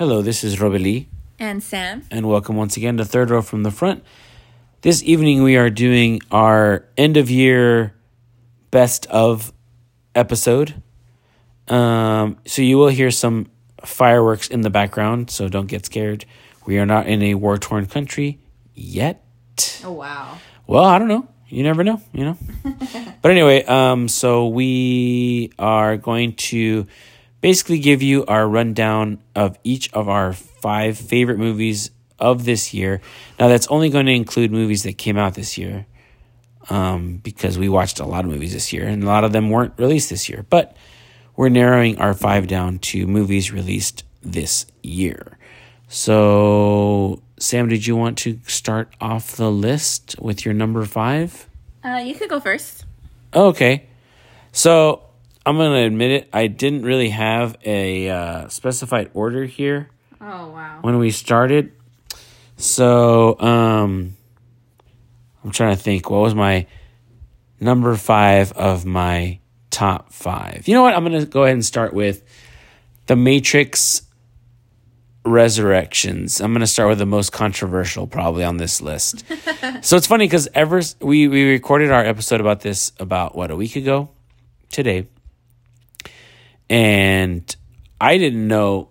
Hello, 0.00 0.22
this 0.22 0.42
is 0.44 0.56
Robeli, 0.56 1.08
And 1.38 1.62
Sam. 1.62 2.04
and 2.10 2.26
welcome 2.26 2.56
once 2.56 2.74
again 2.78 2.96
to 2.96 3.04
Third 3.04 3.28
Row 3.28 3.42
from 3.42 3.64
the 3.64 3.70
Front. 3.70 4.02
This 4.80 5.02
evening 5.02 5.42
we 5.42 5.58
are 5.58 5.68
doing 5.68 6.22
our 6.30 6.86
end 6.96 7.18
of 7.18 7.28
year 7.28 7.92
best 8.70 9.04
of 9.08 9.52
episode. 10.14 10.82
Um, 11.68 12.38
so 12.46 12.62
you 12.62 12.78
will 12.78 12.88
hear 12.88 13.10
some 13.10 13.50
fireworks 13.84 14.48
in 14.48 14.62
the 14.62 14.70
background, 14.70 15.28
so 15.30 15.50
don't 15.50 15.66
get 15.66 15.84
scared. 15.84 16.24
We 16.64 16.78
are 16.78 16.86
not 16.86 17.06
in 17.06 17.20
a 17.22 17.34
war 17.34 17.58
torn 17.58 17.84
country 17.84 18.38
yet. 18.74 19.22
Oh, 19.84 19.92
wow. 19.92 20.38
Well, 20.66 20.84
I 20.84 20.98
don't 20.98 21.08
know. 21.08 21.28
You 21.48 21.62
never 21.62 21.84
know, 21.84 22.00
you 22.14 22.24
know. 22.24 22.38
but 23.20 23.30
anyway, 23.30 23.64
um, 23.64 24.08
so 24.08 24.48
we 24.48 25.52
are 25.58 25.98
going 25.98 26.36
to 26.36 26.86
basically 27.40 27.78
give 27.78 28.02
you 28.02 28.24
our 28.26 28.48
rundown 28.48 29.22
of 29.34 29.58
each 29.64 29.92
of 29.92 30.08
our 30.08 30.32
five 30.32 30.98
favorite 30.98 31.38
movies 31.38 31.90
of 32.18 32.44
this 32.44 32.74
year. 32.74 33.00
Now, 33.38 33.48
that's 33.48 33.66
only 33.68 33.88
going 33.88 34.06
to 34.06 34.12
include 34.12 34.52
movies 34.52 34.82
that 34.82 34.98
came 34.98 35.16
out 35.16 35.34
this 35.34 35.56
year, 35.56 35.86
um, 36.68 37.16
because 37.16 37.58
we 37.58 37.68
watched 37.68 37.98
a 38.00 38.04
lot 38.04 38.24
of 38.24 38.30
movies 38.30 38.52
this 38.52 38.72
year, 38.72 38.86
and 38.86 39.02
a 39.02 39.06
lot 39.06 39.24
of 39.24 39.32
them 39.32 39.50
weren't 39.50 39.74
released 39.78 40.10
this 40.10 40.28
year. 40.28 40.44
But 40.50 40.76
we're 41.36 41.48
narrowing 41.48 41.98
our 41.98 42.14
five 42.14 42.46
down 42.46 42.78
to 42.78 43.06
movies 43.06 43.50
released 43.50 44.04
this 44.22 44.66
year. 44.82 45.38
So, 45.88 47.22
Sam, 47.38 47.68
did 47.68 47.86
you 47.86 47.96
want 47.96 48.18
to 48.18 48.38
start 48.46 48.94
off 49.00 49.32
the 49.32 49.50
list 49.50 50.14
with 50.20 50.44
your 50.44 50.54
number 50.54 50.84
five? 50.84 51.48
Uh, 51.82 52.02
you 52.04 52.14
could 52.14 52.28
go 52.28 52.38
first. 52.38 52.84
Okay. 53.34 53.86
So, 54.52 55.02
I'm 55.50 55.56
to 55.58 55.84
admit 55.84 56.10
it. 56.12 56.28
I 56.32 56.46
didn't 56.46 56.82
really 56.82 57.10
have 57.10 57.56
a 57.64 58.08
uh, 58.08 58.48
specified 58.48 59.10
order 59.14 59.44
here 59.44 59.90
Oh, 60.20 60.50
wow. 60.50 60.78
when 60.82 60.98
we 60.98 61.10
started. 61.10 61.72
So, 62.56 63.36
um, 63.40 64.16
I'm 65.42 65.50
trying 65.50 65.74
to 65.76 65.82
think. 65.82 66.08
What 66.08 66.20
was 66.20 66.36
my 66.36 66.66
number 67.58 67.96
five 67.96 68.52
of 68.52 68.86
my 68.86 69.40
top 69.70 70.12
five? 70.12 70.68
You 70.68 70.74
know 70.74 70.82
what? 70.82 70.94
I'm 70.94 71.04
to 71.10 71.26
go 71.26 71.42
ahead 71.42 71.54
and 71.54 71.64
start 71.64 71.94
with 71.94 72.22
The 73.06 73.16
Matrix 73.16 74.02
Resurrections. 75.24 76.40
I'm 76.40 76.52
going 76.52 76.60
to 76.60 76.66
start 76.68 76.90
with 76.90 76.98
the 76.98 77.06
most 77.06 77.32
controversial 77.32 78.06
probably 78.06 78.44
on 78.44 78.56
this 78.58 78.80
list. 78.80 79.24
so 79.82 79.96
it's 79.96 80.06
funny 80.06 80.26
because 80.26 80.48
ever 80.54 80.80
we 81.00 81.26
we 81.26 81.50
recorded 81.50 81.90
our 81.90 82.04
episode 82.04 82.40
about 82.40 82.60
this 82.60 82.92
about 83.00 83.34
what 83.34 83.50
a 83.50 83.56
week 83.56 83.74
ago 83.74 84.10
today, 84.70 85.08
and 86.70 87.54
I 88.00 88.16
didn't 88.16 88.46
know 88.46 88.88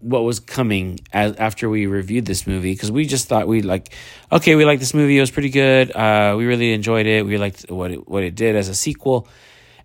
what 0.00 0.22
was 0.24 0.40
coming 0.40 1.00
as 1.12 1.34
after 1.36 1.68
we 1.68 1.86
reviewed 1.86 2.26
this 2.26 2.46
movie 2.46 2.72
because 2.72 2.90
we 2.90 3.06
just 3.06 3.26
thought 3.26 3.48
we 3.48 3.62
like 3.62 3.92
okay 4.30 4.54
we 4.54 4.64
liked 4.64 4.78
this 4.78 4.94
movie 4.94 5.16
it 5.16 5.20
was 5.20 5.30
pretty 5.30 5.50
good 5.50 5.90
uh 5.90 6.34
we 6.38 6.44
really 6.46 6.72
enjoyed 6.72 7.06
it 7.06 7.26
we 7.26 7.36
liked 7.36 7.68
what 7.68 7.90
it, 7.90 8.08
what 8.08 8.22
it 8.22 8.34
did 8.34 8.54
as 8.54 8.68
a 8.68 8.74
sequel. 8.74 9.26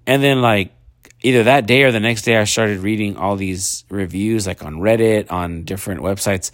And 0.06 0.22
then 0.22 0.42
like 0.42 0.74
either 1.22 1.44
that 1.44 1.66
day 1.66 1.84
or 1.84 1.92
the 1.92 2.00
next 2.00 2.24
day 2.24 2.36
I 2.36 2.44
started 2.44 2.80
reading 2.80 3.16
all 3.16 3.38
these 3.38 3.86
reviews 3.90 4.46
like 4.46 4.64
on 4.64 4.76
Reddit 4.76 5.32
on 5.32 5.64
different 5.64 6.02
websites 6.02 6.52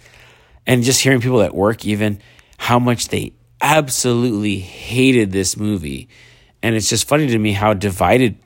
and 0.66 0.84
just 0.84 1.00
hearing 1.02 1.20
people 1.20 1.42
at 1.42 1.54
work 1.54 1.84
even 1.84 2.20
how 2.56 2.78
much 2.78 3.08
they 3.08 3.32
absolutely 3.60 4.58
hated 4.58 5.32
this 5.32 5.56
movie. 5.56 6.08
And 6.62 6.74
it's 6.74 6.88
just 6.88 7.08
funny 7.08 7.26
to 7.26 7.38
me 7.38 7.52
how 7.52 7.74
divided 7.74 8.38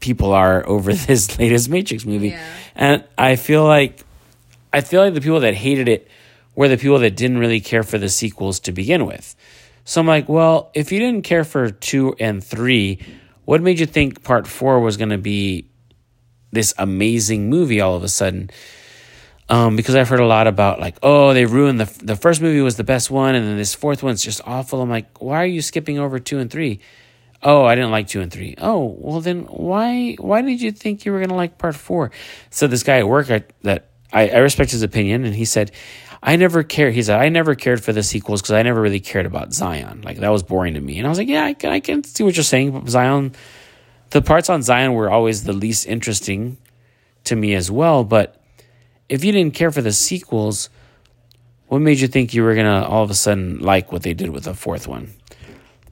people 0.00 0.32
are 0.32 0.66
over 0.68 0.92
this 1.06 1.38
latest 1.38 1.68
Matrix 1.70 2.04
movie 2.04 2.28
Yeah. 2.30 2.44
and 2.74 3.04
I 3.16 3.36
feel 3.36 3.64
like 3.64 4.04
I 4.72 4.80
feel 4.82 5.02
like 5.02 5.14
the 5.14 5.20
people 5.20 5.40
that 5.40 5.54
hated 5.54 5.88
it 5.88 6.08
were 6.54 6.68
the 6.68 6.76
people 6.76 6.98
that 6.98 7.16
didn't 7.16 7.38
really 7.38 7.60
care 7.60 7.82
for 7.82 7.98
the 7.98 8.08
sequels 8.08 8.60
to 8.60 8.72
begin 8.72 9.06
with. 9.06 9.34
So 9.84 10.00
I'm 10.00 10.06
like, 10.06 10.28
well, 10.28 10.70
if 10.74 10.92
you 10.92 10.98
didn't 10.98 11.22
care 11.22 11.44
for 11.44 11.70
two 11.70 12.14
and 12.20 12.44
three, 12.44 12.98
what 13.46 13.62
made 13.62 13.80
you 13.80 13.86
think 13.86 14.22
part 14.22 14.46
four 14.46 14.80
was 14.80 14.96
going 14.98 15.08
to 15.08 15.16
be 15.18 15.64
this 16.50 16.74
amazing 16.76 17.48
movie 17.48 17.80
all 17.80 17.94
of 17.94 18.02
a 18.02 18.08
sudden? 18.08 18.50
Um, 19.48 19.76
because 19.76 19.94
I've 19.94 20.10
heard 20.10 20.20
a 20.20 20.26
lot 20.26 20.46
about 20.46 20.78
like, 20.78 20.98
oh, 21.02 21.32
they 21.32 21.46
ruined 21.46 21.80
the 21.80 22.04
the 22.04 22.16
first 22.16 22.42
movie 22.42 22.60
was 22.60 22.76
the 22.76 22.84
best 22.84 23.10
one, 23.10 23.34
and 23.34 23.46
then 23.46 23.56
this 23.56 23.74
fourth 23.74 24.02
one's 24.02 24.22
just 24.22 24.42
awful. 24.44 24.82
I'm 24.82 24.90
like, 24.90 25.22
why 25.22 25.42
are 25.42 25.46
you 25.46 25.62
skipping 25.62 25.98
over 25.98 26.18
two 26.18 26.38
and 26.38 26.50
three? 26.50 26.80
Oh, 27.42 27.64
I 27.64 27.76
didn't 27.76 27.92
like 27.92 28.08
two 28.08 28.20
and 28.20 28.32
three. 28.32 28.54
Oh, 28.58 28.96
well 28.98 29.20
then 29.20 29.44
why 29.44 30.16
why 30.18 30.42
did 30.42 30.60
you 30.60 30.72
think 30.72 31.04
you 31.04 31.12
were 31.12 31.20
gonna 31.20 31.36
like 31.36 31.58
part 31.58 31.76
four? 31.76 32.10
So 32.50 32.66
this 32.66 32.82
guy 32.82 32.98
at 32.98 33.08
work 33.08 33.30
I, 33.30 33.44
that 33.62 33.90
I, 34.12 34.28
I 34.28 34.38
respect 34.38 34.72
his 34.72 34.82
opinion, 34.82 35.24
and 35.24 35.34
he 35.34 35.44
said, 35.44 35.70
I 36.22 36.36
never 36.36 36.62
cared. 36.62 36.94
He 36.94 37.02
said 37.02 37.20
I 37.20 37.28
never 37.28 37.54
cared 37.54 37.82
for 37.82 37.92
the 37.92 38.02
sequels 38.02 38.42
because 38.42 38.52
I 38.52 38.62
never 38.62 38.80
really 38.80 39.00
cared 39.00 39.26
about 39.26 39.52
Zion. 39.52 40.02
Like 40.02 40.18
that 40.18 40.30
was 40.30 40.42
boring 40.42 40.74
to 40.74 40.80
me. 40.80 40.98
And 40.98 41.06
I 41.06 41.10
was 41.10 41.18
like, 41.18 41.28
yeah, 41.28 41.44
I 41.44 41.54
can 41.54 41.70
I 41.70 41.80
can 41.80 42.02
see 42.02 42.24
what 42.24 42.36
you're 42.36 42.44
saying. 42.44 42.72
But 42.72 42.88
Zion, 42.88 43.32
the 44.10 44.22
parts 44.22 44.50
on 44.50 44.62
Zion 44.62 44.94
were 44.94 45.10
always 45.10 45.44
the 45.44 45.52
least 45.52 45.86
interesting 45.86 46.58
to 47.24 47.36
me 47.36 47.54
as 47.54 47.70
well. 47.70 48.02
But 48.02 48.42
if 49.08 49.24
you 49.24 49.30
didn't 49.30 49.54
care 49.54 49.70
for 49.70 49.82
the 49.82 49.92
sequels, 49.92 50.70
what 51.68 51.78
made 51.80 52.00
you 52.00 52.08
think 52.08 52.34
you 52.34 52.42
were 52.42 52.56
gonna 52.56 52.82
all 52.84 53.04
of 53.04 53.10
a 53.10 53.14
sudden 53.14 53.60
like 53.60 53.92
what 53.92 54.02
they 54.02 54.14
did 54.14 54.30
with 54.30 54.44
the 54.44 54.54
fourth 54.54 54.88
one? 54.88 55.12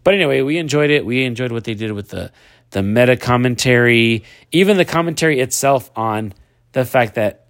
But 0.06 0.14
anyway, 0.14 0.40
we 0.42 0.58
enjoyed 0.58 0.90
it. 0.90 1.04
We 1.04 1.24
enjoyed 1.24 1.50
what 1.50 1.64
they 1.64 1.74
did 1.74 1.90
with 1.90 2.10
the 2.10 2.30
the 2.70 2.80
meta 2.80 3.16
commentary, 3.16 4.22
even 4.52 4.76
the 4.76 4.84
commentary 4.84 5.40
itself 5.40 5.90
on 5.96 6.32
the 6.70 6.84
fact 6.84 7.16
that 7.16 7.48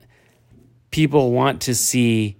people 0.91 1.33
want 1.33 1.61
to 1.63 1.75
see 1.75 2.39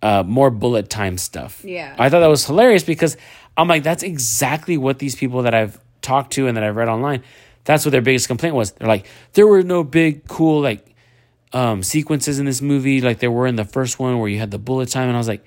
uh, 0.00 0.22
more 0.22 0.50
bullet 0.50 0.88
time 0.88 1.18
stuff. 1.18 1.62
Yeah. 1.62 1.94
I 1.98 2.08
thought 2.08 2.20
that 2.20 2.28
was 2.28 2.46
hilarious 2.46 2.82
because 2.82 3.18
I'm 3.58 3.68
like, 3.68 3.82
that's 3.82 4.02
exactly 4.02 4.78
what 4.78 5.00
these 5.00 5.14
people 5.14 5.42
that 5.42 5.52
I've 5.52 5.78
talked 6.00 6.32
to 6.34 6.46
and 6.46 6.56
that 6.56 6.64
I've 6.64 6.76
read 6.76 6.88
online, 6.88 7.24
that's 7.64 7.84
what 7.84 7.90
their 7.90 8.00
biggest 8.00 8.26
complaint 8.26 8.54
was. 8.54 8.72
They're 8.72 8.88
like, 8.88 9.04
there 9.34 9.46
were 9.46 9.62
no 9.62 9.84
big, 9.84 10.26
cool, 10.28 10.62
like, 10.62 10.96
um, 11.52 11.82
sequences 11.82 12.38
in 12.38 12.46
this 12.46 12.62
movie 12.62 13.02
like 13.02 13.18
there 13.18 13.30
were 13.30 13.46
in 13.46 13.56
the 13.56 13.66
first 13.66 13.98
one 13.98 14.18
where 14.18 14.30
you 14.30 14.38
had 14.38 14.50
the 14.50 14.58
bullet 14.58 14.88
time. 14.88 15.08
And 15.08 15.14
I 15.14 15.18
was 15.18 15.28
like, 15.28 15.44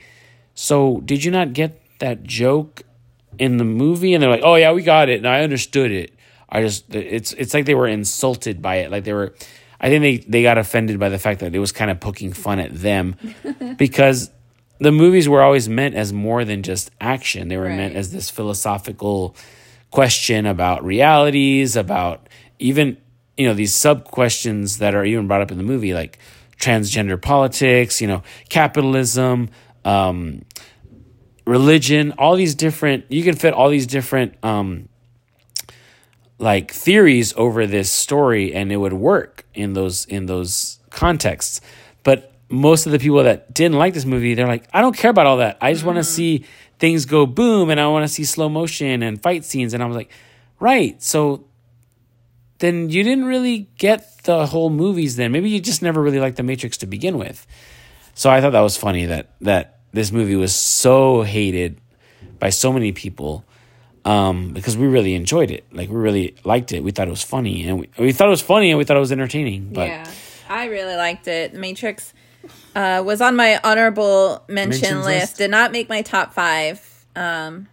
so 0.53 1.01
did 1.03 1.23
you 1.23 1.31
not 1.31 1.53
get 1.53 1.81
that 1.97 2.21
joke 2.21 2.83
in 3.39 3.57
the 3.57 3.63
movie? 3.63 4.13
And 4.13 4.21
they're 4.21 4.29
like, 4.29 4.43
oh, 4.43 4.55
yeah, 4.55 4.71
we 4.71 4.83
got 4.83 5.09
it. 5.09 5.17
And 5.17 5.27
I 5.27 5.41
understood 5.41 5.91
it. 5.91 6.13
I 6.49 6.61
just, 6.61 6.93
it's, 6.93 7.33
it's 7.33 7.53
like 7.53 7.65
they 7.65 7.75
were 7.75 7.87
insulted 7.87 8.61
by 8.61 8.77
it. 8.77 8.91
Like 8.91 9.03
they 9.03 9.13
were, 9.13 9.33
I 9.79 9.89
think 9.89 10.01
they, 10.01 10.17
they 10.29 10.43
got 10.43 10.57
offended 10.57 10.99
by 10.99 11.09
the 11.09 11.19
fact 11.19 11.41
that 11.41 11.53
it 11.53 11.59
was 11.59 11.71
kind 11.71 11.91
of 11.91 11.99
poking 11.99 12.33
fun 12.33 12.59
at 12.59 12.73
them 12.73 13.15
because 13.77 14.31
the 14.79 14.91
movies 14.91 15.27
were 15.27 15.41
always 15.41 15.67
meant 15.67 15.95
as 15.95 16.13
more 16.13 16.45
than 16.45 16.63
just 16.63 16.91
action. 17.01 17.47
They 17.47 17.57
were 17.57 17.69
meant 17.69 17.95
as 17.95 18.11
this 18.11 18.29
philosophical 18.29 19.35
question 19.91 20.45
about 20.45 20.83
realities, 20.83 21.75
about 21.75 22.27
even, 22.59 22.97
you 23.37 23.47
know, 23.47 23.53
these 23.53 23.73
sub 23.73 24.05
questions 24.05 24.77
that 24.77 24.93
are 24.95 25.05
even 25.05 25.27
brought 25.27 25.41
up 25.41 25.51
in 25.51 25.57
the 25.57 25.63
movie, 25.63 25.93
like 25.93 26.19
transgender 26.59 27.21
politics, 27.21 28.01
you 28.01 28.07
know, 28.07 28.23
capitalism, 28.49 29.49
um, 29.85 30.43
religion, 31.47 32.13
all 32.17 32.35
these 32.35 32.53
different, 32.53 33.05
you 33.09 33.23
can 33.23 33.35
fit 33.35 33.53
all 33.53 33.69
these 33.69 33.87
different, 33.87 34.35
um, 34.43 34.89
like 36.39 36.71
theories 36.71 37.33
over 37.35 37.65
this 37.65 37.89
story 37.89 38.53
and 38.53 38.71
it 38.71 38.77
would 38.77 38.93
work 38.93 39.45
in 39.53 39.73
those 39.73 40.05
in 40.05 40.27
those 40.27 40.79
contexts. 40.89 41.61
But 42.03 42.33
most 42.49 42.85
of 42.85 42.91
the 42.91 42.99
people 42.99 43.23
that 43.23 43.53
didn't 43.53 43.77
like 43.77 43.93
this 43.93 44.05
movie 44.05 44.33
they're 44.33 44.47
like 44.47 44.65
i 44.71 44.79
don't 44.79 44.95
care 44.95 45.11
about 45.11 45.25
all 45.25 45.37
that. 45.37 45.57
I 45.61 45.73
just 45.73 45.83
want 45.83 45.97
to 45.97 46.03
see 46.03 46.45
things 46.79 47.05
go 47.05 47.25
boom 47.25 47.69
and 47.69 47.79
i 47.79 47.87
want 47.87 48.03
to 48.03 48.07
see 48.07 48.23
slow 48.23 48.49
motion 48.49 49.01
and 49.03 49.21
fight 49.21 49.45
scenes. 49.45 49.73
And 49.73 49.81
i 49.81 49.85
was 49.85 49.95
like 49.95 50.11
right. 50.59 51.01
So 51.01 51.45
then 52.59 52.89
you 52.89 53.03
didn't 53.03 53.25
really 53.25 53.69
get 53.77 54.23
the 54.23 54.47
whole 54.47 54.69
movies 54.69 55.15
then. 55.15 55.31
Maybe 55.31 55.49
you 55.49 55.59
just 55.59 55.81
never 55.81 56.01
really 56.01 56.19
liked 56.19 56.37
the 56.37 56.43
matrix 56.43 56.77
to 56.77 56.85
begin 56.85 57.17
with. 57.17 57.47
So 58.13 58.29
i 58.29 58.41
thought 58.41 58.51
that 58.51 58.61
was 58.61 58.77
funny 58.77 59.05
that 59.07 59.33
that 59.41 59.76
this 59.93 60.11
movie 60.11 60.35
was 60.35 60.55
so 60.55 61.21
hated 61.21 61.79
by 62.39 62.49
so 62.49 62.71
many 62.71 62.91
people 62.91 63.43
um, 64.05 64.53
because 64.53 64.77
we 64.77 64.87
really 64.87 65.15
enjoyed 65.15 65.51
it. 65.51 65.65
Like 65.71 65.89
we 65.89 65.95
really 65.95 66.35
liked 66.43 66.71
it. 66.71 66.83
We 66.83 66.91
thought 66.91 67.07
it 67.07 67.11
was 67.11 67.23
funny, 67.23 67.67
and 67.67 67.79
we, 67.79 67.89
we 67.97 68.11
thought 68.13 68.27
it 68.27 68.31
was 68.31 68.41
funny, 68.41 68.69
and 68.71 68.77
we 68.77 68.83
thought 68.83 68.97
it 68.97 69.01
was 69.01 69.11
entertaining. 69.11 69.73
But 69.73 69.87
yeah. 69.89 70.11
I 70.49 70.65
really 70.65 70.95
liked 70.95 71.27
it. 71.27 71.53
Matrix 71.53 72.13
uh, 72.75 73.03
was 73.05 73.21
on 73.21 73.35
my 73.35 73.59
honorable 73.63 74.43
mention 74.47 74.97
list. 74.97 75.07
list? 75.07 75.37
Did 75.37 75.51
not 75.51 75.71
make 75.71 75.89
my 75.89 76.01
top 76.01 76.33
five. 76.33 77.05
Um, 77.15 77.67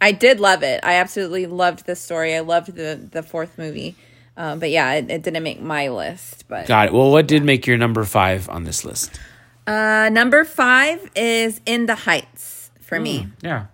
I 0.00 0.12
did 0.12 0.40
love 0.40 0.62
it. 0.62 0.80
I 0.82 0.94
absolutely 0.94 1.46
loved 1.46 1.86
the 1.86 1.96
story. 1.96 2.34
I 2.34 2.40
loved 2.40 2.74
the 2.74 3.08
the 3.10 3.22
fourth 3.22 3.56
movie. 3.58 3.96
Um, 4.36 4.58
but 4.58 4.70
yeah, 4.70 4.92
it, 4.94 5.10
it 5.10 5.22
didn't 5.22 5.42
make 5.42 5.60
my 5.60 5.88
list. 5.88 6.44
But 6.48 6.66
got 6.66 6.88
it. 6.88 6.92
Well, 6.92 7.10
what 7.10 7.26
did 7.26 7.44
make 7.44 7.66
your 7.66 7.76
number 7.76 8.04
five 8.04 8.48
on 8.48 8.64
this 8.64 8.84
list? 8.84 9.18
Uh, 9.66 10.08
number 10.12 10.44
five 10.44 11.10
is 11.14 11.60
In 11.66 11.86
the 11.86 11.94
Heights 11.94 12.70
for 12.80 12.98
me. 12.98 13.28
Yeah, 13.42 13.66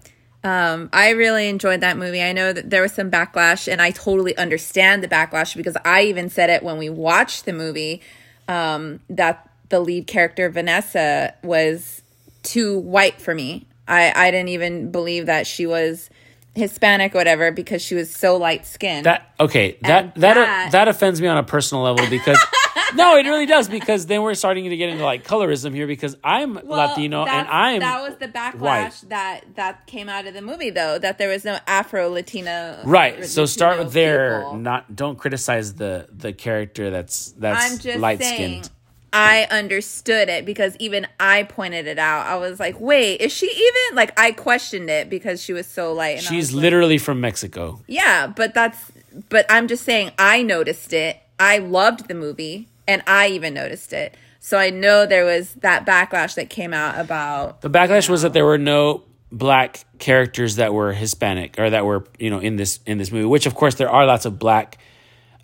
Um, 0.45 0.91
I 0.93 1.11
really 1.11 1.49
enjoyed 1.49 1.81
that 1.81 1.97
movie. 1.97 2.23
I 2.23 2.33
know 2.33 2.53
that 2.53 2.69
there 2.71 2.83
was 2.83 2.93
some 2.93 3.11
backlash, 3.11 3.71
and 3.71 3.81
I 3.81 3.91
totally 3.93 4.37
understand 4.37 5.03
the 5.03 5.09
backlash 5.09 5.57
because 5.57 5.77
I 5.85 6.03
even 6.03 6.29
said 6.31 6.51
it 6.51 6.63
when 6.63 6.77
we 6.79 6.89
watched 6.91 7.45
the 7.47 7.53
movie 7.53 8.03
um, 8.47 9.01
that 9.09 9.49
the 9.71 9.81
lead 9.81 10.07
character 10.07 10.49
Vanessa 10.51 11.35
was 11.43 12.03
too 12.43 12.79
white 12.79 13.21
for 13.21 13.35
me. 13.35 13.67
I 13.89 14.13
I 14.15 14.31
didn't 14.31 14.51
even 14.51 14.91
believe 14.93 15.27
that 15.27 15.47
she 15.47 15.67
was 15.67 16.11
Hispanic 16.55 17.15
or 17.15 17.19
whatever 17.19 17.51
because 17.51 17.83
she 17.83 17.95
was 17.95 18.15
so 18.15 18.37
light 18.37 18.67
skinned. 18.67 19.07
That 19.07 19.33
okay, 19.41 19.77
that 19.83 20.05
And 20.05 20.23
that 20.23 20.35
that- 20.35 20.73
that 20.73 20.89
offends 20.89 21.21
me 21.21 21.27
on 21.29 21.37
a 21.39 21.43
personal 21.43 21.83
level 21.85 22.07
because 22.09 22.39
no, 22.95 23.17
it 23.17 23.25
really 23.25 23.47
does 23.47 23.69
because 23.69 24.07
then 24.07 24.23
we're 24.23 24.35
starting 24.35 24.69
to 24.69 24.77
get 24.77 24.91
into 24.91 25.05
like 25.05 25.25
colorism 25.25 25.75
here 25.75 25.87
because 25.87 26.17
I'm 26.23 26.55
Latino 26.55 27.25
and 27.25 27.49
I'm 27.49 27.81
that 27.81 28.03
was 28.03 28.19
the 28.19 28.29
backlash 28.29 28.61
white. 28.61 29.05
that 29.09 29.45
that 29.55 29.87
came 29.87 30.09
out 30.09 30.27
of 30.27 30.35
the 30.35 30.43
movie 30.43 30.71
though 30.71 30.99
that 30.99 31.19
there 31.19 31.29
was 31.29 31.45
no 31.45 31.59
Afro 31.67 32.09
Latino 32.09 32.81
right. 32.85 33.25
So 33.25 33.47
start 33.47 33.79
Latino 33.79 33.85
with 33.85 33.95
there. 33.95 34.53
Not 34.55 34.95
don't 34.95 35.19
criticize 35.19 35.75
the 35.75 36.09
the 36.11 36.33
character 36.33 36.91
that's 36.91 37.33
that's 37.33 37.73
I'm 37.73 37.79
just 37.79 37.99
light 37.99 38.23
skinned. 38.23 38.71
I 39.13 39.47
understood 39.51 40.29
it 40.29 40.45
because 40.45 40.77
even 40.79 41.07
I 41.19 41.45
pointed 41.45 41.87
it 41.87 41.99
out. 41.99 42.27
I 42.27 42.37
was 42.37 42.61
like, 42.61 42.79
"Wait, 42.79 43.21
is 43.21 43.33
she 43.33 43.47
even 43.47 43.97
like?" 43.97 44.19
I 44.19 44.33
questioned 44.33 44.91
it 44.91 45.09
because 45.09 45.43
she 45.43 45.55
was 45.55 45.67
so 45.67 45.95
light. 45.95 46.19
And 46.19 46.27
She's 46.27 46.49
was 46.49 46.55
like, 46.55 46.63
literally 46.63 46.99
from 46.99 47.21
Mexico. 47.21 47.81
Yeah, 47.87 48.27
but 48.27 48.53
that's 48.53 48.93
but 49.31 49.47
I'm 49.49 49.69
just 49.69 49.85
saying 49.85 50.11
I 50.19 50.43
noticed 50.43 50.93
it. 50.93 51.19
I 51.39 51.59
loved 51.59 52.09
the 52.09 52.15
movie 52.15 52.69
and 52.87 53.03
I 53.07 53.29
even 53.29 53.55
noticed 53.55 53.93
it. 53.93 54.17
So 54.41 54.59
I 54.59 54.71
know 54.71 55.07
there 55.07 55.25
was 55.25 55.55
that 55.55 55.85
backlash 55.85 56.35
that 56.37 56.51
came 56.51 56.73
out 56.73 56.99
about 56.99 57.63
The 57.63 57.71
backlash 57.71 58.09
was 58.09 58.23
that 58.23 58.33
there 58.33 58.45
were 58.45 58.59
no 58.59 59.03
black 59.33 59.85
characters 59.99 60.57
that 60.57 60.73
were 60.73 60.93
Hispanic 60.93 61.59
or 61.59 61.71
that 61.71 61.85
were 61.85 62.05
you 62.19 62.31
know 62.31 62.39
in 62.39 62.57
this 62.57 62.81
in 62.87 62.99
this 62.99 63.11
movie. 63.11 63.27
Which 63.27 63.47
of 63.47 63.55
course 63.55 63.75
there 63.75 63.91
are 63.91 64.07
lots 64.07 64.25
of 64.25 64.39
black 64.39 64.79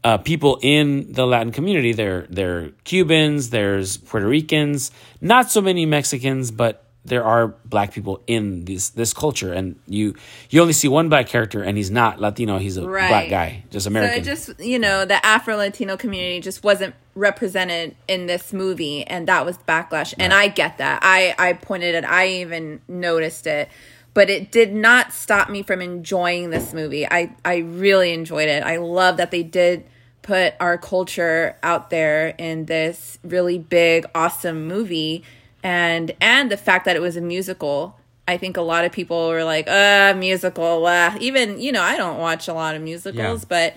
uh, 0.05 0.19
people 0.19 0.59
in 0.63 1.13
the 1.13 1.27
Latin 1.27 1.53
community. 1.53 1.93
There 1.93 2.27
there 2.31 2.59
are 2.59 2.69
Cubans, 2.85 3.51
there's 3.51 3.97
Puerto 3.97 4.27
Ricans, 4.27 4.93
not 5.21 5.51
so 5.51 5.61
many 5.61 5.87
Mexicans, 5.87 6.51
but 6.51 6.85
there 7.05 7.25
are 7.25 7.49
black 7.65 7.93
people 7.93 8.23
in 8.27 8.65
this 8.65 8.91
this 8.91 9.13
culture, 9.13 9.53
and 9.53 9.77
you 9.87 10.15
you 10.51 10.61
only 10.61 10.73
see 10.73 10.89
one 10.89 11.09
black 11.09 11.27
character, 11.29 11.63
and 11.63 11.77
he's 11.77 11.91
not 11.91 12.21
Latino. 12.21 12.59
He's 12.59 12.77
a 12.77 12.87
Right. 12.89 13.09
black 13.09 13.29
guy, 13.29 13.65
just 13.71 13.85
so 13.85 13.91
American. 13.91 14.21
it 14.21 14.25
just 14.25 14.61
you 14.61 14.79
know 14.79 15.05
the 15.05 15.25
Afro 15.27 15.57
Latino 15.57 15.97
community 15.97 16.41
just 16.41 16.63
wasn't 16.63 16.95
represented 17.15 17.95
in 18.09 18.27
this 18.27 18.53
movie 18.55 19.05
and 19.05 19.29
that 19.29 19.45
was 19.45 19.59
backlash 19.69 20.15
and 20.19 20.33
I 20.33 20.49
get 20.49 20.79
that. 20.79 21.01
I 21.03 21.35
I 21.39 21.53
pointed 21.55 21.95
it 21.95 22.05
I 22.05 22.27
even 22.29 22.81
noticed 22.89 23.47
it. 23.47 23.69
But 24.15 24.29
it 24.29 24.53
did 24.53 24.75
not 24.75 25.13
stop 25.13 25.49
me 25.49 25.63
from 25.63 25.81
enjoying 25.81 26.51
this 26.51 26.73
movie. 26.75 27.07
I 27.07 27.33
I 27.45 27.57
really 27.59 28.13
enjoyed 28.13 28.49
it. 28.49 28.63
I 28.63 28.77
love 28.77 29.17
that 29.17 29.31
they 29.31 29.43
did 29.43 29.85
put 30.23 30.55
our 30.61 30.79
culture 30.79 31.57
out 31.63 31.91
there 31.91 32.29
in 32.39 32.67
this 32.67 33.19
really 33.25 33.59
big 33.59 34.05
awesome 34.15 34.67
movie 34.69 35.25
and 35.63 36.15
and 36.21 36.51
the 36.51 36.57
fact 36.57 36.85
that 36.85 36.97
it 36.97 37.03
was 37.03 37.17
a 37.17 37.21
musical 37.21 37.99
i 38.29 38.37
think 38.37 38.57
a 38.57 38.63
lot 38.63 38.85
of 38.85 38.93
people 38.93 39.29
were 39.29 39.45
like 39.45 39.69
uh 39.69 40.15
musical 40.17 40.87
uh. 40.87 41.17
even 41.21 41.61
you 41.61 41.73
know 41.73 41.83
i 41.83 41.97
don't 41.97 42.19
watch 42.19 42.49
a 42.49 42.53
lot 42.55 42.75
of 42.75 42.83
musicals 42.83 43.43
Yeah. 43.43 43.47
but 43.49 43.77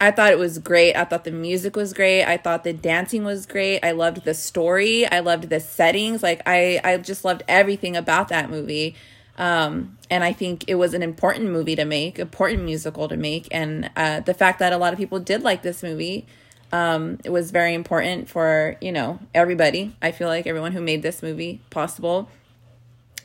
i 0.00 0.10
thought 0.10 0.30
it 0.32 0.38
was 0.38 0.58
great. 0.58 0.94
I 0.94 1.04
thought 1.04 1.24
the 1.24 1.30
music 1.30 1.74
was 1.74 1.94
great. 1.94 2.22
I 2.24 2.36
thought 2.36 2.64
the 2.64 2.74
dancing 2.74 3.24
was 3.24 3.46
great. 3.46 3.80
I 3.82 3.92
loved 3.92 4.24
the 4.24 4.34
story. 4.34 5.06
I 5.06 5.20
loved 5.20 5.48
the 5.48 5.58
settings. 5.60 6.22
Like 6.22 6.42
i 6.46 6.80
i 6.84 6.98
just 6.98 7.24
loved 7.24 7.42
everything 7.48 7.96
about 7.96 8.28
that 8.28 8.50
movie. 8.50 8.94
Um, 9.38 9.98
and 10.10 10.24
I 10.24 10.32
think 10.32 10.64
it 10.66 10.76
was 10.76 10.94
an 10.94 11.02
important 11.02 11.50
movie 11.50 11.76
to 11.76 11.84
make, 11.84 12.18
important 12.18 12.62
musical 12.62 13.06
to 13.08 13.16
make, 13.18 13.48
and 13.50 13.90
uh, 13.94 14.20
the 14.20 14.32
fact 14.32 14.58
that 14.60 14.72
a 14.72 14.78
lot 14.78 14.94
of 14.94 14.98
people 14.98 15.18
did 15.20 15.42
like 15.42 15.60
this 15.62 15.82
movie, 15.82 16.26
um, 16.72 17.18
it 17.24 17.30
was 17.30 17.50
very 17.50 17.74
important 17.74 18.28
for 18.28 18.76
you 18.80 18.92
know 18.92 19.18
everybody. 19.34 19.94
I 20.02 20.12
feel 20.12 20.28
like 20.28 20.46
everyone 20.46 20.72
who 20.72 20.80
made 20.80 21.02
this 21.02 21.22
movie 21.22 21.60
possible. 21.70 22.28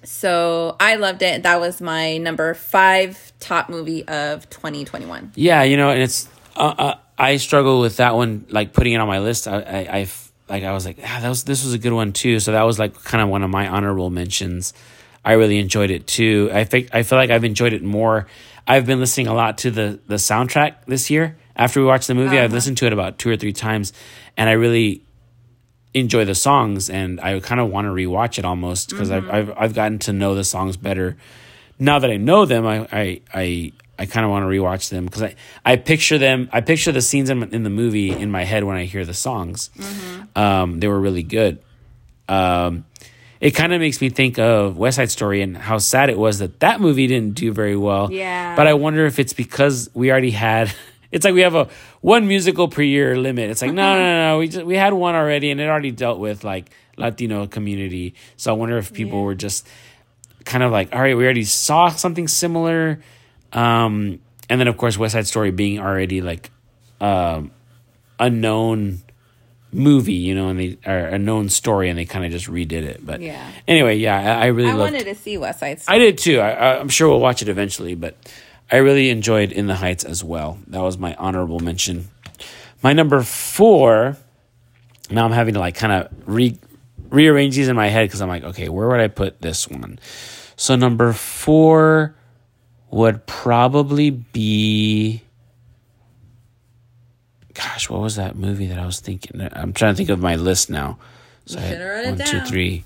So 0.04 0.76
I 0.80 0.96
loved 0.96 1.22
it. 1.22 1.44
That 1.44 1.60
was 1.60 1.80
my 1.80 2.18
number 2.18 2.54
five 2.56 3.34
top 3.40 3.70
movie 3.70 4.08
of 4.08 4.50
2021. 4.50 5.34
Yeah, 5.36 5.62
you 5.64 5.78
know, 5.78 5.92
and 5.92 6.02
it's 6.02 6.28
uh, 6.56 6.74
uh, 6.78 6.96
I 7.18 7.38
struggle 7.38 7.82
with 7.82 7.98
that 7.98 8.16
one, 8.16 8.46
like 8.50 8.74
putting 8.74 8.94
it 8.94 8.98
on 8.98 9.08
my 9.08 9.20
list. 9.20 9.48
I, 9.48 9.60
I 9.60 10.08
like 10.50 10.64
I 10.64 10.74
was 10.74 10.86
like, 10.86 10.98
ah, 11.04 11.20
that 11.22 11.30
was 11.30 11.44
this 11.44 11.64
was 11.64 11.74
a 11.74 11.78
good 11.78 11.94
one 11.94 12.14
too. 12.14 12.40
So 12.40 12.52
that 12.52 12.64
was 12.64 12.80
like 12.80 12.94
kind 13.04 13.22
of 13.22 13.30
one 13.30 13.44
of 13.44 13.50
my 13.50 13.68
honorable 13.68 14.10
mentions. 14.10 14.74
I 15.24 15.34
really 15.34 15.60
enjoyed 15.60 15.92
it 15.92 16.08
too. 16.08 16.50
I 16.52 16.64
think 16.64 16.90
I 16.94 17.04
feel 17.04 17.18
like 17.18 17.30
I've 17.30 17.44
enjoyed 17.44 17.74
it 17.74 17.84
more. 17.84 18.28
I've 18.68 18.86
been 18.86 19.00
listening 19.00 19.28
a 19.28 19.34
lot 19.34 19.60
to 19.60 19.72
the 19.72 20.00
the 20.08 20.16
soundtrack 20.16 20.86
this 20.88 21.10
year. 21.10 21.38
After 21.62 21.80
we 21.80 21.86
watched 21.86 22.08
the 22.08 22.16
movie, 22.16 22.40
I've 22.40 22.54
listened 22.54 22.78
to 22.78 22.86
it 22.88 22.94
about 22.94 23.18
two 23.18 23.30
or 23.30 23.38
three 23.38 23.54
times, 23.54 23.94
and 24.36 24.50
I 24.50 24.54
really 24.54 25.04
enjoy 25.94 26.25
the 26.25 26.36
songs. 26.36 26.90
And 26.90 27.19
I 27.22 27.40
kind 27.40 27.62
of 27.62 27.69
want 27.69 27.86
to 27.86 27.92
rewatch 27.92 28.40
it 28.40 28.46
almost 28.46 28.90
because 28.90 29.12
I've, 29.12 29.30
I've 29.30 29.54
I've 29.58 29.74
gotten 29.74 30.00
to 30.00 30.13
know 30.13 30.36
the 30.36 30.44
songs 30.44 30.78
better 30.78 31.18
now 31.81 31.98
that 32.00 32.10
I 32.12 32.18
know 32.18 32.46
them, 32.46 32.66
I 32.66 32.88
I 32.92 33.22
I, 33.34 33.72
I 34.00 34.06
kind 34.06 34.24
of 34.24 34.30
want 34.31 34.44
to 34.44 34.48
rewatch 34.48 34.90
them 34.90 35.06
because 35.06 35.24
I, 35.24 35.36
I 35.66 35.75
picture 35.75 36.18
them. 36.18 36.48
I 36.54 36.62
picture 36.62 36.92
the 36.92 37.02
scenes 37.02 37.30
in, 37.30 37.44
in 37.54 37.63
the 37.63 37.69
movie 37.69 38.12
in 38.12 38.31
my 38.31 38.44
head 38.46 38.63
when 38.63 38.78
I 38.78 38.86
hear 38.86 39.04
the 39.04 39.16
songs. 39.16 39.72
Um, 40.36 40.80
they 40.80 40.88
were 40.88 41.00
really 41.00 41.24
good. 41.24 41.60
Um, 42.30 42.86
it 43.42 43.52
kind 43.52 43.74
of 43.74 43.81
makes 43.81 44.00
me 44.00 44.10
think 44.10 44.38
of 44.38 44.78
West 44.78 44.98
Side 44.98 45.10
Story 45.10 45.42
and 45.42 45.58
how 45.58 45.80
sad 45.80 46.12
it 46.12 46.18
was 46.18 46.38
that 46.40 46.60
that 46.60 46.80
movie 46.80 47.08
didn't 47.08 47.34
do 47.34 47.52
very 47.52 47.75
well. 47.75 48.12
Yeah. 48.12 48.56
But 48.56 48.68
I 48.68 48.75
wonder 48.75 49.08
if 49.08 49.18
it's 49.18 49.34
because 49.34 49.90
we 49.94 50.12
already 50.12 50.31
had. 50.31 50.72
It's 51.12 51.25
like 51.25 51.34
we 51.34 51.42
have 51.42 51.56
a 51.56 51.68
one 52.02 52.28
musical 52.28 52.68
per 52.68 52.81
year 52.81 53.18
limit. 53.18 53.50
It's 53.50 53.62
like 53.62 53.74
no, 53.74 53.94
no, 53.98 54.00
no, 54.00 54.30
no. 54.34 54.40
We 54.40 54.48
just 54.48 54.66
we 54.66 54.75
had 54.75 54.94
one 54.94 55.16
already, 55.16 55.52
and 55.52 55.60
it 55.60 55.68
already 55.68 55.92
dealt 55.92 56.19
with 56.19 56.44
like 56.44 56.69
Latino 56.98 57.48
community. 57.48 58.16
So 58.38 58.54
I 58.54 58.58
wonder 58.58 58.78
if 58.78 58.94
people 58.94 59.19
Yeah. 59.19 59.25
were 59.25 59.36
just 59.36 59.68
kind 60.46 60.63
of 60.63 60.72
like, 60.72 60.94
all 60.96 61.02
right, 61.02 61.16
we 61.18 61.24
already 61.24 61.44
saw 61.44 61.90
something 61.90 62.28
similar. 62.28 63.02
Um, 63.54 64.19
and 64.50 64.60
then 64.60 64.68
of 64.68 64.78
course 64.78 64.98
West 64.98 65.13
Side 65.13 65.28
Story 65.28 65.52
being 65.52 65.80
already 65.80 66.22
like 66.22 66.50
um, 67.00 67.52
a 68.19 68.30
known 68.30 69.00
movie, 69.74 70.13
you 70.13 70.36
know, 70.36 70.50
and 70.50 70.60
they 70.60 70.78
or 70.86 70.98
a 70.98 71.18
known 71.18 71.50
story, 71.50 71.90
and 71.90 71.98
they 71.98 72.06
kind 72.06 72.25
of 72.25 72.31
just 72.31 72.48
redid 72.48 72.84
it. 72.84 73.06
But 73.06 73.22
Yeah. 73.22 73.46
anyway, 73.68 73.98
yeah, 73.98 74.38
I, 74.40 74.44
I 74.44 74.46
really 74.48 74.69
I 74.69 74.74
loved. 74.74 74.94
wanted 74.94 75.06
to 75.06 75.16
see 75.16 75.38
West 75.38 75.60
Side 75.60 75.81
Story. 75.81 75.96
I 75.96 76.00
did 76.00 76.18
too. 76.18 76.40
I- 76.40 76.80
I'm 76.80 76.90
sure 76.90 77.08
we'll 77.10 77.19
watch 77.19 77.42
it 77.42 77.50
eventually, 77.50 77.96
but 77.96 78.16
I 78.72 78.78
really 78.78 79.10
enjoyed 79.10 79.52
In 79.52 79.68
the 79.68 79.76
Heights 79.76 80.06
as 80.06 80.24
well. 80.24 80.58
That 80.68 80.82
was 80.82 80.98
my 80.98 81.14
honorable 81.16 81.60
mention. 81.60 82.08
My 82.82 82.94
number 82.94 83.22
four. 83.22 84.16
Now 85.10 85.26
I'm 85.26 85.34
having 85.34 85.56
to 85.56 85.60
like 85.60 85.76
kind 85.76 85.92
of 85.92 86.10
re 86.26 86.58
rearrange 87.10 87.56
these 87.58 87.68
in 87.68 87.76
my 87.76 87.90
head 87.90 88.08
because 88.08 88.22
I'm 88.22 88.30
like, 88.30 88.44
okay, 88.44 88.70
where 88.70 88.88
would 88.88 89.01
I 89.01 89.10
put 89.10 89.42
this 89.42 89.68
one? 89.68 90.00
So 90.56 90.75
number 90.75 91.12
four 91.12 92.16
would 92.90 93.25
probably 93.25 94.10
be. 94.10 95.22
Gosh, 97.54 97.90
what 97.90 98.00
was 98.00 98.16
that 98.16 98.38
movie 98.38 98.68
that 98.68 98.80
I 98.80 98.86
was 98.86 99.01
thinking? 99.01 99.42
I'm 99.51 99.74
trying 99.74 99.94
to 99.94 99.98
think 99.98 100.10
of 100.10 100.20
my 100.20 100.38
list 100.38 100.70
now. 100.70 100.98
So 101.46 101.60
I 101.60 101.62
had 101.62 101.78
shoulda 101.78 102.08
it 102.08 102.10
one, 102.10 102.18
two, 102.28 102.40
three. 102.50 102.86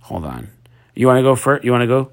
Hold 0.00 0.24
on. 0.24 0.48
You 0.96 1.06
want 1.06 1.18
to 1.18 1.22
go 1.22 1.36
first? 1.36 1.64
You 1.64 1.70
want 1.70 1.82
to 1.82 1.86
go? 1.86 2.10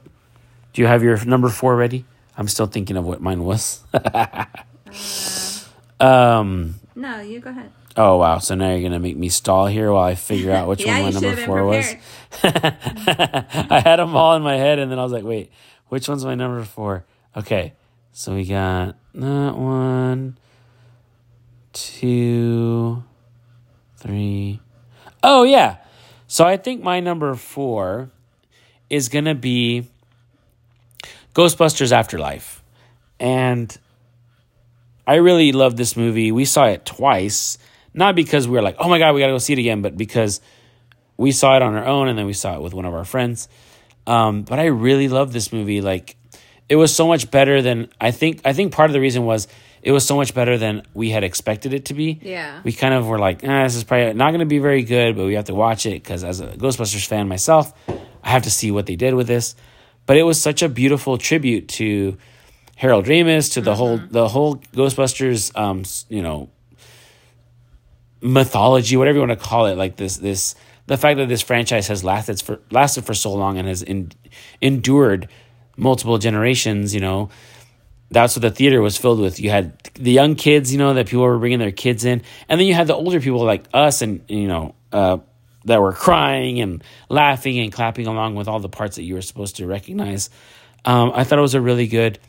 Do 0.75 0.82
you 0.82 0.89
have 0.89 1.03
your 1.03 1.24
number 1.24 1.48
four 1.48 1.77
ready? 1.77 2.03
I'm 2.38 2.50
still 2.50 2.65
thinking 2.65 2.98
of 2.98 3.05
what 3.05 3.22
mine 3.22 3.46
was. 3.46 3.82
um. 6.01 6.75
no, 6.94 7.22
you 7.22 7.39
go 7.39 7.50
ahead. 7.50 7.72
Oh 7.96 8.17
wow! 8.17 8.39
So 8.39 8.55
now 8.55 8.72
you're 8.72 8.82
gonna 8.82 9.00
make 9.00 9.15
me 9.15 9.29
stall 9.29 9.67
here 9.67 9.89
while 9.89 10.03
I 10.03 10.15
figure 10.15 10.51
out 10.51 10.67
which 10.67 10.82
Yeah, 10.86 11.00
one 11.00 11.13
my 11.13 11.20
number 11.22 11.46
four 11.46 11.63
was. 11.63 11.96
I 12.44 13.82
had 13.86 14.00
them 14.00 14.17
all 14.17 14.36
in 14.36 14.41
my 14.41 14.58
head, 14.58 14.79
and 14.79 14.91
then 14.91 15.00
I 15.00 15.03
was 15.03 15.13
like, 15.13 15.24
"Wait, 15.24 15.50
which 15.88 16.10
one's 16.10 16.25
my 16.25 16.36
number 16.36 16.62
four? 16.65 17.05
Okay, 17.38 17.72
so 18.12 18.36
we 18.36 18.44
got 18.44 18.98
that 19.13 19.55
one, 19.55 20.38
two, 21.72 23.01
three. 23.96 24.60
Oh 25.24 25.44
yeah, 25.44 25.77
so 26.27 26.44
I 26.44 26.58
think 26.58 26.84
my 26.84 27.00
number 27.00 27.34
four 27.36 28.10
is 28.89 29.08
gonna 29.08 29.36
be 29.36 29.88
Ghostbusters 31.36 31.92
Afterlife, 31.92 32.63
and 33.20 33.77
I 35.06 35.15
really 35.15 35.51
love 35.51 35.75
this 35.75 35.96
movie. 35.96 36.32
We 36.32 36.46
saw 36.46 36.65
it 36.65 36.86
twice, 36.86 37.58
not 37.94 38.15
because 38.15 38.48
we 38.48 38.54
were 38.56 38.62
like, 38.62 38.77
"Oh 38.80 38.89
my 38.89 38.98
god, 39.00 39.13
we 39.13 39.20
got 39.22 39.27
to 39.27 39.34
go 39.34 39.38
see 39.38 39.54
it 39.54 39.60
again," 39.60 39.82
but 39.82 39.98
because 39.98 40.42
we 41.18 41.32
saw 41.32 41.56
it 41.56 41.62
on 41.62 41.75
our 41.75 41.86
own 41.86 42.08
and 42.08 42.18
then 42.18 42.25
we 42.25 42.34
saw 42.34 42.56
it 42.56 42.62
with 42.62 42.74
one 42.74 42.86
of 42.86 42.94
our 42.94 43.06
friends. 43.06 43.48
Um, 44.08 44.44
but 44.44 44.60
I 44.60 44.65
really 44.65 45.08
love 45.08 45.34
this 45.34 45.51
movie. 45.51 45.82
Like, 45.82 46.15
it 46.70 46.75
was 46.75 46.96
so 46.96 47.08
much 47.08 47.32
better 47.32 47.62
than 47.62 47.89
I 48.00 48.12
think. 48.12 48.42
I 48.46 48.54
think 48.54 48.74
part 48.74 48.89
of 48.89 48.94
the 48.94 49.00
reason 49.01 49.25
was 49.25 49.48
it 49.82 49.92
was 49.92 50.06
so 50.06 50.15
much 50.15 50.34
better 50.34 50.58
than 50.58 50.84
we 50.94 51.10
had 51.10 51.24
expected 51.24 51.74
it 51.74 51.86
to 51.86 51.94
be. 51.94 52.20
Yeah. 52.22 52.62
we 52.63 52.72
kind 52.72 52.94
of 52.94 53.08
were 53.08 53.20
like, 53.20 53.42
ah, 53.44 53.63
"This 53.63 53.75
is 53.75 53.84
probably 53.84 54.13
not 54.13 54.30
going 54.32 54.39
to 54.39 54.46
be 54.46 54.60
very 54.60 54.84
good," 54.84 55.15
but 55.18 55.25
we 55.25 55.36
have 55.36 55.46
to 55.46 55.56
watch 55.56 55.86
it 55.86 56.01
because 56.01 56.24
as 56.24 56.39
a 56.39 56.48
Ghostbusters 56.48 57.06
fan 57.06 57.27
myself, 57.27 57.74
I 58.24 58.30
have 58.30 58.44
to 58.44 58.51
see 58.51 58.72
what 58.72 58.86
they 58.86 58.96
did 58.96 59.13
with 59.15 59.27
this. 59.27 59.56
But 60.06 60.18
it 60.18 60.24
was 60.24 60.40
such 60.40 60.62
a 60.62 60.70
beautiful 60.70 61.18
tribute 61.18 61.68
to 61.70 62.18
Harold 62.76 63.06
Ramis, 63.06 63.54
to 63.54 63.62
the 63.62 63.76
whole 63.76 63.98
the 63.98 64.28
whole 64.28 64.58
Ghostbusters, 64.74 65.58
um, 65.58 65.84
you 66.10 66.22
know, 66.22 66.50
mythology, 68.22 68.98
whatever 68.98 69.20
you 69.20 69.28
want 69.28 69.40
to 69.40 69.46
call 69.46 69.66
it, 69.68 69.78
like 69.78 69.96
this 69.96 70.18
this 70.18 70.56
the 70.88 70.98
fact 70.98 71.18
that 71.18 71.30
this 71.30 71.42
franchise 71.42 71.88
has 71.88 72.04
lasted 72.04 72.42
for 72.42 72.60
lasted 72.72 73.06
for 73.06 73.14
so 73.14 73.34
long 73.34 73.58
and 73.58 73.68
has 73.68 73.82
in, 73.82 74.12
endured 74.62 75.30
multiple 75.78 76.18
generations, 76.18 76.94
you 76.94 77.02
know, 77.02 77.30
that's 78.12 78.36
what 78.36 78.42
the 78.42 78.52
theater 78.52 78.82
was 78.82 78.98
filled 78.98 79.20
with. 79.20 79.40
You 79.40 79.50
had 79.50 79.78
the 79.96 80.12
young 80.12 80.36
kids, 80.36 80.72
you 80.72 80.78
know, 80.78 80.94
that 80.94 81.08
people 81.08 81.24
were 81.24 81.40
bringing 81.40 81.60
their 81.60 81.72
kids 81.72 82.06
in, 82.06 82.22
and 82.48 82.60
then 82.60 82.68
you 82.68 82.74
had 82.74 82.88
the 82.88 82.96
older 82.96 83.20
people 83.20 83.44
like 83.44 83.66
us, 83.74 84.02
and 84.02 84.22
you 84.28 84.48
know, 84.48 84.76
uh, 84.92 85.18
that 85.66 85.82
were 85.82 85.94
crying 85.94 86.62
and 86.62 86.84
laughing 87.10 87.60
and 87.60 87.72
clapping 87.72 88.08
along 88.08 88.36
with 88.36 88.48
all 88.48 88.60
the 88.60 88.70
parts 88.70 88.96
that 88.96 89.04
you 89.04 89.16
were 89.16 89.22
supposed 89.22 89.58
to 89.58 89.68
recognize. 89.68 90.30
Um, 90.86 91.12
I 91.14 91.24
thought 91.24 91.40
it 91.40 91.42
was 91.42 91.56
a 91.56 91.62
really 91.62 91.88
good 91.88 92.20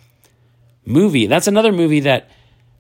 movie. 0.85 1.26
That's 1.26 1.47
another 1.47 1.73
movie 1.73 2.00
that 2.00 2.31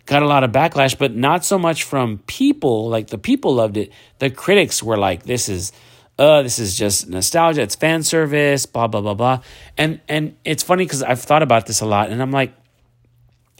got 0.06 0.22
a 0.22 0.26
lot 0.26 0.44
of 0.44 0.52
backlash, 0.52 0.96
but 0.96 1.14
not 1.14 1.44
so 1.44 1.58
much 1.58 1.82
from 1.82 2.18
people. 2.26 2.88
Like 2.88 3.08
the 3.08 3.18
people 3.18 3.54
loved 3.54 3.76
it. 3.76 3.92
The 4.18 4.30
critics 4.30 4.82
were 4.82 4.96
like, 4.96 5.24
"This 5.24 5.48
is, 5.48 5.72
uh, 6.18 6.42
this 6.42 6.58
is 6.58 6.76
just 6.76 7.08
nostalgia. 7.08 7.62
It's 7.62 7.74
fan 7.74 8.02
service. 8.02 8.64
Blah 8.64 8.86
blah 8.86 9.02
blah 9.02 9.14
blah." 9.14 9.40
And 9.76 10.00
and 10.08 10.36
it's 10.44 10.62
funny 10.62 10.84
because 10.84 11.02
I've 11.02 11.20
thought 11.20 11.42
about 11.42 11.66
this 11.66 11.80
a 11.80 11.86
lot, 11.86 12.10
and 12.10 12.22
I'm 12.22 12.30
like, 12.30 12.54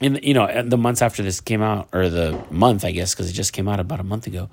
in 0.00 0.19
you 0.23 0.35
know 0.35 0.62
the 0.62 0.79
months 0.79 1.03
after 1.03 1.23
this 1.23 1.41
came 1.41 1.62
out, 1.62 1.88
or 1.93 2.09
the 2.09 2.43
month 2.50 2.85
I 2.85 2.93
guess 2.93 3.15
because 3.15 3.29
it 3.29 3.35
just 3.35 3.53
came 3.53 3.69
out 3.69 3.81
about 3.81 4.00
a 4.00 4.05
month 4.05 4.26
ago. 4.26 4.49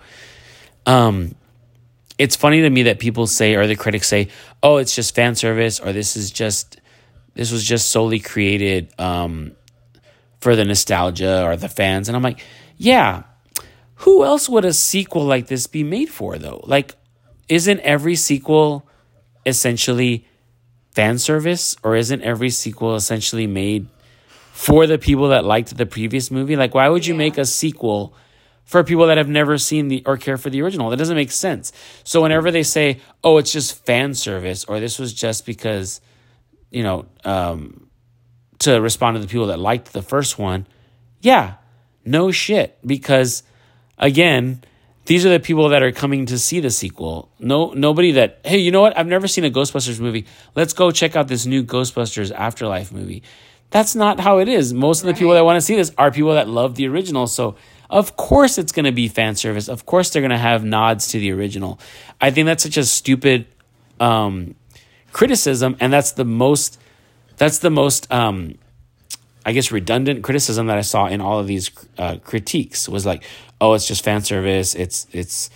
Um, 0.86 1.36
it's 2.18 2.36
funny 2.36 2.62
to 2.62 2.70
me 2.70 2.84
that 2.84 3.00
people 3.00 3.28
say, 3.28 3.56
or 3.56 3.68
the 3.68 3.76
critics 3.76 4.08
say, 4.08 4.30
"Oh, 4.62 4.78
it's 4.78 4.96
just 4.96 5.16
fan 5.16 5.36
service," 5.36 5.80
or 5.80 5.94
"This 5.94 6.16
is 6.16 6.32
just." 6.32 6.80
This 7.36 7.52
was 7.52 7.64
just 7.64 7.90
solely 7.90 8.20
created 8.20 8.94
um, 9.00 9.54
for 10.40 10.56
the 10.56 10.64
nostalgia 10.66 11.44
or 11.44 11.58
the 11.58 11.68
fans. 11.68 12.08
And 12.08 12.16
I'm 12.16 12.22
like, 12.22 12.42
yeah, 12.78 13.24
who 13.96 14.24
else 14.24 14.50
would 14.50 14.66
a 14.66 14.74
sequel 14.74 15.24
like 15.26 15.48
this 15.48 15.66
be 15.68 15.84
made 15.84 16.10
for 16.10 16.38
though? 16.38 16.62
Like, 16.66 16.96
isn't 17.48 17.80
every 17.80 18.16
sequel 18.16 18.88
essentially 19.46 20.28
fan 20.92 21.18
service 21.18 21.76
or 21.82 21.96
isn't 21.96 22.22
every 22.22 22.50
sequel 22.50 22.96
essentially 22.96 23.48
made 23.48 23.88
for 24.52 24.86
the 24.86 24.98
people 24.98 25.30
that 25.30 25.46
liked 25.46 25.78
the 25.78 25.86
previous 25.86 26.30
movie? 26.30 26.56
Like, 26.56 26.76
why 26.76 26.90
would 26.90 27.06
you 27.06 27.14
yeah. 27.14 27.20
make 27.20 27.38
a 27.38 27.46
sequel 27.46 28.14
for 28.66 28.84
people 28.84 29.08
that 29.08 29.18
have 29.18 29.28
never 29.28 29.58
seen 29.58 29.88
the 29.88 30.04
or 30.06 30.18
care 30.18 30.38
for 30.38 30.50
the 30.50 30.62
original? 30.62 30.90
That 30.90 30.98
doesn't 30.98 31.16
make 31.16 31.32
sense. 31.32 31.72
So 32.04 32.22
whenever 32.22 32.52
they 32.52 32.64
say, 32.64 33.00
"Oh, 33.24 33.38
it's 33.38 33.52
just 33.52 33.86
fan 33.86 34.14
service," 34.14 34.66
or 34.66 34.80
"This 34.80 35.00
was 35.00 35.14
just 35.14 35.46
because," 35.46 36.02
you 36.72 36.84
know, 36.84 37.06
um, 37.24 37.88
to 38.60 38.80
respond 38.80 39.16
to 39.16 39.22
the 39.22 39.28
people 39.28 39.48
that 39.48 39.60
liked 39.60 39.94
the 39.94 40.02
first 40.02 40.40
one, 40.40 40.68
yeah, 41.22 41.56
no 42.06 42.32
shit. 42.32 42.78
Because 42.86 43.44
again, 43.98 44.64
these 45.06 45.26
are 45.26 45.30
the 45.30 45.40
people 45.40 45.70
that 45.70 45.84
are 45.84 45.92
coming 45.92 46.26
to 46.28 46.40
see 46.40 46.60
the 46.60 46.70
sequel. 46.70 47.30
No, 47.40 47.74
nobody 47.74 48.14
that 48.14 48.40
hey, 48.46 48.58
you 48.58 48.72
know 48.72 48.82
what? 48.82 48.98
I've 48.98 49.08
never 49.08 49.28
seen 49.28 49.44
a 49.44 49.52
Ghostbusters 49.52 50.00
movie. 50.00 50.26
Let's 50.56 50.74
go 50.74 50.92
check 50.92 51.16
out 51.16 51.28
this 51.28 51.46
new 51.46 51.64
Ghostbusters 51.64 52.32
Afterlife 52.32 52.92
movie. 52.92 53.24
That's 53.70 53.96
not 53.96 54.20
how 54.20 54.38
it 54.38 54.48
is. 54.48 54.74
Most 54.74 55.02
of 55.02 55.08
the 55.08 55.14
right. 55.14 55.20
people 55.20 55.34
that 55.34 55.44
want 55.44 55.58
to 55.58 55.62
see 55.62 55.76
this 55.76 55.92
are 55.98 56.12
people 56.12 56.34
that 56.36 56.48
love 56.48 56.76
the 56.76 56.88
original. 56.88 57.28
So 57.28 57.56
of 57.94 58.18
course 58.18 58.58
it's 58.58 58.72
going 58.72 58.86
to 58.86 58.92
be 58.92 59.08
fan 59.08 59.36
service. 59.36 59.70
Of 59.70 59.86
course 59.86 60.10
they're 60.10 60.22
going 60.22 60.32
to 60.32 60.38
have 60.38 60.66
nods 60.66 61.10
to 61.10 61.20
the 61.20 61.32
original. 61.32 61.80
I 62.20 62.32
think 62.32 62.48
that's 62.48 62.64
such 62.64 62.76
a 62.76 62.84
stupid 62.84 63.46
um, 64.00 64.56
criticism, 65.12 65.78
and 65.80 65.94
that's 65.94 66.14
the 66.14 66.26
most 66.26 66.80
that's 67.38 67.60
the 67.60 67.70
most 67.70 68.12
um, 68.12 68.56
I 69.46 69.52
guess 69.54 69.72
redundant 69.72 70.24
criticism 70.24 70.68
that 70.68 70.78
I 70.78 70.82
saw 70.82 71.06
in 71.06 71.22
all 71.22 71.40
of 71.40 71.46
these 71.46 71.70
uh, 72.00 72.18
critiques 72.24 72.90
was 72.90 73.06
like, 73.06 73.24
oh, 73.62 73.74
it's 73.74 73.88
just 73.88 74.04
fan 74.04 74.22
service. 74.22 74.74
It's 74.74 75.06
it's 75.12 75.52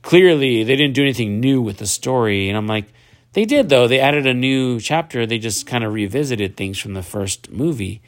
clearly 0.00 0.64
they 0.64 0.76
didn't 0.76 0.94
do 0.94 1.02
anything 1.02 1.40
new 1.40 1.60
with 1.60 1.76
the 1.76 1.86
story, 1.86 2.48
and 2.48 2.56
I'm 2.56 2.66
like, 2.66 2.86
they 3.34 3.44
did 3.44 3.68
though. 3.68 3.86
They 3.86 4.00
added 4.00 4.26
a 4.26 4.34
new 4.34 4.80
chapter. 4.80 5.26
They 5.26 5.38
just 5.38 5.66
kind 5.66 5.84
of 5.84 5.92
revisited 5.92 6.56
things 6.56 6.78
from 6.78 6.94
the 6.94 7.02
first 7.02 7.50
movie. 7.50 8.00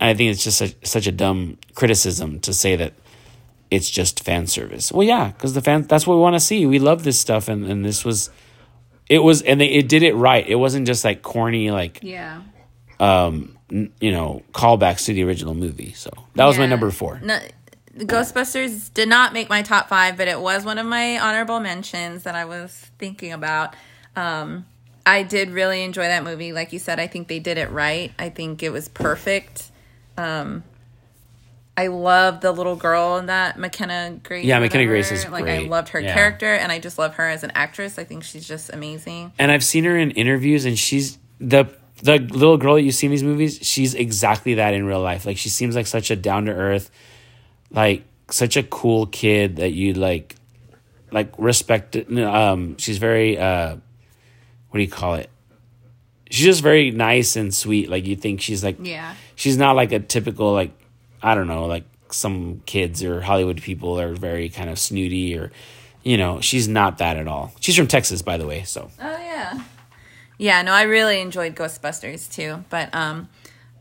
And 0.00 0.10
I 0.10 0.14
think 0.14 0.30
it's 0.32 0.44
just 0.44 0.60
a, 0.60 0.74
such 0.86 1.06
a 1.06 1.12
dumb 1.12 1.58
criticism 1.74 2.40
to 2.40 2.52
say 2.52 2.76
that 2.76 2.92
it's 3.70 3.90
just 3.90 4.22
fan 4.22 4.46
service. 4.46 4.92
Well, 4.92 5.06
yeah, 5.06 5.28
because 5.28 5.54
the 5.54 5.62
fans, 5.62 5.86
that's 5.86 6.06
what 6.06 6.16
we 6.16 6.20
want 6.20 6.34
to 6.34 6.40
see. 6.40 6.66
We 6.66 6.78
love 6.78 7.02
this 7.04 7.18
stuff, 7.18 7.48
and 7.48 7.64
and 7.66 7.84
this 7.84 8.04
was 8.04 8.30
it 9.08 9.20
was 9.20 9.42
and 9.42 9.60
they 9.60 9.66
it 9.66 9.88
did 9.88 10.02
it 10.02 10.14
right. 10.14 10.46
It 10.46 10.56
wasn't 10.56 10.86
just 10.86 11.04
like 11.04 11.22
corny 11.22 11.70
like 11.70 12.00
yeah. 12.02 12.42
Um, 12.98 13.58
you 13.68 14.10
know, 14.10 14.42
callbacks 14.52 15.04
to 15.06 15.12
the 15.12 15.22
original 15.24 15.54
movie. 15.54 15.92
So 15.92 16.10
that 16.34 16.46
was 16.46 16.56
yeah. 16.56 16.62
my 16.62 16.66
number 16.66 16.90
four. 16.90 17.20
No, 17.22 17.38
Ghostbusters 17.98 18.92
did 18.94 19.08
not 19.08 19.32
make 19.32 19.48
my 19.48 19.62
top 19.62 19.88
five, 19.88 20.16
but 20.16 20.28
it 20.28 20.40
was 20.40 20.64
one 20.64 20.78
of 20.78 20.86
my 20.86 21.18
honorable 21.18 21.60
mentions 21.60 22.22
that 22.22 22.34
I 22.34 22.44
was 22.44 22.72
thinking 22.98 23.32
about. 23.32 23.74
Um, 24.14 24.66
I 25.04 25.22
did 25.22 25.50
really 25.50 25.82
enjoy 25.82 26.02
that 26.02 26.24
movie. 26.24 26.52
Like 26.52 26.72
you 26.72 26.78
said, 26.78 26.98
I 26.98 27.06
think 27.06 27.28
they 27.28 27.38
did 27.38 27.58
it 27.58 27.70
right. 27.70 28.12
I 28.18 28.28
think 28.28 28.62
it 28.62 28.70
was 28.70 28.88
perfect. 28.88 29.70
Um, 30.16 30.64
I 31.76 31.88
love 31.88 32.40
the 32.40 32.52
little 32.52 32.76
girl 32.76 33.18
in 33.18 33.26
that 33.26 33.58
McKenna 33.58 34.18
Grace. 34.22 34.46
Yeah, 34.46 34.58
McKenna 34.58 34.86
Grace 34.86 35.12
is 35.12 35.28
like 35.28 35.44
great. 35.44 35.66
I 35.66 35.68
loved 35.68 35.90
her 35.90 36.00
yeah. 36.00 36.14
character, 36.14 36.54
and 36.54 36.72
I 36.72 36.78
just 36.78 36.98
love 36.98 37.14
her 37.16 37.28
as 37.28 37.44
an 37.44 37.52
actress. 37.54 37.98
I 37.98 38.04
think 38.04 38.24
she's 38.24 38.48
just 38.48 38.72
amazing. 38.72 39.32
And 39.38 39.52
I've 39.52 39.64
seen 39.64 39.84
her 39.84 39.96
in 39.96 40.10
interviews, 40.12 40.64
and 40.64 40.78
she's 40.78 41.18
the 41.38 41.66
the 42.02 42.18
little 42.18 42.56
girl 42.56 42.74
that 42.76 42.82
you 42.82 42.92
see 42.92 43.06
in 43.06 43.10
these 43.10 43.22
movies. 43.22 43.58
She's 43.60 43.94
exactly 43.94 44.54
that 44.54 44.72
in 44.72 44.86
real 44.86 45.02
life. 45.02 45.26
Like 45.26 45.36
she 45.36 45.50
seems 45.50 45.76
like 45.76 45.86
such 45.86 46.10
a 46.10 46.16
down 46.16 46.46
to 46.46 46.52
earth, 46.52 46.90
like 47.70 48.04
such 48.30 48.56
a 48.56 48.62
cool 48.62 49.06
kid 49.06 49.56
that 49.56 49.72
you 49.72 49.92
like, 49.92 50.36
like 51.12 51.34
respect. 51.36 51.94
Um, 51.96 52.78
she's 52.78 52.96
very 52.96 53.38
uh, 53.38 53.76
what 54.70 54.78
do 54.78 54.82
you 54.82 54.90
call 54.90 55.14
it? 55.16 55.28
She's 56.30 56.46
just 56.46 56.62
very 56.62 56.90
nice 56.90 57.36
and 57.36 57.54
sweet. 57.54 57.90
Like 57.90 58.06
you 58.06 58.16
think 58.16 58.40
she's 58.40 58.64
like 58.64 58.78
yeah. 58.80 59.14
She's 59.36 59.56
not 59.56 59.76
like 59.76 59.92
a 59.92 60.00
typical 60.00 60.52
like 60.52 60.72
I 61.22 61.34
don't 61.34 61.46
know, 61.46 61.66
like 61.66 61.84
some 62.10 62.62
kids 62.66 63.02
or 63.02 63.20
Hollywood 63.20 63.62
people 63.62 64.00
are 64.00 64.14
very 64.14 64.48
kind 64.48 64.70
of 64.70 64.78
snooty 64.78 65.36
or, 65.36 65.50
you 66.02 66.16
know, 66.16 66.40
she's 66.40 66.68
not 66.68 66.98
that 66.98 67.16
at 67.16 67.26
all. 67.26 67.52
She's 67.60 67.76
from 67.76 67.86
Texas, 67.86 68.22
by 68.22 68.36
the 68.36 68.46
way. 68.46 68.62
So. 68.64 68.90
Oh 69.00 69.18
yeah, 69.18 69.60
yeah. 70.38 70.62
No, 70.62 70.72
I 70.72 70.82
really 70.82 71.20
enjoyed 71.20 71.54
Ghostbusters 71.54 72.32
too. 72.32 72.64
But 72.70 72.94
um, 72.94 73.28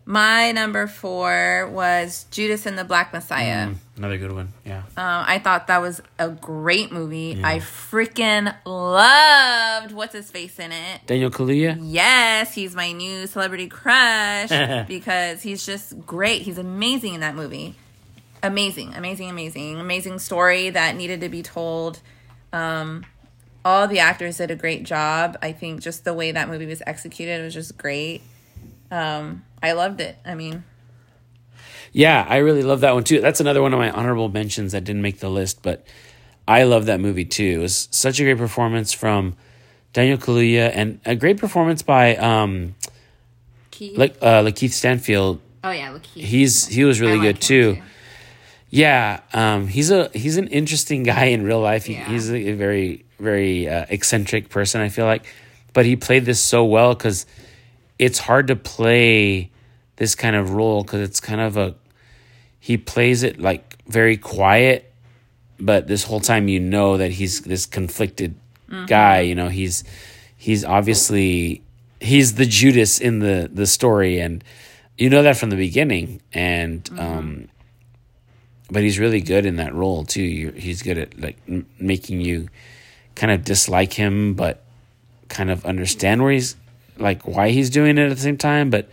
my 0.06 0.52
number 0.52 0.86
four 0.86 1.68
was 1.72 2.26
Judas 2.30 2.68
and 2.68 2.78
the 2.78 2.84
Black 2.84 3.12
Messiah. 3.12 3.70
Mm, 3.70 3.76
another 3.98 4.18
good 4.20 4.32
one. 4.32 4.54
Yeah. 4.64 4.84
Um, 4.98 5.26
I 5.28 5.40
thought 5.40 5.68
that 5.68 5.82
was 5.82 6.00
a 6.20 6.30
great 6.30 6.92
movie. 6.92 7.36
Yeah. 7.40 7.48
I 7.48 7.58
freaking 7.58 8.56
loved 8.66 9.94
what's 9.94 10.14
his 10.14 10.30
face 10.30 10.60
in 10.60 10.72
it. 10.72 11.02
Daniel 11.08 11.32
Kaluuya. 11.32 11.78
Yes, 11.82 12.54
he's 12.54 12.76
my 12.76 12.92
new 12.92 13.26
celebrity 13.26 13.68
crush 13.68 14.50
because 14.88 15.42
he's 15.42 15.66
just 15.66 16.06
great. 16.06 16.44
He's 16.44 16.60
amazing 16.60 17.16
in 17.16 17.22
that 17.22 17.36
movie. 17.36 17.76
Amazing, 18.44 18.94
amazing, 18.94 19.32
amazing, 19.32 19.80
amazing 19.80 20.20
story 20.20 20.70
that 20.70 20.96
needed 20.96 21.22
to 21.22 21.30
be 21.30 21.42
told. 21.42 22.00
Um, 22.54 23.06
all 23.64 23.88
the 23.88 23.98
actors 23.98 24.38
did 24.38 24.52
a 24.52 24.56
great 24.56 24.84
job. 24.84 25.36
I 25.42 25.52
think 25.52 25.82
just 25.82 26.06
the 26.06 26.14
way 26.14 26.32
that 26.32 26.48
movie 26.48 26.68
was 26.68 26.84
executed 26.86 27.44
was 27.44 27.56
just 27.56 27.76
great. 27.76 28.22
Um, 28.92 29.44
I 29.62 29.74
loved 29.74 30.02
it. 30.02 30.18
I 30.26 30.36
mean, 30.36 30.64
yeah, 31.92 32.26
I 32.28 32.38
really 32.38 32.64
love 32.64 32.82
that 32.82 32.94
one 32.94 33.04
too. 33.04 33.22
That's 33.22 33.40
another 33.40 33.62
one 33.62 33.74
of 33.74 33.80
my 33.80 33.90
honorable 33.90 34.30
mentions 34.30 34.74
that 34.74 34.84
didn't 34.84 35.02
make 35.02 35.20
the 35.20 35.30
list, 35.30 35.62
but 35.64 35.86
I 36.48 36.64
love 36.64 36.86
that 36.88 37.00
movie 37.00 37.26
too. 37.26 37.56
It 37.60 37.62
was 37.62 37.88
such 37.92 38.20
a 38.20 38.24
great 38.24 38.38
performance 38.38 38.94
from 38.94 39.36
Daniel 39.94 40.18
Kaluuya 40.18 40.72
and 40.74 41.00
a 41.06 41.16
great 41.16 41.38
performance 41.38 41.82
by 41.82 42.16
um, 42.18 42.76
Keith. 43.72 43.98
like 43.98 44.18
uh, 44.22 44.44
Lakeith 44.44 44.72
Stanfield. 44.72 45.40
Oh 45.64 45.72
yeah, 45.72 45.92
Lakeith. 45.92 46.22
He's 46.22 46.68
he 46.68 46.84
was 46.84 47.00
really 47.00 47.20
good 47.20 47.42
too. 47.42 47.76
too. 47.76 47.82
Yeah, 48.70 49.22
um, 49.34 49.68
he's 49.68 49.90
a 49.90 50.10
he's 50.14 50.36
an 50.38 50.48
interesting 50.50 51.04
guy 51.14 51.26
in 51.26 51.44
real 51.44 51.62
life. 51.62 51.86
He, 51.86 51.94
yeah. 51.94 52.10
He's 52.10 52.30
a, 52.30 52.50
a 52.50 52.54
very 52.54 53.06
very 53.20 53.70
uh, 53.70 53.86
eccentric 53.90 54.50
person. 54.50 54.82
I 54.82 54.90
feel 54.90 55.06
like, 55.06 55.26
but 55.72 55.86
he 55.86 55.96
played 55.96 56.26
this 56.26 56.42
so 56.42 56.66
well 56.66 56.94
because 56.94 57.26
it's 57.98 58.20
hard 58.20 58.48
to 58.48 58.56
play 58.56 59.52
this 59.98 60.16
kind 60.16 60.36
of 60.36 60.52
role 60.52 60.84
because 60.84 61.02
it's 61.08 61.20
kind 61.20 61.42
of 61.42 61.58
a 61.58 61.76
he 62.60 62.78
plays 62.78 63.24
it 63.24 63.40
like 63.40 63.78
very 63.88 64.18
quiet 64.18 64.92
but 65.60 65.88
this 65.88 66.04
whole 66.04 66.20
time 66.20 66.48
you 66.48 66.60
know 66.60 66.98
that 66.98 67.12
he's 67.12 67.42
this 67.42 67.66
conflicted 67.66 68.36
mm-hmm. 68.70 68.86
guy 68.86 69.22
you 69.22 69.36
know 69.36 69.48
he's 69.48 69.84
he's 70.36 70.66
obviously 70.66 71.62
he's 72.00 72.36
the 72.36 72.46
judas 72.46 73.00
in 73.00 73.20
the 73.20 73.50
the 73.54 73.66
story 73.66 74.20
and 74.20 74.44
you 74.98 75.10
know 75.10 75.24
that 75.24 75.38
from 75.38 75.50
the 75.50 75.56
beginning 75.56 76.22
and 76.34 76.84
mm-hmm. 76.86 77.00
um 77.00 77.48
but 78.72 78.82
he's 78.82 78.98
really 78.98 79.22
good 79.22 79.46
in 79.46 79.58
that 79.58 79.74
role 79.74 80.04
too 80.04 80.24
You're, 80.24 80.52
he's 80.52 80.82
good 80.82 80.98
at 80.98 81.20
like 81.20 81.38
m- 81.48 81.68
making 81.80 82.22
you 82.22 82.50
kind 83.14 83.32
of 83.32 83.44
dislike 83.44 83.94
him 83.94 84.34
but 84.34 84.64
kind 85.30 85.50
of 85.50 85.66
understand 85.66 86.22
where 86.22 86.32
he's 86.32 86.56
like 86.98 87.28
why 87.28 87.50
he's 87.50 87.70
doing 87.70 87.98
it 87.98 88.10
at 88.10 88.16
the 88.16 88.22
same 88.22 88.38
time. 88.38 88.70
But 88.70 88.90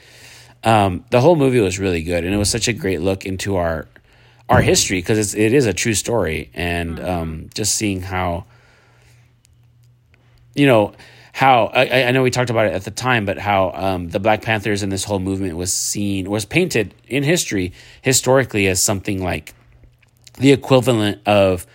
um, 0.64 1.04
the 1.10 1.20
whole 1.20 1.36
movie 1.36 1.60
was 1.60 1.78
really 1.78 2.02
good, 2.02 2.24
and 2.24 2.34
it 2.34 2.38
was 2.38 2.50
such 2.50 2.68
a 2.68 2.72
great 2.72 3.00
look 3.00 3.26
into 3.26 3.56
our 3.56 3.88
our 4.48 4.60
history 4.60 4.98
because 4.98 5.18
it's 5.18 5.34
it 5.34 5.52
is 5.52 5.66
a 5.66 5.72
true 5.72 5.94
story, 5.94 6.50
and 6.54 7.00
um, 7.00 7.50
just 7.54 7.76
seeing 7.76 8.02
how 8.02 8.44
you 10.54 10.66
know 10.66 10.92
how 11.32 11.66
I, 11.66 12.04
I 12.04 12.10
know 12.10 12.22
we 12.22 12.30
talked 12.30 12.50
about 12.50 12.66
it 12.66 12.74
at 12.74 12.84
the 12.84 12.90
time, 12.90 13.24
but 13.24 13.38
how 13.38 13.72
um, 13.74 14.08
the 14.08 14.20
Black 14.20 14.42
Panthers 14.42 14.82
and 14.82 14.92
this 14.92 15.04
whole 15.04 15.18
movement 15.18 15.56
was 15.56 15.72
seen 15.72 16.30
was 16.30 16.44
painted 16.44 16.94
in 17.08 17.22
history 17.22 17.72
historically 18.02 18.66
as 18.66 18.82
something 18.82 19.22
like 19.22 19.54
the 20.38 20.52
equivalent 20.52 21.26
of 21.26 21.66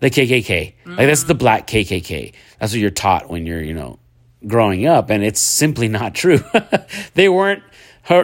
the 0.00 0.10
KKK. 0.10 0.74
Like 0.86 1.06
that's 1.06 1.24
the 1.24 1.34
Black 1.34 1.66
KKK. 1.66 2.32
That's 2.58 2.72
what 2.72 2.80
you're 2.80 2.90
taught 2.90 3.28
when 3.28 3.46
you're 3.46 3.62
you 3.62 3.74
know 3.74 3.98
growing 4.46 4.86
up, 4.86 5.10
and 5.10 5.22
it's 5.22 5.40
simply 5.40 5.88
not 6.00 6.14
true. 6.14 6.40
they 7.14 7.28
weren't 7.28 7.62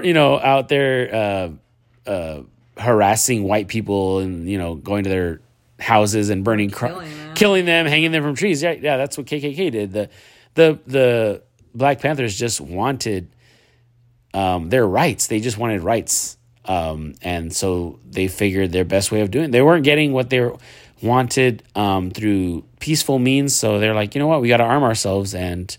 you 0.02 0.14
know 0.14 0.38
out 0.40 0.68
there 0.68 1.14
uh, 1.14 2.10
uh, 2.10 2.42
harassing 2.76 3.44
white 3.44 3.68
people 3.68 4.18
and 4.18 4.48
you 4.48 4.58
know 4.58 4.74
going 4.74 5.04
to 5.04 5.10
their 5.10 5.40
houses 5.78 6.30
and 6.30 6.42
burning 6.44 6.70
cr- 6.70 6.86
Killing 6.86 7.10
them. 7.10 7.34
killing 7.34 7.64
them, 7.66 7.86
hanging 7.86 8.12
them 8.12 8.22
from 8.22 8.34
trees. 8.34 8.62
Yeah, 8.62 8.72
yeah, 8.72 8.96
that's 8.96 9.16
what 9.18 9.26
KKK 9.26 9.70
did. 9.70 9.92
The 9.92 10.08
the 10.54 10.78
the 10.86 11.42
Black 11.74 12.00
Panthers 12.00 12.36
just 12.38 12.60
wanted 12.60 13.28
um, 14.34 14.70
their 14.70 14.86
rights. 14.86 15.26
They 15.26 15.40
just 15.40 15.58
wanted 15.58 15.82
rights, 15.82 16.36
um, 16.64 17.14
and 17.22 17.54
so 17.54 18.00
they 18.08 18.28
figured 18.28 18.72
their 18.72 18.84
best 18.84 19.12
way 19.12 19.20
of 19.20 19.30
doing. 19.30 19.46
It. 19.46 19.52
They 19.52 19.62
weren't 19.62 19.84
getting 19.84 20.12
what 20.12 20.30
they 20.30 20.50
wanted 21.02 21.62
um, 21.74 22.10
through 22.10 22.64
peaceful 22.80 23.18
means, 23.18 23.54
so 23.54 23.78
they're 23.78 23.94
like, 23.94 24.14
you 24.14 24.18
know 24.18 24.26
what, 24.26 24.40
we 24.40 24.48
got 24.48 24.56
to 24.58 24.64
arm 24.64 24.82
ourselves, 24.82 25.34
and 25.34 25.76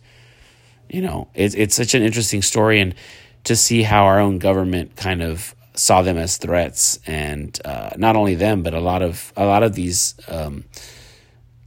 you 0.89 1.01
know, 1.01 1.27
it's 1.33 1.55
it's 1.55 1.75
such 1.75 1.93
an 1.93 2.03
interesting 2.03 2.41
story, 2.41 2.79
and 2.79 2.95
to 3.43 3.55
see 3.55 3.83
how 3.83 4.05
our 4.05 4.19
own 4.19 4.39
government 4.39 4.95
kind 4.95 5.21
of 5.21 5.55
saw 5.73 6.01
them 6.01 6.17
as 6.17 6.37
threats, 6.37 6.99
and 7.05 7.59
uh, 7.65 7.91
not 7.97 8.15
only 8.15 8.35
them, 8.35 8.63
but 8.63 8.73
a 8.73 8.79
lot 8.79 9.01
of 9.01 9.31
a 9.35 9.45
lot 9.45 9.63
of 9.63 9.73
these. 9.73 10.15
Um, 10.27 10.65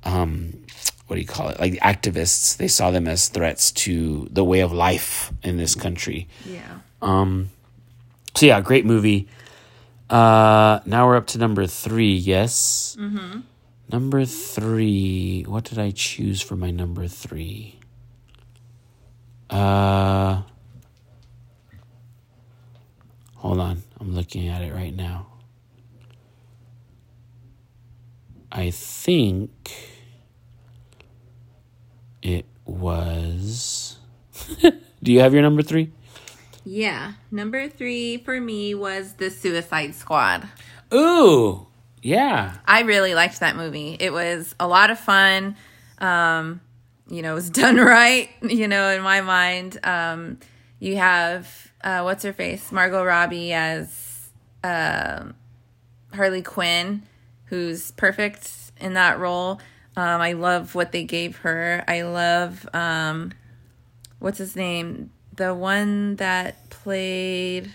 um, 0.05 0.65
what 1.07 1.17
do 1.17 1.23
you 1.23 1.27
call 1.27 1.49
it? 1.49 1.59
Like 1.59 1.73
activists, 1.81 2.57
they 2.57 2.69
saw 2.69 2.93
them 2.93 3.09
as 3.09 3.29
threats 3.29 3.73
to 3.73 4.29
the 4.31 4.45
way 4.45 4.61
of 4.61 4.73
life 4.73 5.33
in 5.43 5.57
this 5.57 5.75
country. 5.75 6.29
Yeah. 6.47 6.79
Um, 7.03 7.50
so 8.37 8.47
yeah, 8.47 8.61
great 8.61 8.87
movie. 8.87 9.29
Uh, 10.09 10.79
now 10.87 11.09
we're 11.09 11.17
up 11.17 11.27
to 11.29 11.39
number 11.39 11.67
three. 11.67 12.15
Yes. 12.15 12.97
Mm-hmm. 12.99 13.41
Number 13.91 14.25
three. 14.25 15.43
What 15.49 15.65
did 15.65 15.81
I 15.81 15.91
choose 15.91 16.41
for 16.41 16.55
my 16.55 16.71
number 16.71 17.09
three? 17.09 17.80
Uh, 19.50 20.42
hold 23.37 23.59
on. 23.59 23.83
I'm 23.99 24.14
looking 24.14 24.49
at 24.49 24.62
it 24.62 24.73
right 24.73 24.95
now. 24.95 25.26
I 28.52 28.71
think 28.71 29.50
it 32.23 32.47
was. 32.64 33.99
Do 35.02 35.12
you 35.12 35.21
have 35.21 35.33
your 35.33 35.42
number 35.42 35.62
three? 35.62 35.92
Yeah. 36.64 37.14
Number 37.30 37.69
three 37.69 38.19
for 38.19 38.40
me 38.40 38.75
was 38.75 39.14
The 39.14 39.30
Suicide 39.30 39.95
Squad. 39.95 40.49
Ooh, 40.92 41.66
yeah. 42.02 42.57
I 42.66 42.83
really 42.83 43.14
liked 43.14 43.40
that 43.40 43.57
movie. 43.57 43.97
It 43.99 44.12
was 44.12 44.54
a 44.59 44.66
lot 44.66 44.90
of 44.90 44.99
fun. 44.99 45.57
Um, 45.99 46.61
you 47.11 47.23
know, 47.23 47.35
was 47.35 47.50
done 47.50 47.76
right, 47.79 48.31
you 48.43 48.69
know, 48.69 48.88
in 48.90 49.02
my 49.02 49.21
mind. 49.21 49.79
Um, 49.85 50.38
you 50.79 50.97
have, 50.97 51.73
uh, 51.83 52.02
what's 52.02 52.25
her 52.25 52.33
face? 52.33 52.73
Margot 52.73 53.05
Robbie 53.05 53.52
as 53.52 54.31
um 54.62 55.35
Harley 56.14 56.43
Quinn, 56.43 57.02
who's 57.47 57.90
perfect 57.93 58.50
in 58.81 58.95
that 58.95 59.19
role. 59.19 59.61
Um, 59.97 60.21
I 60.21 60.33
love 60.33 60.75
what 60.75 60.93
they 60.93 61.05
gave 61.05 61.37
her. 61.38 61.85
I 61.87 62.02
love, 62.02 62.69
um, 62.73 63.33
what's 64.19 64.38
his 64.38 64.57
name? 64.57 65.11
The 65.37 65.55
one 65.55 66.16
that 66.16 66.70
played. 66.70 67.75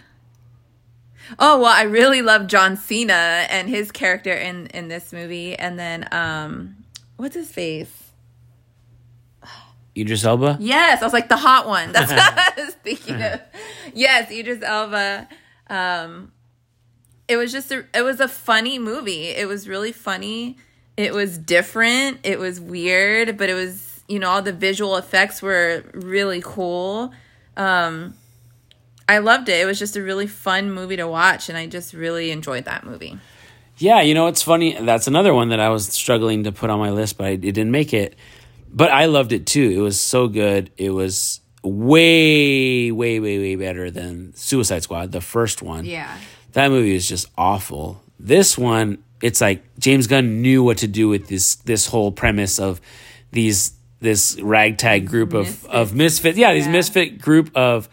Oh 1.39 1.59
well, 1.59 1.73
I 1.73 1.83
really 1.83 2.21
love 2.21 2.47
John 2.47 2.77
Cena 2.77 3.47
and 3.49 3.67
his 3.67 3.91
character 3.91 4.33
in 4.33 4.67
in 4.67 4.87
this 4.87 5.11
movie. 5.11 5.55
And 5.55 5.77
then, 5.79 6.07
um, 6.11 6.77
what's 7.17 7.35
his 7.35 7.51
face? 7.51 8.04
Idris 9.97 10.25
Elba. 10.25 10.57
Yes, 10.59 11.01
I 11.01 11.05
was 11.05 11.13
like 11.13 11.29
the 11.29 11.37
hot 11.37 11.67
one. 11.67 11.91
That's 11.91 12.11
what 12.11 12.19
I 12.57 12.65
was 12.65 12.73
thinking 12.75 13.21
of. 13.21 13.41
Yes, 13.93 14.31
Idris 14.31 14.61
Elba. 14.61 15.27
Um, 15.69 16.31
it 17.27 17.37
was 17.37 17.51
just 17.51 17.71
a, 17.71 17.85
it 17.93 18.01
was 18.03 18.19
a 18.19 18.27
funny 18.27 18.77
movie. 18.77 19.29
It 19.29 19.47
was 19.47 19.67
really 19.67 19.91
funny. 19.91 20.57
It 20.97 21.13
was 21.13 21.37
different. 21.37 22.19
It 22.23 22.39
was 22.39 22.59
weird, 22.59 23.37
but 23.37 23.49
it 23.49 23.53
was 23.53 24.03
you 24.07 24.19
know 24.19 24.29
all 24.29 24.41
the 24.41 24.53
visual 24.53 24.97
effects 24.97 25.41
were 25.41 25.83
really 25.93 26.41
cool. 26.43 27.11
Um, 27.57 28.15
I 29.07 29.19
loved 29.19 29.49
it. 29.49 29.59
It 29.59 29.65
was 29.65 29.79
just 29.79 29.95
a 29.95 30.01
really 30.01 30.27
fun 30.27 30.71
movie 30.71 30.95
to 30.97 31.07
watch, 31.07 31.49
and 31.49 31.57
I 31.57 31.67
just 31.67 31.93
really 31.93 32.31
enjoyed 32.31 32.65
that 32.65 32.85
movie. 32.85 33.17
Yeah, 33.77 34.01
you 34.01 34.13
know 34.13 34.27
it's 34.27 34.41
funny. 34.41 34.77
That's 34.79 35.07
another 35.07 35.33
one 35.33 35.49
that 35.49 35.59
I 35.59 35.69
was 35.69 35.87
struggling 35.87 36.43
to 36.45 36.51
put 36.51 36.69
on 36.69 36.79
my 36.79 36.91
list, 36.91 37.17
but 37.17 37.27
I, 37.27 37.29
it 37.31 37.39
didn't 37.41 37.71
make 37.71 37.93
it. 37.93 38.15
But 38.71 38.91
I 38.91 39.05
loved 39.05 39.31
it 39.31 39.45
too. 39.45 39.71
It 39.73 39.79
was 39.79 39.99
so 39.99 40.27
good. 40.27 40.69
It 40.77 40.89
was 40.89 41.39
way, 41.63 42.91
way, 42.91 43.19
way, 43.19 43.37
way 43.39 43.55
better 43.55 43.89
than 43.91 44.33
Suicide 44.35 44.83
Squad, 44.83 45.11
the 45.11 45.21
first 45.21 45.61
one. 45.61 45.85
Yeah. 45.85 46.17
That 46.53 46.69
movie 46.69 46.95
is 46.95 47.07
just 47.07 47.27
awful. 47.37 48.01
This 48.19 48.57
one, 48.57 49.03
it's 49.21 49.41
like 49.41 49.63
James 49.79 50.07
Gunn 50.07 50.41
knew 50.41 50.63
what 50.63 50.77
to 50.79 50.87
do 50.87 51.07
with 51.09 51.27
this 51.27 51.55
this 51.55 51.87
whole 51.87 52.11
premise 52.11 52.59
of 52.59 52.79
these 53.31 53.73
this 53.99 54.39
ragtag 54.41 55.07
group 55.07 55.33
of 55.33 55.45
Misfits. 55.47 55.65
of 55.73 55.95
misfits. 55.95 56.37
Yeah, 56.37 56.53
these 56.53 56.65
Yeah. 56.65 56.71
misfit 56.73 57.21
group 57.21 57.49
of 57.55 57.89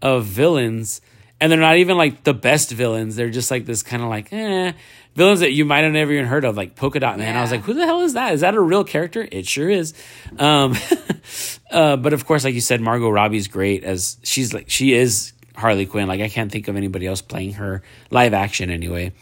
of 0.00 0.24
villains, 0.24 1.00
and 1.40 1.50
they're 1.50 1.58
not 1.58 1.76
even 1.78 1.96
like 1.96 2.24
the 2.24 2.34
best 2.34 2.70
villains. 2.70 3.16
They're 3.16 3.30
just 3.30 3.50
like 3.50 3.66
this 3.66 3.82
kind 3.82 4.02
of 4.02 4.08
like 4.08 4.32
eh 4.32 4.72
villains 5.18 5.40
that 5.40 5.52
you 5.52 5.64
might 5.66 5.80
have 5.84 5.92
never 5.92 6.12
even 6.12 6.24
heard 6.24 6.44
of, 6.46 6.56
like 6.56 6.74
Polka 6.76 6.98
Dot 7.00 7.18
Man. 7.18 7.36
I 7.36 7.42
was 7.42 7.50
like, 7.50 7.60
who 7.62 7.74
the 7.74 7.84
hell 7.84 8.00
is 8.00 8.14
that? 8.14 8.32
Is 8.32 8.40
that 8.40 8.54
a 8.54 8.60
real 8.60 8.84
character? 8.84 9.28
It 9.30 9.46
sure 9.46 9.68
is. 9.68 9.92
Um, 10.38 10.74
uh, 11.70 11.96
but 11.96 12.12
of 12.14 12.24
course, 12.24 12.44
like 12.44 12.54
you 12.54 12.60
said, 12.62 12.80
Margot 12.80 13.10
Robbie's 13.10 13.48
great 13.48 13.84
as 13.84 14.16
she's 14.22 14.54
like 14.54 14.70
she 14.70 14.94
is 14.94 15.32
Harley 15.54 15.84
Quinn. 15.86 16.08
Like 16.08 16.20
I 16.22 16.28
can't 16.28 16.50
think 16.50 16.68
of 16.68 16.76
anybody 16.76 17.06
else 17.06 17.20
playing 17.20 17.54
her 17.54 17.82
live 18.10 18.32
action 18.32 18.70
anyway. 18.70 19.12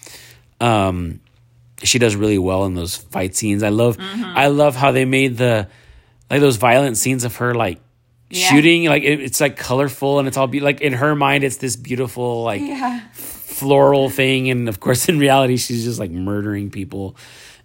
Um, 0.60 1.20
she 1.82 1.98
does 1.98 2.14
really 2.16 2.38
well 2.38 2.64
in 2.66 2.74
those 2.74 2.94
fight 2.96 3.34
scenes. 3.34 3.62
I 3.62 3.70
love 3.70 3.96
I 4.00 4.46
love 4.48 4.76
how 4.76 4.92
they 4.92 5.04
made 5.04 5.36
the 5.38 5.68
like 6.30 6.40
those 6.40 6.56
violent 6.56 6.96
scenes 6.96 7.24
of 7.24 7.36
her 7.36 7.54
like 7.54 7.80
Yeah. 8.30 8.48
shooting 8.48 8.84
like 8.86 9.02
it, 9.02 9.20
it's 9.20 9.40
like 9.40 9.56
colorful 9.56 10.18
and 10.18 10.26
it's 10.28 10.36
all 10.36 10.46
be 10.46 10.60
like 10.60 10.80
in 10.80 10.92
her 10.94 11.14
mind 11.14 11.44
it's 11.44 11.58
this 11.58 11.76
beautiful 11.76 12.42
like 12.42 12.60
Yeah. 12.62 13.00
Floral 13.56 14.10
thing 14.10 14.50
and 14.50 14.68
of 14.68 14.80
course 14.80 15.08
in 15.08 15.18
reality 15.18 15.56
she's 15.56 15.84
just 15.84 15.98
like 15.98 16.10
murdering 16.10 16.70
people. 16.70 17.16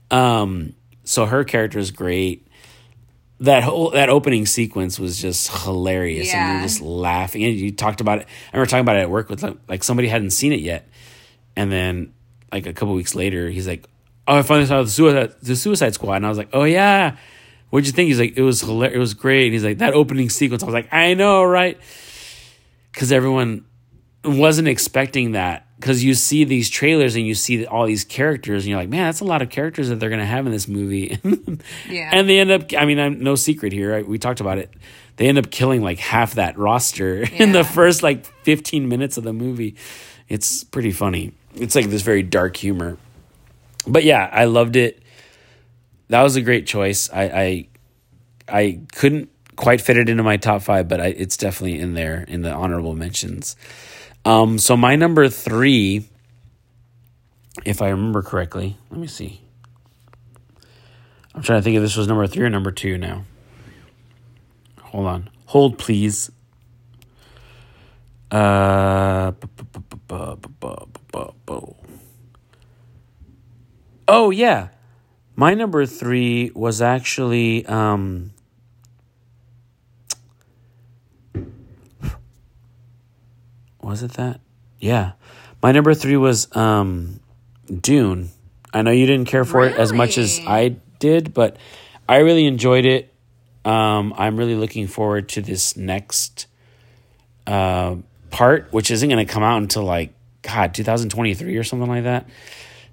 Um 0.10 0.74
so 1.04 1.26
her 1.26 1.44
character 1.44 1.80
is 1.80 1.92
great. 1.92 2.48
That 3.42 3.64
whole 3.64 3.92
that 3.92 4.10
opening 4.10 4.46
sequence 4.46 5.00
was 5.00 5.20
just 5.20 5.64
hilarious 5.64 6.28
yeah. 6.28 6.46
and 6.46 6.54
we 6.54 6.60
are 6.60 6.68
just 6.68 6.82
laughing. 6.82 7.44
And 7.44 7.56
you 7.56 7.72
talked 7.72 8.00
about 8.00 8.20
it 8.20 8.28
I 8.54 8.58
remember 8.58 8.70
talking 8.70 8.82
about 8.82 8.96
it 8.96 9.02
at 9.02 9.10
work 9.10 9.30
with 9.30 9.44
like, 9.44 9.58
like 9.68 9.84
somebody 9.84 10.08
hadn't 10.08 10.32
seen 10.32 10.54
it 10.54 10.62
yet. 10.62 10.88
And 11.56 11.72
then 11.72 12.14
like 12.52 12.66
a 12.66 12.74
couple 12.74 12.94
weeks 12.94 13.14
later 13.14 13.50
he's 13.50 13.68
like 13.68 13.86
oh 14.28 14.38
I 14.38 14.42
finally 14.44 14.68
saw 14.68 14.82
the 14.82 14.90
suicide 14.90 15.36
the 15.42 15.56
suicide 15.56 15.94
squad. 15.94 16.16
And 16.16 16.26
I 16.26 16.30
was 16.30 16.38
like 16.38 16.50
oh 16.54 16.64
yeah. 16.64 17.18
What'd 17.70 17.88
you 17.88 17.94
think? 17.94 18.08
He's 18.08 18.20
like 18.20 18.38
it 18.38 18.44
was 18.44 18.62
hilarious 18.62 18.96
it 18.96 19.00
was 19.00 19.14
great. 19.14 19.46
And 19.46 19.54
he's 19.54 19.66
like 19.66 19.80
that 19.80 19.94
opening 19.94 20.30
sequence 20.30 20.64
I 20.64 20.68
was 20.68 20.74
like 20.74 20.94
I 20.94 21.16
know 21.16 21.44
right? 21.44 21.78
Because 22.94 23.12
everyone 23.12 23.66
wasn't 24.24 24.68
expecting 24.68 25.32
that 25.32 25.66
because 25.82 26.04
you 26.04 26.14
see 26.14 26.44
these 26.44 26.70
trailers 26.70 27.16
and 27.16 27.26
you 27.26 27.34
see 27.34 27.66
all 27.66 27.88
these 27.88 28.04
characters 28.06 28.64
and 28.64 28.70
you're 28.70 28.80
like 28.80 28.88
man 28.88 29.08
that's 29.08 29.20
a 29.20 29.26
lot 29.26 29.42
of 29.42 29.50
characters 29.50 29.90
that 29.90 30.00
they're 30.00 30.10
going 30.10 30.20
to 30.22 30.26
have 30.26 30.46
in 30.46 30.52
this 30.52 30.68
movie. 30.68 31.18
Yeah. 31.90 32.10
and 32.14 32.30
they 32.30 32.40
end 32.40 32.52
up 32.52 32.72
i 32.78 32.86
mean 32.86 33.00
i'm 33.00 33.22
no 33.24 33.36
secret 33.36 33.74
here 33.74 33.92
right? 33.94 34.08
we 34.08 34.18
talked 34.20 34.40
about 34.40 34.58
it. 34.60 34.72
They 35.18 35.28
end 35.28 35.38
up 35.38 35.52
killing 35.52 35.82
like 35.82 36.00
half 36.00 36.36
that 36.36 36.58
roster 36.58 37.24
in 37.34 37.52
the 37.52 37.64
first 37.64 38.02
like 38.04 38.26
15 38.44 38.88
minutes 38.88 39.18
of 39.18 39.24
the 39.24 39.34
movie. 39.34 39.76
It's 40.30 40.64
pretty 40.64 40.92
funny. 40.92 41.34
It's 41.56 41.76
like 41.76 41.88
this 41.88 42.02
very 42.02 42.24
dark 42.24 42.56
humor. 42.56 42.98
But 43.88 44.04
yeah 44.04 44.30
i 44.32 44.46
loved 44.46 44.76
it. 44.76 45.02
That 46.10 46.22
was 46.24 46.36
a 46.36 46.42
great 46.42 46.68
choice. 46.68 47.10
I 47.12 47.24
i, 47.24 47.68
I 48.48 48.80
couldn't 48.94 49.30
quite 49.56 49.82
fit 49.82 49.98
it 49.98 50.10
into 50.10 50.24
my 50.24 50.38
top 50.38 50.62
five 50.62 50.88
but 50.88 51.02
I, 51.02 51.08
it's 51.08 51.38
definitely 51.38 51.80
in 51.80 51.94
there 51.94 52.24
in 52.28 52.42
the 52.42 52.52
honorable 52.52 52.96
mentions 52.96 53.56
um, 54.24 54.60
so 54.60 54.78
my 54.78 54.96
number 54.96 55.30
three, 55.30 56.06
if 57.66 57.82
I 57.82 57.90
remember 57.90 58.22
correctly, 58.22 58.78
let 58.90 59.00
me 59.00 59.08
see. 59.08 59.42
I'm 61.34 61.42
trying 61.42 61.60
to 61.60 61.64
think 61.64 61.76
if 61.76 61.82
this 61.82 61.96
was 61.96 62.08
number 62.08 62.28
three 62.28 62.46
or 62.46 62.50
number 62.50 62.72
two 62.72 62.98
now. 62.98 63.26
Hold 64.82 65.08
on. 65.08 65.30
Hold, 65.46 65.78
please. 65.78 66.30
Uh, 68.30 69.32
oh, 74.08 74.30
yeah. 74.30 74.68
My 75.36 75.54
number 75.54 75.86
three 75.86 76.52
was 76.54 76.82
actually. 76.82 77.66
Um, 77.66 78.31
was 83.84 84.04
it 84.04 84.14
that? 84.14 84.40
Yeah, 84.80 85.14
my 85.62 85.72
number 85.72 85.94
three 85.94 86.18
was 86.18 86.54
um, 86.56 87.20
Dune. 87.68 88.30
I 88.74 88.82
know 88.82 88.92
you 88.92 89.06
didn't 89.06 89.28
care 89.28 89.46
for 89.46 89.66
it 89.66 89.78
as 89.78 89.92
much 89.94 90.18
as 90.18 90.40
I 90.46 90.76
did, 91.00 91.34
but 91.34 91.58
I 92.08 92.18
really 92.18 92.46
enjoyed 92.46 92.86
it. 92.86 93.14
Um, 93.66 94.14
I'm 94.18 94.38
really 94.38 94.56
looking 94.56 94.88
forward 94.88 95.30
to 95.30 95.42
this 95.42 95.78
next 95.78 96.48
uh, 97.46 97.98
part, 98.32 98.72
which 98.72 98.90
isn't 98.90 99.08
going 99.08 99.26
to 99.26 99.32
come 99.32 99.44
out 99.44 99.62
until 99.62 99.84
like 99.84 100.14
God 100.42 100.74
2023 100.74 101.56
or 101.58 101.64
something 101.64 101.88
like 101.88 102.04
that. 102.04 102.28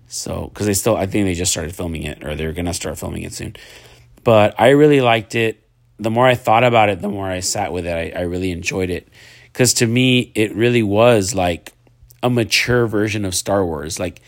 So, 0.08 0.48
because 0.48 0.66
they 0.66 0.74
still, 0.74 0.96
I 0.96 1.06
think 1.06 1.26
they 1.26 1.34
just 1.34 1.52
started 1.52 1.74
filming 1.74 2.02
it, 2.02 2.24
or 2.24 2.34
they're 2.34 2.52
going 2.52 2.66
to 2.66 2.74
start 2.74 2.98
filming 2.98 3.22
it 3.22 3.32
soon. 3.32 3.56
But 4.24 4.58
I 4.58 4.70
really 4.70 5.00
liked 5.00 5.34
it. 5.34 5.62
The 5.98 6.10
more 6.10 6.26
I 6.26 6.34
thought 6.34 6.64
about 6.64 6.88
it, 6.88 7.00
the 7.00 7.08
more 7.08 7.28
I 7.28 7.40
sat 7.40 7.72
with 7.72 7.86
it. 7.86 8.14
I, 8.16 8.20
I 8.20 8.22
really 8.22 8.50
enjoyed 8.50 8.90
it. 8.90 9.08
Because 9.58 9.74
to 9.74 9.88
me, 9.88 10.30
it 10.36 10.54
really 10.54 10.84
was 10.84 11.34
like 11.34 11.72
a 12.22 12.30
mature 12.30 12.86
version 12.86 13.24
of 13.24 13.34
Star 13.34 13.66
Wars. 13.66 13.98
Like, 13.98 14.20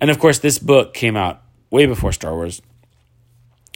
and 0.00 0.12
of 0.12 0.20
course, 0.20 0.38
this 0.38 0.60
book 0.60 0.94
came 0.94 1.16
out 1.16 1.42
way 1.70 1.86
before 1.86 2.12
Star 2.12 2.32
Wars. 2.34 2.62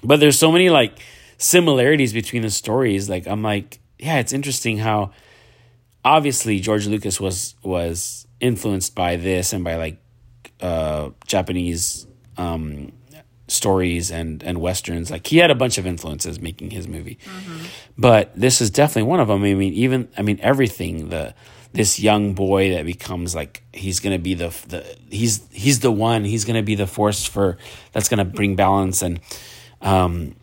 But 0.05 0.21
there's 0.21 0.39
so 0.39 0.53
many 0.53 0.71
like 0.71 1.01
similarities 1.37 2.13
between 2.13 2.43
the 2.43 2.51
stories. 2.51 3.11
Like, 3.11 3.27
I'm 3.27 3.43
like, 3.43 3.81
yeah, 3.99 4.21
it's 4.21 4.33
interesting 4.33 4.79
how 4.79 5.11
obviously 6.05 6.61
George 6.61 6.87
Lucas 6.87 7.21
was 7.21 7.57
was 7.65 8.29
influenced 8.39 8.95
by 8.95 9.17
this 9.17 9.53
and 9.53 9.65
by 9.65 9.75
like 9.75 9.99
uh, 10.61 11.11
Japanese 11.27 12.07
um, 12.37 12.93
stories 13.51 14.11
and 14.11 14.43
and 14.43 14.61
westerns. 14.61 15.11
Like 15.11 15.27
he 15.27 15.39
had 15.39 15.51
a 15.51 15.55
bunch 15.55 15.79
of 15.79 15.87
influences 15.87 16.41
making 16.41 16.71
his 16.71 16.87
movie, 16.89 17.19
but 17.99 18.33
this 18.35 18.61
is 18.61 18.71
definitely 18.71 19.09
one 19.09 19.21
of 19.21 19.29
them. 19.29 19.43
I 19.43 19.55
mean, 19.55 19.73
even 19.75 20.09
I 20.17 20.23
mean 20.23 20.39
everything 20.43 21.09
the 21.09 21.35
this 21.73 22.01
young 22.01 22.35
boy 22.35 22.71
that 22.71 22.85
becomes 22.85 23.35
like 23.35 23.63
he's 23.73 24.01
gonna 24.01 24.19
be 24.19 24.35
the 24.35 24.49
the 24.69 24.97
he's 25.09 25.47
he's 25.53 25.81
the 25.81 25.91
one 25.93 26.25
he's 26.25 26.45
gonna 26.45 26.63
be 26.63 26.75
the 26.75 26.87
force 26.87 27.25
for 27.25 27.59
that's 27.93 28.09
gonna 28.09 28.25
bring 28.25 28.57
balance 28.57 29.03
and 29.03 29.21
um 29.81 30.35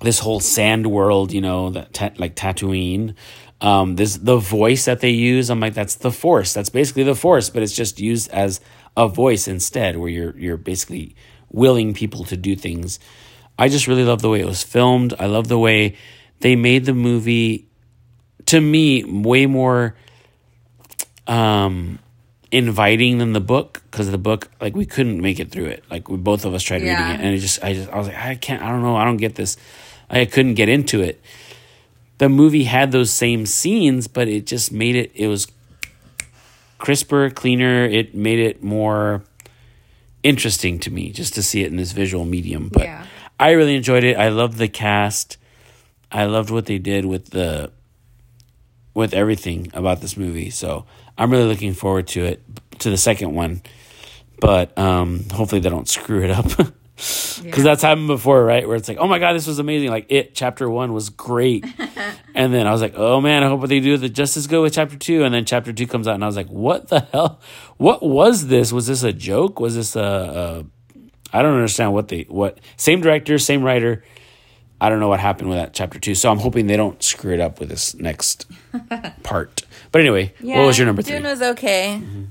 this 0.00 0.20
whole 0.20 0.38
sand 0.38 0.86
world 0.86 1.32
you 1.32 1.40
know 1.40 1.70
that 1.70 1.92
ta- 1.92 2.12
like 2.16 2.36
Tatooine 2.36 3.14
um 3.60 3.96
this 3.96 4.16
the 4.18 4.36
voice 4.36 4.84
that 4.84 5.00
they 5.00 5.10
use 5.10 5.50
I'm 5.50 5.58
like 5.58 5.74
that's 5.74 5.96
the 5.96 6.12
force 6.12 6.52
that's 6.52 6.68
basically 6.68 7.02
the 7.02 7.16
force 7.16 7.50
but 7.50 7.62
it's 7.64 7.74
just 7.74 7.98
used 7.98 8.30
as 8.30 8.60
a 8.96 9.08
voice 9.08 9.48
instead 9.48 9.96
where 9.96 10.08
you're 10.08 10.38
you're 10.38 10.56
basically 10.56 11.16
willing 11.54 11.94
people 11.94 12.24
to 12.24 12.36
do 12.36 12.56
things. 12.56 12.98
I 13.58 13.68
just 13.68 13.86
really 13.86 14.04
love 14.04 14.20
the 14.20 14.28
way 14.28 14.40
it 14.40 14.46
was 14.46 14.62
filmed. 14.64 15.14
I 15.18 15.26
love 15.26 15.46
the 15.48 15.58
way 15.58 15.96
they 16.40 16.56
made 16.56 16.84
the 16.84 16.92
movie 16.94 17.68
to 18.46 18.60
me 18.60 19.04
way 19.04 19.46
more 19.46 19.94
um 21.26 21.98
inviting 22.50 23.18
than 23.18 23.32
the 23.32 23.40
book 23.40 23.82
because 23.90 24.10
the 24.10 24.18
book 24.18 24.50
like 24.60 24.76
we 24.76 24.84
couldn't 24.84 25.20
make 25.20 25.40
it 25.40 25.50
through 25.50 25.66
it. 25.66 25.84
Like 25.90 26.08
we 26.08 26.16
both 26.16 26.44
of 26.44 26.52
us 26.54 26.62
tried 26.62 26.82
Yeah. 26.82 26.98
reading 26.98 27.20
it 27.20 27.24
and 27.24 27.34
it 27.34 27.38
just 27.38 27.62
i 27.64 27.72
just 27.72 27.88
i 27.90 27.96
was 27.98 28.08
like 28.08 28.16
i 28.16 28.34
can't 28.34 28.62
i 28.62 28.68
don't 28.68 28.82
know 28.82 28.96
i 28.96 29.04
don't 29.04 29.16
get 29.16 29.36
this. 29.36 29.56
I 30.10 30.24
couldn't 30.26 30.54
get 30.54 30.68
into 30.68 31.00
it. 31.00 31.20
The 32.18 32.28
movie 32.28 32.64
had 32.64 32.92
those 32.92 33.10
same 33.10 33.46
scenes 33.46 34.06
but 34.08 34.28
it 34.28 34.46
just 34.46 34.70
made 34.72 34.96
it 34.96 35.12
it 35.14 35.28
was 35.28 35.46
crisper 36.78 37.30
cleaner. 37.30 37.84
It 37.86 38.14
made 38.14 38.38
it 38.40 38.62
more 38.62 39.22
interesting 40.24 40.80
to 40.80 40.90
me 40.90 41.10
just 41.12 41.34
to 41.34 41.42
see 41.42 41.62
it 41.62 41.70
in 41.70 41.76
this 41.76 41.92
visual 41.92 42.24
medium 42.24 42.68
but 42.72 42.82
Yeah. 42.84 43.06
i 43.38 43.50
really 43.52 43.76
enjoyed 43.76 44.02
it 44.04 44.16
i 44.16 44.28
loved 44.30 44.58
the 44.58 44.68
cast 44.68 45.36
i 46.10 46.24
loved 46.24 46.50
what 46.50 46.66
they 46.66 46.78
did 46.78 47.04
with 47.04 47.30
the 47.30 47.70
with 48.94 49.12
everything 49.12 49.70
about 49.74 50.00
this 50.00 50.16
movie. 50.16 50.50
So 50.50 50.86
I'm 51.18 51.32
really 51.32 51.48
looking 51.48 51.74
forward 51.74 52.06
to 52.14 52.24
it, 52.24 52.42
to 52.78 52.90
the 52.90 52.96
second 52.96 53.34
one. 53.34 53.60
But 54.40 54.76
um, 54.78 55.24
hopefully 55.32 55.60
they 55.60 55.68
don't 55.68 55.88
screw 55.88 56.22
it 56.22 56.30
up. 56.30 56.46
Because 56.96 57.64
that's 57.64 57.82
happened 57.82 58.06
before, 58.06 58.44
right? 58.44 58.66
Where 58.66 58.76
it's 58.76 58.88
like, 58.88 58.98
oh 58.98 59.08
my 59.08 59.18
God, 59.18 59.32
this 59.32 59.46
was 59.46 59.58
amazing. 59.58 59.90
Like, 59.90 60.06
it, 60.08 60.34
chapter 60.34 60.70
one 60.70 60.92
was 60.92 61.10
great. 61.10 61.64
and 62.34 62.54
then 62.54 62.66
I 62.66 62.72
was 62.72 62.80
like, 62.80 62.94
oh 62.96 63.20
man, 63.20 63.42
I 63.42 63.48
hope 63.48 63.60
what 63.60 63.68
they 63.68 63.80
do 63.80 63.92
with 63.92 64.02
the 64.02 64.08
just 64.08 64.36
as 64.36 64.46
good 64.46 64.62
with 64.62 64.74
chapter 64.74 64.96
two. 64.96 65.24
And 65.24 65.34
then 65.34 65.44
chapter 65.44 65.72
two 65.72 65.86
comes 65.86 66.06
out, 66.06 66.14
and 66.14 66.22
I 66.22 66.26
was 66.26 66.36
like, 66.36 66.48
what 66.48 66.88
the 66.88 67.00
hell? 67.00 67.40
What 67.78 68.02
was 68.02 68.46
this? 68.46 68.72
Was 68.72 68.86
this 68.86 69.02
a 69.02 69.12
joke? 69.12 69.58
Was 69.58 69.74
this 69.74 69.96
a. 69.96 70.00
a 70.00 70.66
I 71.36 71.42
don't 71.42 71.54
understand 71.54 71.92
what 71.92 72.08
they. 72.08 72.22
what 72.28 72.60
Same 72.76 73.00
director, 73.00 73.38
same 73.38 73.64
writer. 73.64 74.04
I 74.80 74.88
don't 74.88 75.00
know 75.00 75.08
what 75.08 75.20
happened 75.20 75.48
with 75.48 75.58
that 75.58 75.72
chapter 75.72 75.98
two. 75.98 76.14
So 76.14 76.30
I'm 76.30 76.38
hoping 76.38 76.66
they 76.66 76.76
don't 76.76 77.02
screw 77.02 77.32
it 77.32 77.40
up 77.40 77.58
with 77.58 77.70
this 77.70 77.94
next 77.94 78.46
part. 79.22 79.62
But 79.90 80.00
anyway, 80.00 80.32
what 80.40 80.66
was 80.66 80.78
your 80.78 80.86
number 80.86 81.02
three? 81.02 81.16
Dune 81.16 81.24
was 81.24 81.42
okay. 81.42 82.00
Mm-hmm. 82.00 82.24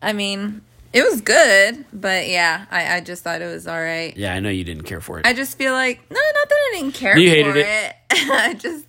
I 0.00 0.12
mean, 0.12 0.62
it 0.92 1.02
was 1.02 1.20
good, 1.20 1.84
but 1.92 2.28
yeah, 2.28 2.66
I, 2.70 2.96
I 2.96 3.00
just 3.00 3.22
thought 3.24 3.42
it 3.42 3.46
was 3.46 3.66
all 3.66 3.80
right. 3.80 4.16
yeah, 4.16 4.34
I 4.34 4.40
know 4.40 4.48
you 4.50 4.64
didn't 4.64 4.84
care 4.84 5.00
for 5.00 5.18
it. 5.20 5.26
I 5.26 5.32
just 5.34 5.58
feel 5.58 5.72
like 5.72 6.00
no, 6.10 6.16
not 6.16 6.48
that 6.48 6.54
I 6.54 6.70
didn't 6.80 6.94
care 6.94 7.16
You 7.18 7.28
for 7.30 7.34
hated 7.36 7.56
it. 7.56 7.66
it. 7.66 7.96
I 8.30 8.54
just 8.54 8.84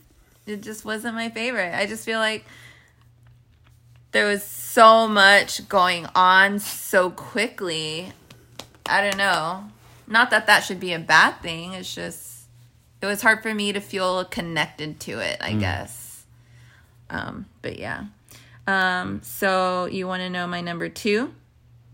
it 0.45 0.62
just 0.62 0.85
wasn't 0.85 1.15
my 1.15 1.29
favorite. 1.29 1.75
I 1.75 1.85
just 1.85 2.05
feel 2.05 2.19
like 2.19 2.45
there 4.12 4.25
was 4.25 4.43
so 4.43 5.07
much 5.07 5.67
going 5.69 6.07
on 6.15 6.59
so 6.59 7.09
quickly. 7.12 8.12
I 8.88 9.01
don't 9.01 9.17
know. 9.17 9.65
Not 10.07 10.31
that 10.31 10.47
that 10.47 10.62
should 10.63 10.79
be 10.79 10.93
a 10.93 10.99
bad 10.99 11.41
thing. 11.41 11.73
It's 11.73 11.93
just 11.93 12.45
it 13.01 13.05
was 13.05 13.21
hard 13.21 13.43
for 13.43 13.53
me 13.53 13.71
to 13.73 13.79
feel 13.79 14.25
connected 14.25 14.99
to 15.01 15.19
it, 15.19 15.39
Mm. 15.39 15.45
I 15.45 15.53
guess. 15.53 16.23
Um, 17.09 17.45
but 17.62 17.77
yeah. 17.77 18.05
Um, 18.67 19.21
so 19.23 19.85
you 19.85 20.07
want 20.07 20.21
to 20.21 20.29
know 20.29 20.45
my 20.47 20.62
number 20.62 20.89
2? 20.89 21.33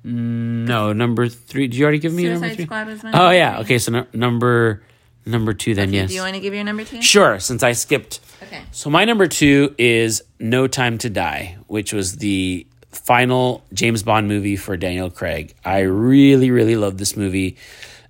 No, 0.05 0.93
number 0.93 1.27
three. 1.27 1.67
Did 1.67 1.77
you 1.77 1.83
already 1.83 1.99
give 1.99 2.13
me 2.13 2.23
number 2.25 2.39
Suicide 2.39 2.55
three? 2.55 2.65
Squad 2.65 2.87
was 2.87 3.03
my 3.03 3.09
Oh 3.09 3.13
number 3.13 3.33
yeah. 3.35 3.53
three. 3.55 3.63
Okay, 3.63 3.77
so 3.79 3.91
no, 3.91 4.05
number 4.13 4.83
number 5.25 5.53
two 5.53 5.73
then. 5.73 5.91
yes. 5.91 6.09
Do 6.09 6.15
you 6.15 6.21
want 6.21 6.35
to 6.35 6.39
give 6.39 6.53
your 6.53 6.63
number 6.63 6.83
2? 6.83 7.01
Sure. 7.01 7.39
Since 7.39 7.63
I 7.63 7.71
skipped. 7.71 8.19
Okay. 8.43 8.61
So 8.71 8.89
my 8.91 9.05
number 9.05 9.25
two 9.27 9.73
is 9.79 10.21
No 10.39 10.67
Time 10.67 10.99
to 10.99 11.09
Die, 11.09 11.57
which 11.67 11.91
was 11.93 12.17
the 12.17 12.67
final 12.91 13.65
James 13.73 14.03
Bond 14.03 14.27
movie 14.27 14.55
for 14.55 14.77
Daniel 14.77 15.09
Craig. 15.09 15.55
I 15.65 15.79
really, 15.79 16.51
really 16.51 16.75
love 16.75 16.97
this 16.99 17.17
movie. 17.17 17.57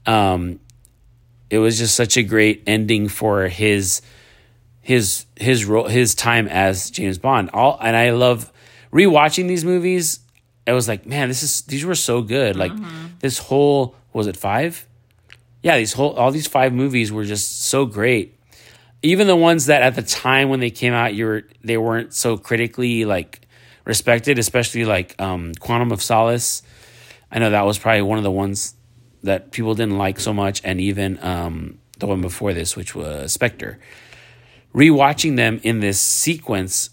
Um, 0.06 0.60
it 1.50 1.60
was 1.60 1.78
just 1.78 1.96
such 1.96 2.18
a 2.18 2.24
great 2.24 2.64
ending 2.68 3.08
for 3.08 3.48
his 3.48 4.02
his 4.82 5.26
his 5.38 5.64
role 5.66 5.88
his 5.88 6.14
time 6.16 6.48
as 6.48 6.90
James 6.92 7.18
Bond. 7.18 7.50
All 7.54 7.78
and 7.82 7.96
I 7.96 8.12
love 8.12 8.52
rewatching 8.92 9.48
these 9.48 9.64
movies. 9.64 10.20
I 10.68 10.74
was 10.74 10.88
like, 10.88 11.06
man, 11.06 11.28
this 11.28 11.44
is 11.44 11.62
these 11.62 11.86
were 11.86 11.96
so 11.96 12.22
good. 12.22 12.56
Like 12.56 12.74
this 13.20 13.38
whole 13.38 13.96
was 14.14 14.28
it 14.28 14.38
five? 14.38 14.88
Yeah, 15.62 15.78
these 15.78 15.94
whole 15.94 16.14
all 16.14 16.32
these 16.32 16.48
five 16.48 16.74
movies 16.74 17.12
were 17.12 17.26
just 17.26 17.62
so 17.64 17.86
great 17.86 18.36
even 19.06 19.28
the 19.28 19.36
ones 19.36 19.68
that 19.68 19.84
at 19.84 19.94
the 19.94 20.02
time 20.02 20.50
when 20.50 20.60
they 20.60 20.72
came 20.72 20.94
out 20.94 21.14
you 21.14 21.26
were 21.26 21.44
they 21.64 21.78
weren't 21.78 22.14
so 22.14 22.38
critically 22.38 23.06
like 23.06 23.42
respected 23.86 24.40
especially 24.40 24.84
like 24.84 25.20
um 25.22 25.54
quantum 25.56 25.92
of 25.92 26.02
solace 26.02 26.64
i 27.32 27.38
know 27.38 27.52
that 27.52 27.66
was 27.66 27.78
probably 27.78 28.02
one 28.02 28.18
of 28.18 28.24
the 28.24 28.32
ones 28.32 28.74
that 29.24 29.52
people 29.52 29.76
didn't 29.76 29.98
like 29.98 30.20
so 30.20 30.34
much 30.34 30.60
and 30.64 30.82
even 30.82 31.20
um 31.24 31.78
the 32.00 32.08
one 32.08 32.22
before 32.22 32.54
this 32.54 32.76
which 32.76 32.96
was 32.96 33.32
spectre 33.32 33.80
rewatching 34.74 35.36
them 35.36 35.60
in 35.64 35.80
this 35.80 36.02
sequence 36.02 36.90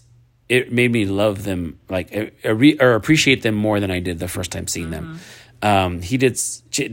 it 0.55 0.71
made 0.79 0.91
me 0.97 1.03
love 1.05 1.43
them 1.49 1.61
like 1.95 2.07
uh, 2.45 2.53
re- 2.61 2.77
or 2.79 2.91
appreciate 3.01 3.41
them 3.41 3.55
more 3.55 3.77
than 3.81 3.91
i 3.97 3.99
did 3.99 4.19
the 4.19 4.27
first 4.27 4.51
time 4.51 4.67
seeing 4.67 4.89
them 4.95 5.05
um 5.71 6.01
he 6.01 6.15
did 6.17 6.35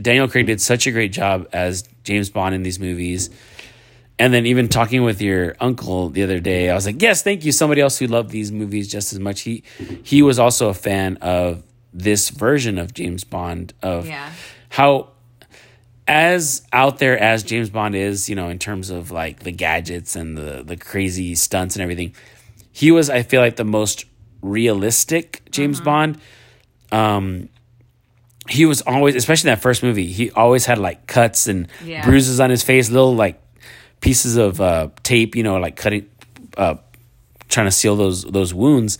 daniel 0.01 0.27
craig 0.31 0.45
did 0.47 0.59
such 0.61 0.87
a 0.87 0.91
great 0.91 1.11
job 1.21 1.37
as 1.53 1.83
james 2.03 2.29
bond 2.29 2.53
in 2.55 2.63
these 2.63 2.79
movies 2.79 3.29
and 4.19 4.31
then 4.33 4.45
even 4.45 4.67
talking 4.67 5.01
with 5.03 5.19
your 5.19 5.55
uncle 5.59 6.09
the 6.09 6.21
other 6.21 6.39
day, 6.39 6.69
I 6.69 6.75
was 6.75 6.85
like, 6.85 7.01
"Yes, 7.01 7.23
thank 7.23 7.43
you." 7.43 7.51
Somebody 7.51 7.81
else 7.81 7.97
who 7.97 8.05
loved 8.05 8.29
these 8.29 8.51
movies 8.51 8.85
just 8.87 9.13
as 9.13 9.19
much. 9.19 9.41
He 9.41 9.63
he 10.03 10.21
was 10.21 10.37
also 10.37 10.69
a 10.69 10.75
fan 10.75 11.17
of 11.21 11.63
this 11.91 12.29
version 12.29 12.77
of 12.77 12.93
James 12.93 13.23
Bond 13.23 13.73
of 13.81 14.05
Yeah. 14.05 14.29
how 14.69 15.07
as 16.07 16.61
out 16.71 16.99
there 16.99 17.17
as 17.17 17.41
James 17.41 17.71
Bond 17.71 17.95
is, 17.95 18.29
you 18.29 18.35
know, 18.35 18.49
in 18.49 18.59
terms 18.59 18.91
of 18.91 19.09
like 19.09 19.39
the 19.39 19.51
gadgets 19.51 20.15
and 20.15 20.37
the 20.37 20.61
the 20.63 20.77
crazy 20.77 21.33
stunts 21.33 21.75
and 21.75 21.81
everything. 21.81 22.13
He 22.71 22.91
was 22.91 23.09
I 23.09 23.23
feel 23.23 23.41
like 23.41 23.55
the 23.57 23.63
most 23.65 24.05
realistic 24.41 25.41
James 25.51 25.79
Bond. 25.81 26.17
Um 26.91 27.49
he 28.49 28.65
was 28.65 28.81
always 28.81 29.15
especially 29.15 29.49
in 29.49 29.55
that 29.55 29.61
first 29.61 29.83
movie, 29.83 30.07
he 30.07 30.31
always 30.31 30.65
had 30.65 30.77
like 30.77 31.07
cuts 31.07 31.47
and 31.47 31.67
Yeah. 31.85 32.03
bruises 32.05 32.39
on 32.39 32.49
his 32.49 32.63
face, 32.63 32.89
little 32.89 33.15
like 33.15 33.39
pieces 34.01 34.35
of 34.35 34.59
uh, 34.59 34.87
tape, 35.03 35.35
you 35.35 35.43
know, 35.43 35.57
like 35.57 35.75
cutting, 35.75 36.09
uh, 36.57 36.75
trying 37.49 37.67
to 37.67 37.71
seal 37.71 37.95
those 37.95 38.23
those 38.23 38.51
wounds. 38.53 38.97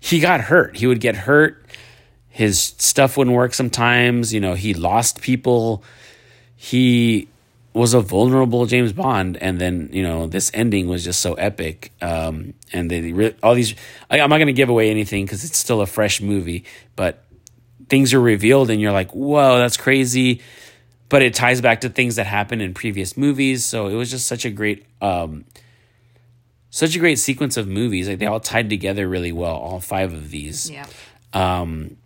He 0.00 0.18
got 0.20 0.40
hurt. 0.42 0.76
He 0.76 0.86
would 0.86 1.00
get 1.00 1.14
hurt. 1.16 1.62
his 2.28 2.74
stuff 2.76 3.16
wouldn't 3.16 3.34
work 3.34 3.54
sometimes. 3.54 4.34
You 4.34 4.40
know, 4.40 4.52
he 4.54 4.74
lost 4.74 5.22
people. 5.22 5.82
He 6.54 7.28
was 7.76 7.92
a 7.92 8.00
vulnerable 8.00 8.64
James 8.64 8.94
Bond, 8.94 9.36
and 9.36 9.60
then 9.60 9.90
you 9.92 10.02
know 10.02 10.26
this 10.26 10.50
ending 10.54 10.88
was 10.88 11.04
just 11.04 11.20
so 11.20 11.34
epic. 11.34 11.92
Um, 12.00 12.54
and 12.72 12.90
they 12.90 13.12
re- 13.12 13.36
all 13.42 13.54
these. 13.54 13.74
I, 14.10 14.20
I'm 14.20 14.30
not 14.30 14.38
going 14.38 14.46
to 14.46 14.54
give 14.54 14.70
away 14.70 14.90
anything 14.90 15.26
because 15.26 15.44
it's 15.44 15.58
still 15.58 15.82
a 15.82 15.86
fresh 15.86 16.22
movie, 16.22 16.64
but 16.96 17.24
things 17.90 18.14
are 18.14 18.20
revealed, 18.20 18.70
and 18.70 18.80
you're 18.80 18.92
like, 18.92 19.10
"Whoa, 19.10 19.58
that's 19.58 19.76
crazy!" 19.76 20.40
But 21.10 21.22
it 21.22 21.34
ties 21.34 21.60
back 21.60 21.82
to 21.82 21.90
things 21.90 22.16
that 22.16 22.26
happened 22.26 22.62
in 22.62 22.72
previous 22.72 23.14
movies, 23.16 23.64
so 23.64 23.88
it 23.88 23.94
was 23.94 24.10
just 24.10 24.26
such 24.26 24.46
a 24.46 24.50
great, 24.50 24.86
um, 25.02 25.44
such 26.70 26.96
a 26.96 26.98
great 26.98 27.18
sequence 27.18 27.58
of 27.58 27.68
movies. 27.68 28.08
Like 28.08 28.18
they 28.18 28.26
all 28.26 28.40
tied 28.40 28.70
together 28.70 29.06
really 29.06 29.32
well, 29.32 29.54
all 29.54 29.80
five 29.80 30.14
of 30.14 30.30
these. 30.30 30.70
Yeah. 30.70 30.86
Um, 31.34 31.98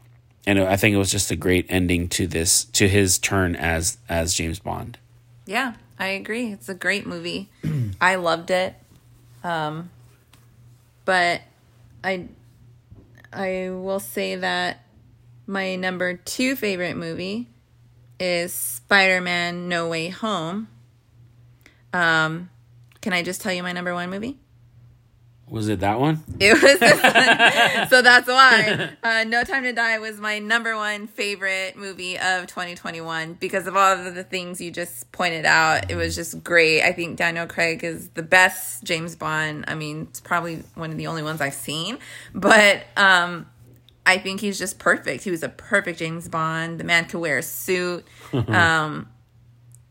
and 0.47 0.59
I 0.59 0.77
think 0.77 0.95
it 0.95 0.99
was 0.99 1.13
just 1.13 1.31
a 1.31 1.37
great 1.37 1.67
ending 1.69 2.09
to 2.09 2.27
this 2.27 2.65
to 2.65 2.89
his 2.89 3.21
turn 3.21 3.55
as 3.55 3.99
as 4.09 4.35
James 4.35 4.59
Bond. 4.59 4.99
Yeah, 5.51 5.75
I 5.99 6.11
agree. 6.11 6.53
It's 6.53 6.69
a 6.69 6.75
great 6.75 7.09
movie. 7.09 7.49
I 8.01 8.15
loved 8.15 8.53
it. 8.53 8.77
Um, 9.43 9.91
but 11.05 11.41
I 12.05 12.29
I 13.33 13.71
will 13.73 13.99
say 13.99 14.37
that 14.37 14.85
my 15.49 15.75
number 15.75 16.15
two 16.15 16.55
favorite 16.55 16.97
movie 16.97 17.49
is 18.21 18.53
Spider-Man: 18.53 19.69
No 19.69 19.89
Way 19.89 20.11
Home. 20.11 20.69
Um, 21.93 22.49
can 23.01 23.13
I 23.13 23.25
just 23.25 23.41
tell 23.41 23.53
you 23.53 23.65
my 23.65 23.73
number 23.73 23.93
one 23.93 24.09
movie? 24.09 24.39
Was 25.51 25.69
it 25.69 25.81
that 25.81 25.99
one? 25.99 26.23
It 26.39 26.53
was 26.63 26.79
this 26.79 27.03
one. 27.83 27.89
so 27.89 28.03
that's 28.03 28.29
why 28.29 28.91
uh, 29.03 29.25
No 29.25 29.43
Time 29.43 29.65
to 29.65 29.73
Die 29.73 29.99
was 29.99 30.21
my 30.21 30.39
number 30.39 30.77
one 30.77 31.09
favorite 31.09 31.77
movie 31.77 32.17
of 32.17 32.47
2021 32.47 33.35
because 33.35 33.67
of 33.67 33.77
all 33.77 33.99
of 33.99 34.15
the 34.15 34.23
things 34.23 34.61
you 34.61 34.71
just 34.71 35.11
pointed 35.11 35.45
out. 35.45 35.91
It 35.91 35.97
was 35.97 36.15
just 36.15 36.45
great. 36.45 36.83
I 36.83 36.93
think 36.93 37.17
Daniel 37.17 37.49
Craig 37.49 37.83
is 37.83 38.11
the 38.11 38.23
best 38.23 38.85
James 38.85 39.17
Bond. 39.17 39.65
I 39.67 39.75
mean, 39.75 40.07
it's 40.09 40.21
probably 40.21 40.63
one 40.77 40.93
of 40.93 40.97
the 40.97 41.09
only 41.09 41.25
ones 41.25 41.41
I've 41.41 41.55
seen, 41.55 41.99
but 42.33 42.85
um, 42.97 43.47
I 44.07 44.19
think 44.19 44.41
he's 44.41 44.57
just 44.57 44.79
perfect. 44.79 45.25
He 45.25 45.33
was 45.33 45.43
a 45.43 45.49
perfect 45.49 45.99
James 45.99 46.29
Bond. 46.29 46.79
The 46.79 46.85
man 46.85 47.07
could 47.07 47.19
wear 47.19 47.39
a 47.39 47.43
suit. 47.43 48.07
um, 48.33 49.09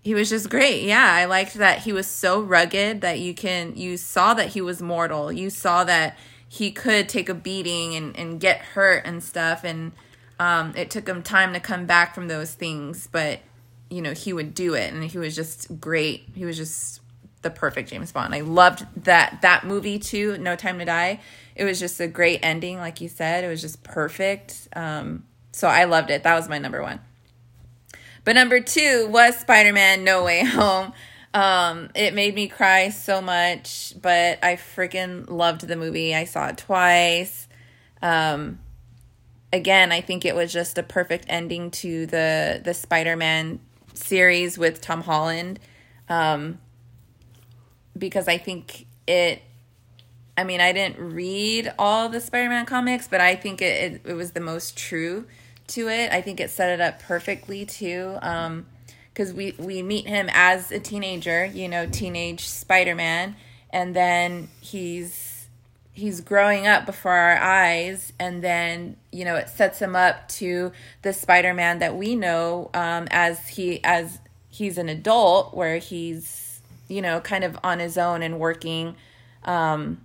he 0.02 0.14
was 0.14 0.30
just 0.30 0.50
great. 0.50 0.84
Yeah, 0.84 1.14
I 1.14 1.26
liked 1.26 1.56
that 1.56 1.80
he 1.80 1.94
was 1.94 2.08
so 2.08 2.42
rugged 2.42 3.02
that 3.02 3.20
you 3.20 3.34
can 3.34 3.76
you 3.76 3.98
saw 3.98 4.34
that 4.34 4.50
he 4.50 4.62
was 4.62 4.82
mortal. 4.82 5.32
You 5.32 5.50
saw 5.50 5.84
that 5.84 6.18
he 6.48 6.72
could 6.72 7.08
take 7.08 7.30
a 7.30 7.34
beating 7.34 7.96
and, 7.96 8.18
and 8.18 8.40
get 8.40 8.60
hurt 8.60 9.06
and 9.06 9.24
stuff 9.24 9.64
and 9.64 9.92
um, 10.40 10.74
it 10.76 10.90
took 10.90 11.08
him 11.08 11.22
time 11.22 11.54
to 11.54 11.60
come 11.60 11.86
back 11.86 12.16
from 12.16 12.28
those 12.30 12.54
things, 12.54 13.08
but 13.12 13.42
you 13.90 14.02
know, 14.02 14.14
he 14.14 14.32
would 14.34 14.54
do 14.54 14.74
it 14.74 14.94
and 14.94 15.04
he 15.04 15.18
was 15.18 15.36
just 15.36 15.80
great. 15.80 16.24
He 16.34 16.46
was 16.46 16.56
just 16.56 17.02
the 17.42 17.50
perfect 17.50 17.90
James 17.90 18.12
Bond. 18.12 18.34
I 18.34 18.42
loved 18.42 18.86
that 19.04 19.40
that 19.42 19.66
movie 19.66 20.00
too, 20.00 20.38
No 20.38 20.56
Time 20.56 20.80
to 20.80 20.86
Die. 20.86 21.20
It 21.56 21.64
was 21.66 21.80
just 21.80 22.00
a 22.00 22.08
great 22.08 22.40
ending, 22.42 22.78
like 22.78 23.02
you 23.02 23.10
said. 23.10 23.44
It 23.44 23.48
was 23.48 23.62
just 23.62 23.84
perfect. 23.84 24.68
Um, 24.74 25.26
so 25.52 25.68
I 25.68 25.86
loved 25.86 26.10
it. 26.10 26.24
That 26.24 26.36
was 26.36 26.48
my 26.48 26.58
number 26.58 26.82
one. 26.82 27.02
But 28.30 28.36
number 28.36 28.60
two 28.60 29.08
was 29.08 29.40
Spider 29.40 29.74
Man 29.74 30.04
No 30.04 30.24
Way 30.24 30.46
Home. 30.46 30.94
Um, 31.34 31.90
it 31.96 32.14
made 32.14 32.36
me 32.36 32.48
cry 32.48 32.90
so 32.90 33.24
much, 33.24 33.96
but 34.00 34.38
I 34.44 34.56
freaking 34.56 35.28
loved 35.28 35.68
the 35.68 35.76
movie. 35.76 36.14
I 36.14 36.26
saw 36.26 36.50
it 36.50 36.60
twice. 36.60 37.48
Um, 38.04 38.60
again, 39.52 39.92
I 39.92 40.02
think 40.02 40.26
it 40.26 40.36
was 40.36 40.54
just 40.54 40.78
a 40.78 40.84
perfect 40.84 41.26
ending 41.28 41.72
to 41.72 42.06
the 42.06 42.62
the 42.64 42.76
Spider 42.76 43.16
Man 43.16 43.62
series 43.96 44.60
with 44.60 44.80
Tom 44.80 45.02
Holland. 45.02 45.60
Um, 46.08 46.60
because 47.98 48.28
I 48.28 48.38
think 48.38 48.86
it 49.08 49.42
I 50.38 50.44
mean, 50.44 50.62
I 50.62 50.72
didn't 50.72 51.00
read 51.00 51.74
all 51.80 52.10
the 52.10 52.22
Spider 52.22 52.50
Man 52.50 52.68
comics, 52.68 53.08
but 53.08 53.22
I 53.22 53.36
think 53.36 53.64
it, 53.64 53.94
it, 53.94 54.02
it 54.12 54.14
was 54.14 54.34
the 54.34 54.40
most 54.40 54.78
true 54.78 55.26
to 55.70 55.88
it. 55.88 56.12
I 56.12 56.22
think 56.22 56.40
it 56.40 56.50
set 56.50 56.70
it 56.72 56.82
up 56.82 57.02
perfectly 57.02 57.66
too. 57.66 58.18
Um, 58.22 58.66
because 59.20 59.34
we 59.34 59.54
we 59.58 59.82
meet 59.84 60.08
him 60.08 60.30
as 60.32 60.72
a 60.72 60.80
teenager, 60.80 61.46
you 61.46 61.68
know, 61.68 61.86
teenage 61.86 62.48
Spider-Man, 62.48 63.36
and 63.70 63.94
then 63.94 64.48
he's 64.62 65.50
he's 65.92 66.22
growing 66.22 66.66
up 66.66 66.86
before 66.86 67.12
our 67.12 67.38
eyes, 67.38 68.14
and 68.18 68.42
then 68.42 68.96
you 69.12 69.26
know 69.26 69.36
it 69.36 69.50
sets 69.50 69.80
him 69.80 69.94
up 69.94 70.30
to 70.30 70.72
the 71.02 71.12
Spider-Man 71.12 71.80
that 71.80 71.98
we 71.98 72.16
know 72.16 72.70
um, 72.74 73.10
as 73.12 73.46
he 73.50 73.84
as 73.84 74.20
he's 74.50 74.78
an 74.78 74.88
adult, 74.88 75.54
where 75.54 75.80
he's 75.80 76.62
you 76.88 77.02
know 77.02 77.20
kind 77.20 77.44
of 77.44 77.60
on 77.62 77.80
his 77.80 77.98
own 77.98 78.24
and 78.24 78.40
working 78.40 78.96
um, 79.44 80.00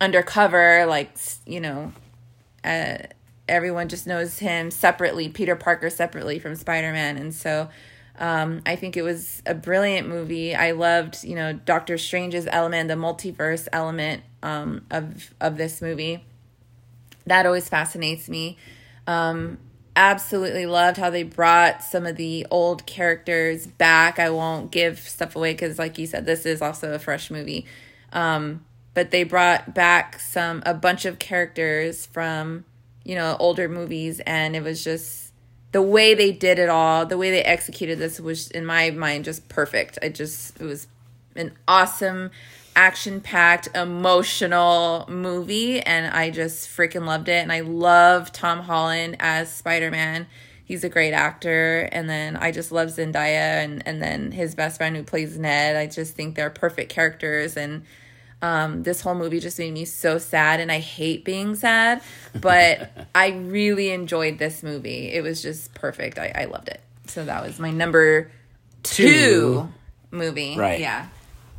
undercover, 0.00 0.86
like 0.86 1.14
you 1.44 1.60
know. 1.60 1.92
Uh, 2.64 2.96
everyone 3.48 3.88
just 3.88 4.06
knows 4.06 4.38
him 4.38 4.70
separately, 4.70 5.28
Peter 5.28 5.56
Parker 5.56 5.90
separately 5.90 6.38
from 6.38 6.54
Spider 6.54 6.92
Man. 6.92 7.16
And 7.16 7.34
so 7.34 7.68
um, 8.18 8.62
I 8.64 8.76
think 8.76 8.96
it 8.96 9.02
was 9.02 9.42
a 9.46 9.54
brilliant 9.54 10.08
movie. 10.08 10.54
I 10.54 10.72
loved, 10.72 11.22
you 11.24 11.34
know, 11.34 11.52
Doctor 11.52 11.98
Strange's 11.98 12.46
element, 12.50 12.88
the 12.88 12.94
multiverse 12.94 13.68
element 13.72 14.22
um, 14.42 14.86
of 14.90 15.34
of 15.40 15.56
this 15.56 15.82
movie. 15.82 16.24
That 17.26 17.46
always 17.46 17.68
fascinates 17.68 18.28
me. 18.28 18.56
Um, 19.06 19.58
absolutely 19.94 20.66
loved 20.66 20.98
how 20.98 21.10
they 21.10 21.22
brought 21.22 21.82
some 21.82 22.06
of 22.06 22.16
the 22.16 22.46
old 22.50 22.86
characters 22.86 23.66
back. 23.66 24.18
I 24.18 24.30
won't 24.30 24.70
give 24.70 24.98
stuff 25.00 25.36
away 25.36 25.52
because, 25.52 25.78
like 25.78 25.98
you 25.98 26.06
said, 26.06 26.26
this 26.26 26.46
is 26.46 26.62
also 26.62 26.92
a 26.92 26.98
fresh 26.98 27.30
movie. 27.30 27.66
Um, 28.12 28.64
but 28.94 29.10
they 29.10 29.24
brought 29.24 29.74
back 29.74 30.18
some 30.20 30.62
a 30.64 30.72
bunch 30.72 31.04
of 31.04 31.18
characters 31.18 32.06
from 32.06 32.64
you 33.06 33.14
know 33.14 33.36
older 33.38 33.68
movies, 33.68 34.20
and 34.26 34.56
it 34.56 34.62
was 34.62 34.82
just 34.82 35.32
the 35.72 35.82
way 35.82 36.14
they 36.14 36.32
did 36.32 36.58
it 36.58 36.68
all, 36.68 37.06
the 37.06 37.18
way 37.18 37.30
they 37.30 37.42
executed 37.42 37.98
this 37.98 38.18
was 38.18 38.50
in 38.50 38.66
my 38.66 38.90
mind 38.90 39.24
just 39.24 39.48
perfect. 39.48 39.98
I 40.02 40.08
just 40.08 40.60
it 40.60 40.64
was 40.64 40.86
an 41.36 41.52
awesome 41.68 42.30
action 42.74 43.20
packed 43.20 43.68
emotional 43.74 45.06
movie 45.08 45.80
and 45.80 46.14
I 46.14 46.30
just 46.30 46.68
freaking 46.68 47.06
loved 47.06 47.28
it 47.28 47.42
and 47.42 47.52
I 47.52 47.60
love 47.60 48.32
Tom 48.32 48.60
Holland 48.60 49.16
as 49.18 49.50
Spider-Man. 49.52 50.26
He's 50.64 50.84
a 50.84 50.88
great 50.88 51.12
actor 51.12 51.88
and 51.92 52.08
then 52.08 52.36
I 52.36 52.52
just 52.52 52.72
love 52.72 52.88
Zendaya 52.88 53.64
and 53.64 53.86
and 53.86 54.02
then 54.02 54.32
his 54.32 54.54
best 54.54 54.78
friend 54.78 54.96
who 54.96 55.02
plays 55.02 55.38
Ned. 55.38 55.76
I 55.76 55.86
just 55.86 56.14
think 56.14 56.34
they're 56.34 56.50
perfect 56.50 56.90
characters 56.90 57.56
and 57.56 57.84
um, 58.46 58.82
this 58.84 59.00
whole 59.00 59.14
movie 59.14 59.40
just 59.40 59.58
made 59.58 59.72
me 59.72 59.84
so 59.84 60.18
sad, 60.18 60.60
and 60.60 60.70
I 60.70 60.78
hate 60.78 61.24
being 61.24 61.56
sad, 61.56 62.00
but 62.40 62.90
I 63.14 63.30
really 63.30 63.90
enjoyed 63.90 64.38
this 64.38 64.62
movie. 64.62 65.10
It 65.12 65.22
was 65.22 65.42
just 65.42 65.74
perfect. 65.74 66.18
I, 66.18 66.32
I 66.34 66.44
loved 66.44 66.68
it. 66.68 66.80
So 67.06 67.24
that 67.24 67.44
was 67.44 67.58
my 67.58 67.70
number 67.72 68.30
two, 68.84 69.08
Two. 69.08 69.68
movie. 70.10 70.56
Right. 70.56 70.78
Yeah. 70.80 71.08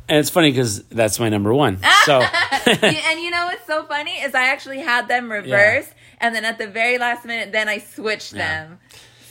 And 0.08 0.18
it's 0.18 0.30
funny 0.30 0.50
because 0.50 0.82
that's 0.84 1.20
my 1.20 1.28
number 1.28 1.52
one. 1.52 1.78
So 2.06 2.20
and 2.66 3.20
you 3.20 3.30
know 3.30 3.44
what's 3.44 3.66
so 3.66 3.84
funny 3.84 4.12
is 4.12 4.34
I 4.34 4.44
actually 4.44 4.78
had 4.78 5.06
them 5.08 5.30
reversed, 5.30 5.92
and 6.18 6.34
then 6.34 6.46
at 6.46 6.56
the 6.56 6.66
very 6.66 6.96
last 6.96 7.26
minute, 7.26 7.52
then 7.52 7.68
I 7.68 7.78
switched 7.78 8.32
them. 8.32 8.78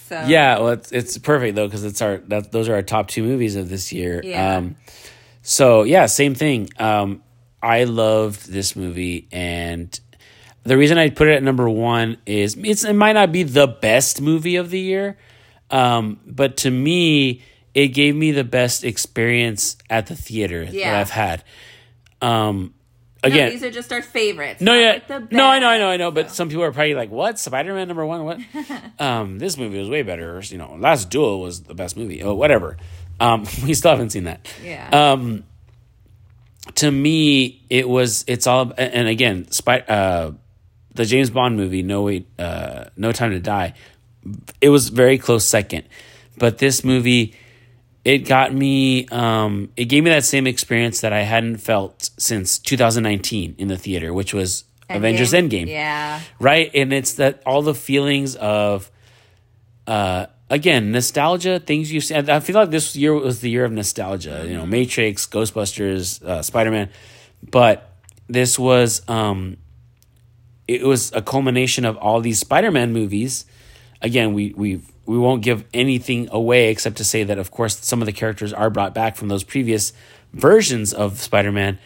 So 0.05 0.23
yeah, 0.27 0.59
well, 0.59 0.69
it's 0.69 0.91
it's 0.91 1.17
perfect 1.17 1.55
though 1.55 1.65
because 1.65 1.83
it's 1.83 2.01
our 2.03 2.17
that 2.27 2.51
those 2.51 2.69
are 2.69 2.75
our 2.75 2.83
top 2.83 3.07
two 3.07 3.23
movies 3.23 3.55
of 3.55 3.69
this 3.69 3.91
year. 3.91 4.21
Yeah. 4.23 4.57
Um, 4.57 4.75
so 5.41 5.81
yeah, 5.83 6.05
same 6.05 6.35
thing. 6.35 6.69
Um, 6.77 7.23
I 7.61 7.85
loved 7.85 8.49
this 8.51 8.75
movie, 8.75 9.27
and 9.31 9.99
the 10.63 10.77
reason 10.77 10.97
I 10.97 11.09
put 11.09 11.27
it 11.27 11.35
at 11.35 11.43
number 11.43 11.69
one 11.69 12.17
is 12.25 12.55
it's 12.61 12.83
it 12.83 12.93
might 12.93 13.13
not 13.13 13.31
be 13.31 13.43
the 13.43 13.67
best 13.67 14.21
movie 14.21 14.57
of 14.57 14.69
the 14.69 14.79
year, 14.79 15.17
um, 15.71 16.19
but 16.25 16.57
to 16.57 16.71
me, 16.71 17.41
it 17.73 17.89
gave 17.89 18.15
me 18.15 18.31
the 18.31 18.43
best 18.43 18.83
experience 18.83 19.77
at 19.89 20.07
the 20.07 20.15
theater 20.15 20.65
that 20.65 20.95
I've 20.95 21.09
had. 21.09 21.43
Um, 22.21 22.73
No, 23.23 23.29
again, 23.29 23.49
these 23.49 23.63
are 23.63 23.71
just 23.71 23.91
our 23.91 24.01
favorites. 24.01 24.61
no, 24.61 24.73
yeah, 24.73 24.99
like 25.09 25.31
no, 25.31 25.45
I 25.45 25.59
know, 25.59 25.67
I 25.67 25.77
know, 25.77 25.89
I 25.89 25.97
know. 25.97 26.11
But 26.11 26.31
some 26.31 26.49
people 26.49 26.63
are 26.63 26.71
probably 26.71 26.93
like, 26.95 27.09
"What? 27.11 27.39
Spider 27.39 27.73
Man 27.73 27.87
number 27.87 28.05
one? 28.05 28.23
What? 28.25 28.39
um, 28.99 29.39
this 29.39 29.57
movie 29.57 29.79
was 29.79 29.89
way 29.89 30.03
better." 30.03 30.37
Or, 30.37 30.41
you 30.41 30.57
know, 30.57 30.75
Last 30.79 31.09
Duel 31.09 31.41
was 31.41 31.63
the 31.63 31.73
best 31.75 31.97
movie. 31.97 32.21
Oh, 32.23 32.33
whatever. 32.35 32.77
Um, 33.19 33.45
we 33.63 33.73
still 33.73 33.91
haven't 33.91 34.11
seen 34.11 34.25
that. 34.25 34.47
Yeah. 34.63 34.89
Um, 34.91 35.43
to 36.75 36.91
me, 36.91 37.63
it 37.69 37.87
was. 37.87 38.23
It's 38.27 38.47
all. 38.47 38.73
And 38.77 39.07
again, 39.07 39.49
Spy, 39.51 39.79
uh, 39.79 40.31
the 40.93 41.05
James 41.05 41.29
Bond 41.29 41.57
movie, 41.57 41.83
No 41.83 42.03
Wait, 42.03 42.27
uh, 42.39 42.85
No 42.95 43.11
Time 43.11 43.31
to 43.31 43.39
Die. 43.39 43.73
It 44.61 44.69
was 44.69 44.89
very 44.89 45.17
close 45.17 45.45
second, 45.45 45.85
but 46.37 46.57
this 46.57 46.83
movie, 46.83 47.35
it 48.03 48.19
got 48.19 48.53
me. 48.53 49.07
Um, 49.07 49.71
it 49.77 49.85
gave 49.85 50.03
me 50.03 50.09
that 50.09 50.25
same 50.25 50.47
experience 50.47 51.01
that 51.01 51.13
I 51.13 51.21
hadn't 51.21 51.57
felt 51.57 52.09
since 52.17 52.59
2019 52.59 53.55
in 53.57 53.67
the 53.67 53.77
theater, 53.77 54.13
which 54.13 54.33
was 54.33 54.65
Avengers 54.89 55.33
Endgame. 55.33 55.67
Yeah. 55.67 56.21
Right? 56.39 56.71
And 56.73 56.93
it's 56.93 57.13
that 57.13 57.41
all 57.45 57.61
the 57.61 57.75
feelings 57.75 58.35
of 58.35 58.91
uh 59.85 60.27
again, 60.49 60.91
nostalgia, 60.91 61.59
things 61.59 61.91
you 61.91 62.01
see. 62.01 62.15
I 62.15 62.39
feel 62.39 62.55
like 62.55 62.71
this 62.71 62.95
year 62.95 63.13
was 63.13 63.39
the 63.41 63.49
year 63.49 63.65
of 63.65 63.71
nostalgia, 63.71 64.45
you 64.47 64.55
know, 64.55 64.65
Matrix, 64.65 65.25
Ghostbusters, 65.25 66.23
uh, 66.23 66.41
Spider-Man. 66.41 66.89
But 67.49 67.91
this 68.27 68.57
was 68.59 69.07
um 69.07 69.57
it 70.67 70.83
was 70.83 71.13
a 71.13 71.21
culmination 71.21 71.85
of 71.85 71.95
all 71.97 72.19
these 72.19 72.39
Spider-Man 72.39 72.91
movies. 72.91 73.45
Again, 74.01 74.33
we 74.33 74.53
we 74.55 74.81
we 75.05 75.17
won't 75.17 75.41
give 75.41 75.63
anything 75.73 76.27
away 76.31 76.69
except 76.69 76.97
to 76.97 77.03
say 77.03 77.23
that 77.23 77.37
of 77.37 77.51
course 77.51 77.77
some 77.85 78.01
of 78.01 78.05
the 78.05 78.11
characters 78.11 78.53
are 78.53 78.69
brought 78.69 78.93
back 78.93 79.15
from 79.15 79.29
those 79.29 79.43
previous 79.43 79.93
versions 80.33 80.93
of 80.93 81.19
Spider-Man 81.19 81.79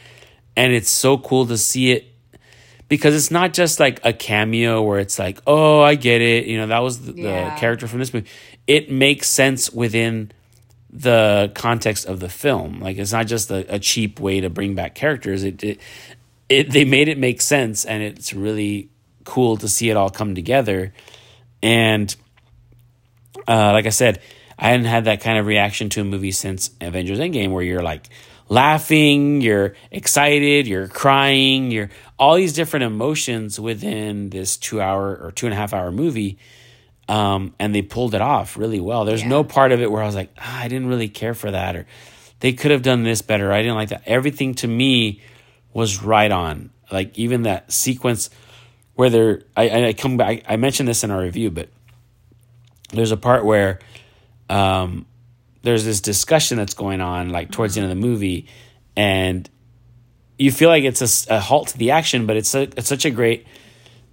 and 0.56 0.74
it's 0.74 0.89
so 0.89 1.17
cool 1.17 1.45
to 1.45 1.58
see 1.58 1.91
it 1.91 2.11
because 2.92 3.16
it's 3.16 3.32
not 3.32 3.54
just 3.54 3.80
like 3.80 4.02
a 4.04 4.12
cameo 4.12 4.82
where 4.82 5.00
it's 5.00 5.18
like, 5.18 5.40
"Oh, 5.48 5.80
I 5.80 5.96
get 5.96 6.22
it." 6.22 6.46
You 6.46 6.58
know, 6.58 6.68
that 6.68 6.80
was 6.80 7.00
the, 7.00 7.14
Yeah. 7.14 7.56
the 7.56 7.60
character 7.60 7.88
from 7.88 8.00
this 8.00 8.14
movie. 8.14 8.28
It 8.68 8.92
makes 8.92 9.30
sense 9.30 9.72
within 9.72 10.30
the 10.90 11.54
context 11.56 12.06
of 12.06 12.20
the 12.20 12.28
film. 12.28 12.82
Like 12.82 12.98
it's 12.98 13.14
not 13.14 13.28
just 13.28 13.50
a, 13.50 13.76
a 13.76 13.80
cheap 13.80 14.20
way 14.20 14.42
to 14.42 14.50
bring 14.50 14.76
back 14.76 14.94
characters. 14.94 15.46
It, 15.46 15.64
it 15.64 15.80
it 16.50 16.70
they 16.72 16.84
made 16.84 17.08
it 17.08 17.18
make 17.18 17.40
sense 17.40 17.86
and 17.86 18.04
it's 18.04 18.34
really 18.34 18.90
cool 19.24 19.56
to 19.56 19.70
see 19.70 19.90
it 19.90 19.96
all 19.96 20.10
come 20.10 20.36
together. 20.36 20.92
And 21.64 22.14
uh, 23.48 23.72
like 23.72 23.86
I 23.86 23.90
said, 23.92 24.20
I 24.60 24.68
hadn't 24.68 24.86
had 24.86 25.06
that 25.06 25.22
kind 25.22 25.40
of 25.40 25.46
reaction 25.46 25.88
to 25.92 26.02
a 26.02 26.04
movie 26.04 26.32
since 26.34 26.72
Avengers 26.82 27.20
Endgame, 27.20 27.52
where 27.54 27.64
you're 27.64 27.82
like 27.82 28.10
laughing, 28.52 29.40
you're 29.40 29.76
excited, 29.92 30.68
you're 30.68 30.90
crying, 30.90 31.72
you're 31.72 31.90
all 32.20 32.36
these 32.36 32.52
different 32.52 32.84
emotions 32.84 33.58
within 33.58 34.30
this 34.30 34.58
two 34.58 34.82
hour 34.82 35.16
or 35.16 35.32
two 35.32 35.46
and 35.46 35.54
a 35.54 35.56
half 35.56 35.74
hour 35.74 35.90
movie. 35.90 36.38
Um, 37.08 37.56
and 37.60 37.74
they 37.74 37.82
pulled 37.82 38.14
it 38.14 38.22
off 38.22 38.58
really 38.58 38.82
well. 38.82 39.06
There's 39.06 39.24
no 39.24 39.46
part 39.46 39.72
of 39.72 39.82
it 39.82 39.90
where 39.90 40.04
I 40.04 40.06
was 40.06 40.16
like, 40.16 40.32
ah, 40.38 40.60
I 40.60 40.68
didn't 40.68 40.88
really 40.88 41.08
care 41.08 41.34
for 41.34 41.50
that, 41.50 41.76
or 41.78 41.88
they 42.42 42.52
could 42.52 42.72
have 42.72 42.82
done 42.82 43.04
this 43.04 43.22
better. 43.22 43.54
I 43.54 43.62
didn't 43.62 43.76
like 43.76 43.90
that. 43.90 44.04
Everything 44.06 44.54
to 44.56 44.68
me 44.68 45.22
was 45.74 46.04
right 46.04 46.32
on. 46.32 46.72
Like 46.92 47.18
even 47.18 47.44
that 47.44 47.72
sequence 47.72 48.30
where 48.96 49.10
they're, 49.10 49.44
I, 49.56 49.88
I 49.88 49.94
come 49.94 50.18
back, 50.18 50.44
I 50.48 50.58
mentioned 50.58 50.90
this 50.90 51.06
in 51.06 51.12
our 51.12 51.22
review, 51.22 51.52
but 51.52 51.70
there's 52.90 53.12
a 53.12 53.18
part 53.18 53.46
where 53.46 53.80
um, 54.50 55.06
there's 55.63 55.86
this 55.86 56.02
discussion 56.02 56.58
that's 56.58 56.74
going 56.74 57.02
on 57.02 57.30
like 57.30 57.52
towards 57.52 57.76
the 57.76 57.82
end 57.82 57.91
of 57.91 57.95
the 57.97 58.02
movie 58.08 58.47
and 58.95 59.50
you 60.38 60.52
feel 60.52 60.69
like 60.69 60.84
it's 60.84 61.28
a 61.28 61.39
halt 61.39 61.67
to 61.69 61.78
the 61.78 61.91
action 61.91 62.26
but 62.26 62.36
it's, 62.38 62.54
a, 62.56 62.62
it's 62.63 62.88
such 62.89 63.06
a 63.06 63.12
great 63.12 63.45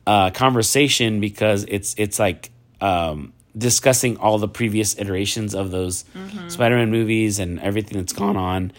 uh, 0.07 0.31
conversation 0.31 1.21
because 1.21 1.65
it's 1.69 1.95
it's 1.99 2.19
like 2.19 2.51
um, 2.81 3.33
discussing 3.57 4.17
all 4.19 4.39
the 4.39 4.49
previous 4.49 4.99
iterations 4.99 5.55
of 5.55 5.71
those 5.71 6.05
spider-man 6.49 6.91
movies 6.91 7.39
and 7.39 7.59
everything 7.61 7.99
that's 7.99 8.13
gone 8.13 8.37
on 8.37 8.73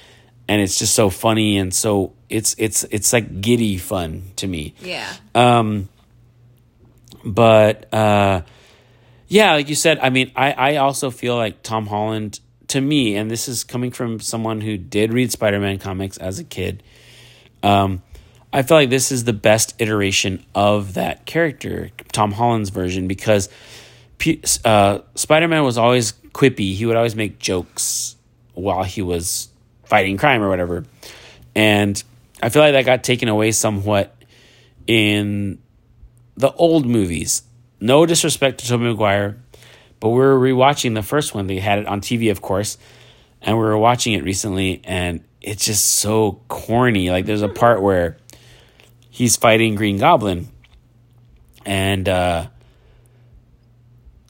and 0.47 0.61
it's 0.61 0.79
just 0.79 0.95
so 0.95 1.09
funny 1.09 1.57
and 1.57 1.73
so 1.73 2.13
it's 2.29 2.55
it's 2.57 2.83
it's 2.85 3.13
like 3.13 3.41
giddy 3.41 3.77
fun 3.77 4.23
to 4.37 4.47
me 4.47 4.73
Yeah. 4.81 5.11
um 5.35 5.89
but 7.23 7.91
uh, 7.93 8.41
yeah, 9.27 9.53
like 9.53 9.69
you 9.69 9.75
said, 9.75 9.99
I 9.99 10.09
mean, 10.09 10.31
I, 10.35 10.51
I 10.53 10.75
also 10.77 11.11
feel 11.11 11.35
like 11.35 11.61
Tom 11.63 11.85
Holland, 11.85 12.39
to 12.69 12.81
me, 12.81 13.15
and 13.15 13.29
this 13.29 13.47
is 13.47 13.63
coming 13.63 13.91
from 13.91 14.19
someone 14.19 14.61
who 14.61 14.77
did 14.77 15.13
read 15.13 15.31
Spider 15.31 15.59
Man 15.59 15.77
comics 15.79 16.17
as 16.17 16.39
a 16.39 16.43
kid, 16.43 16.83
um, 17.63 18.01
I 18.51 18.63
feel 18.63 18.77
like 18.77 18.89
this 18.89 19.11
is 19.11 19.25
the 19.25 19.33
best 19.33 19.75
iteration 19.79 20.43
of 20.55 20.95
that 20.95 21.25
character, 21.25 21.91
Tom 22.11 22.31
Holland's 22.31 22.71
version, 22.71 23.07
because 23.07 23.49
uh, 24.65 24.99
Spider 25.15 25.47
Man 25.47 25.63
was 25.63 25.77
always 25.77 26.13
quippy. 26.33 26.73
He 26.73 26.85
would 26.85 26.95
always 26.95 27.15
make 27.15 27.37
jokes 27.37 28.15
while 28.53 28.83
he 28.83 29.01
was 29.01 29.49
fighting 29.83 30.17
crime 30.17 30.41
or 30.41 30.49
whatever. 30.49 30.85
And 31.55 32.01
I 32.41 32.49
feel 32.49 32.61
like 32.61 32.73
that 32.73 32.85
got 32.85 33.03
taken 33.03 33.27
away 33.27 33.51
somewhat 33.51 34.15
in 34.87 35.59
the 36.35 36.51
old 36.53 36.85
movies. 36.85 37.43
No 37.79 38.05
disrespect 38.05 38.59
to 38.61 38.67
Tobey 38.67 38.85
Maguire, 38.85 39.37
but 39.99 40.09
we 40.09 40.19
were 40.19 40.39
rewatching 40.39 40.93
the 40.93 41.03
first 41.03 41.35
one. 41.35 41.47
They 41.47 41.59
had 41.59 41.79
it 41.79 41.87
on 41.87 42.01
TV, 42.01 42.31
of 42.31 42.41
course, 42.41 42.77
and 43.41 43.57
we 43.57 43.63
were 43.63 43.77
watching 43.77 44.13
it 44.13 44.23
recently, 44.23 44.81
and 44.83 45.23
it's 45.41 45.65
just 45.65 45.85
so 45.85 46.41
corny. 46.47 47.09
Like 47.09 47.25
there's 47.25 47.41
a 47.41 47.49
part 47.49 47.81
where 47.81 48.17
he's 49.09 49.35
fighting 49.35 49.75
Green 49.75 49.97
Goblin, 49.97 50.47
and 51.65 52.07
uh, 52.07 52.47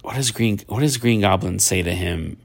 what 0.02 0.16
does 0.16 0.32
Green 0.32 0.60
What 0.68 0.82
does 0.82 0.98
Green 0.98 1.22
Goblin 1.22 1.60
say 1.60 1.82
to 1.82 1.94
him? 1.94 2.38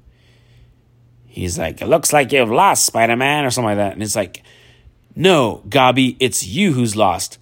He's 1.27 1.59
like, 1.59 1.81
"It 1.81 1.87
looks 1.87 2.13
like 2.13 2.33
you've 2.33 2.51
lost, 2.51 2.87
Spider 2.87 3.17
Man," 3.17 3.45
or 3.45 3.51
something 3.51 3.71
like 3.71 3.79
that, 3.79 3.93
and 3.95 4.03
it's 4.03 4.17
like, 4.17 4.43
"No, 5.17 5.63
Gobby, 5.69 6.17
it's 6.21 6.47
you 6.47 6.73
who's 6.73 6.95
lost." 6.95 7.39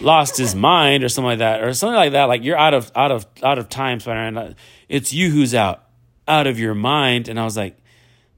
Lost 0.00 0.36
his 0.36 0.54
mind 0.54 1.04
or 1.04 1.08
something 1.08 1.28
like 1.28 1.38
that 1.38 1.62
or 1.62 1.72
something 1.72 1.94
like 1.94 2.12
that 2.12 2.24
like 2.24 2.42
you're 2.42 2.58
out 2.58 2.74
of 2.74 2.90
out 2.96 3.12
of 3.12 3.24
out 3.42 3.56
of 3.58 3.68
time 3.68 4.00
spider-man 4.00 4.56
it's 4.88 5.12
you 5.12 5.30
who's 5.30 5.54
out 5.54 5.84
out 6.26 6.48
of 6.48 6.58
your 6.58 6.74
mind 6.74 7.28
and 7.28 7.38
i 7.38 7.44
was 7.44 7.56
like 7.56 7.78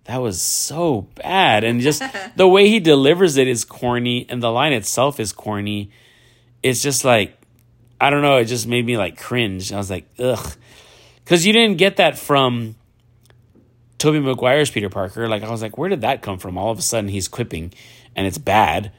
that 0.05 0.19
was 0.19 0.43
so 0.43 1.09
bad 1.15 1.65
and 1.65 1.81
just 1.81 2.03
the 2.37 2.47
way 2.47 2.69
he 2.69 2.81
delivers 2.81 3.39
it 3.39 3.49
is 3.49 3.65
corny 3.65 4.27
and 4.29 4.43
the 4.43 4.51
line 4.51 4.75
itself 4.75 5.19
is 5.19 5.33
corny 5.33 5.91
it's 6.63 6.83
just 6.83 7.03
like 7.03 7.41
i 7.99 8.11
don't 8.11 8.21
know 8.21 8.37
it 8.37 8.45
just 8.45 8.67
made 8.67 8.85
me 8.85 8.99
like 8.99 9.19
cringe 9.19 9.73
i 9.73 9.79
was 9.79 9.89
like 9.89 10.07
ugh 10.19 10.55
because 11.25 11.47
you 11.47 11.55
didn't 11.55 11.79
get 11.79 11.97
that 11.97 12.19
from 12.19 12.75
Tobey 13.99 14.21
Maguire's 14.21 14.71
Peter 14.71 14.89
Parker. 14.89 15.29
Like 15.29 15.43
I 15.43 15.51
was 15.51 15.61
like, 15.61 15.77
where 15.77 15.89
did 15.89 16.01
that 16.01 16.23
come 16.23 16.39
from? 16.39 16.57
All 16.57 16.71
of 16.71 16.79
a 16.79 16.83
sudden 16.83 17.11
he's 17.11 17.29
quipping 17.29 17.75
and 18.17 18.27
it's 18.27 18.39
bad. 18.39 18.93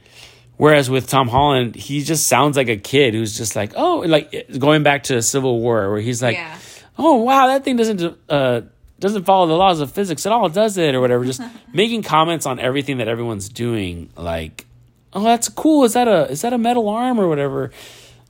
Whereas 0.60 0.90
with 0.90 1.08
Tom 1.08 1.30
Holland, 1.30 1.74
he 1.76 2.04
just 2.04 2.28
sounds 2.28 2.58
like 2.58 2.68
a 2.68 2.76
kid 2.76 3.14
who's 3.14 3.38
just 3.38 3.56
like, 3.56 3.72
oh, 3.78 4.00
like 4.06 4.60
going 4.60 4.84
back 4.84 5.04
to 5.04 5.22
Civil 5.22 5.62
War, 5.62 5.90
where 5.90 6.02
he's 6.02 6.22
like, 6.22 6.36
Yeah. 6.36 6.58
oh 6.98 7.16
wow, 7.24 7.48
that 7.48 7.64
thing 7.64 7.78
doesn't 7.78 8.18
uh, 8.28 8.62
doesn't 9.00 9.24
follow 9.24 9.48
the 9.48 9.54
laws 9.56 9.80
of 9.80 9.90
physics 9.92 10.26
at 10.26 10.34
all, 10.34 10.50
does 10.50 10.78
it, 10.78 10.94
or 10.96 11.00
whatever. 11.00 11.24
Just 11.24 11.42
making 11.74 12.04
comments 12.04 12.46
on 12.46 12.60
everything 12.60 12.98
that 12.98 13.08
everyone's 13.08 13.48
doing, 13.48 14.10
like, 14.18 14.66
oh, 15.14 15.24
that's 15.24 15.48
cool. 15.48 15.86
Is 15.86 15.94
that 15.94 16.10
a 16.10 16.30
is 16.30 16.42
that 16.42 16.52
a 16.52 16.58
metal 16.58 16.90
arm 16.90 17.22
or 17.22 17.30
whatever? 17.30 17.72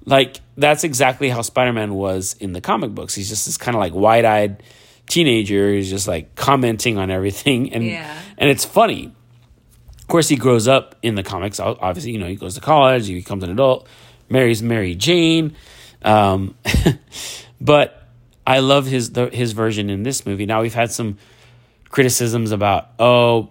Like 0.06 0.40
that's 0.56 0.84
exactly 0.84 1.30
how 1.30 1.42
Spider 1.42 1.74
Man 1.74 1.96
was 1.96 2.36
in 2.40 2.54
the 2.54 2.62
comic 2.62 2.92
books. 2.92 3.16
He's 3.16 3.30
just 3.30 3.48
this 3.48 3.58
kind 3.58 3.76
of 3.76 3.80
like 3.80 3.96
wide 3.96 4.26
eyed 4.26 4.62
teenager 5.08 5.70
who's 5.72 5.90
just 5.90 6.08
like 6.08 6.36
commenting 6.36 7.00
on 7.00 7.10
everything, 7.10 7.74
and 7.74 7.84
Yeah. 7.84 8.20
and 8.38 8.52
it's 8.52 8.66
funny 8.66 9.14
course, 10.10 10.28
he 10.28 10.36
grows 10.36 10.68
up 10.68 10.96
in 11.02 11.16
the 11.16 11.24
comics. 11.24 11.60
Obviously, 11.60 12.12
you 12.12 12.20
know, 12.20 12.28
he 12.28 12.36
goes 12.36 12.56
to 12.56 12.62
college, 12.62 13.08
he 13.08 13.16
becomes 13.16 13.44
an 13.44 13.52
adult, 13.52 13.88
marries 14.30 14.62
Mary 14.62 14.96
Jane. 14.96 15.56
Um, 16.02 16.56
but 17.62 18.08
I 18.46 18.60
love 18.60 18.86
his 18.86 19.12
the, 19.12 19.30
his 19.30 19.54
version 19.54 19.90
in 19.90 20.04
this 20.04 20.26
movie. 20.26 20.46
Now 20.46 20.62
we've 20.62 20.74
had 20.74 20.92
some 20.92 21.18
criticisms 21.90 22.52
about, 22.52 22.90
oh, 23.00 23.50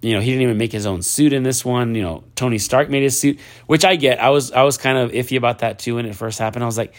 you 0.00 0.12
know, 0.12 0.20
he 0.20 0.30
didn't 0.30 0.42
even 0.42 0.58
make 0.58 0.72
his 0.72 0.86
own 0.86 1.02
suit 1.02 1.32
in 1.32 1.42
this 1.42 1.64
one. 1.64 1.94
You 1.94 2.02
know, 2.02 2.24
Tony 2.36 2.58
Stark 2.58 2.88
made 2.88 3.02
his 3.02 3.18
suit, 3.18 3.40
which 3.66 3.84
I 3.84 3.96
get. 3.96 4.20
I 4.20 4.30
was 4.30 4.52
I 4.52 4.62
was 4.62 4.78
kind 4.78 4.98
of 4.98 5.10
iffy 5.10 5.36
about 5.36 5.60
that 5.60 5.78
too 5.78 5.96
when 5.96 6.06
it 6.06 6.14
first 6.14 6.38
happened. 6.38 6.62
I 6.62 6.66
was 6.66 6.78
like, 6.78 6.94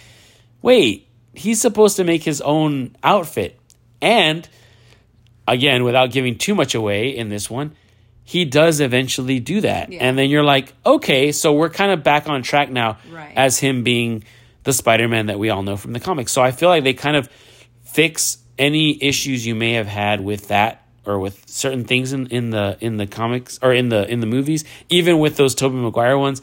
wait, 0.61 1.07
he's 1.33 1.61
supposed 1.61 1.97
to 1.97 2.03
make 2.03 2.23
his 2.23 2.41
own 2.41 2.95
outfit, 3.03 3.59
and 4.01 4.47
again, 5.47 5.83
without 5.83 6.11
giving 6.11 6.37
too 6.37 6.55
much 6.55 6.75
away 6.75 7.15
in 7.15 7.29
this 7.29 7.49
one, 7.49 7.75
he 8.29 8.45
does 8.45 8.79
eventually 8.79 9.39
do 9.39 9.61
that. 9.61 9.91
Yeah. 9.91 10.03
And 10.05 10.15
then 10.17 10.29
you're 10.29 10.43
like, 10.43 10.73
okay, 10.85 11.31
so 11.31 11.53
we're 11.53 11.71
kind 11.71 11.91
of 11.91 12.03
back 12.03 12.29
on 12.29 12.43
track 12.43 12.69
now 12.69 12.97
Right. 13.11 13.33
as 13.35 13.57
him 13.57 13.83
being 13.83 14.23
the 14.65 14.71
Spider 14.73 15.07
Man 15.07 15.25
that 15.27 15.39
we 15.39 15.49
all 15.49 15.63
know 15.63 15.75
from 15.77 15.93
the 15.93 15.99
comics. 15.99 16.31
So 16.31 16.41
I 16.43 16.51
feel 16.51 16.69
like 16.69 16.83
they 16.83 16.93
kind 16.93 17.17
of 17.17 17.27
fix 17.83 18.37
any 18.57 19.01
issues 19.03 19.47
you 19.47 19.55
may 19.55 19.73
have 19.73 19.87
had 19.87 20.21
with 20.21 20.49
that 20.49 20.85
or 21.05 21.17
with 21.17 21.41
certain 21.49 21.85
things 21.85 22.13
in, 22.13 22.27
in 22.27 22.51
the 22.51 22.77
in 22.81 22.97
the 22.97 23.07
comics 23.07 23.57
or 23.63 23.73
in 23.73 23.89
the 23.89 24.07
in 24.07 24.19
the 24.19 24.27
movies, 24.27 24.63
even 24.89 25.17
with 25.19 25.35
those 25.37 25.55
Tobey 25.55 25.77
Maguire 25.77 26.17
ones. 26.17 26.41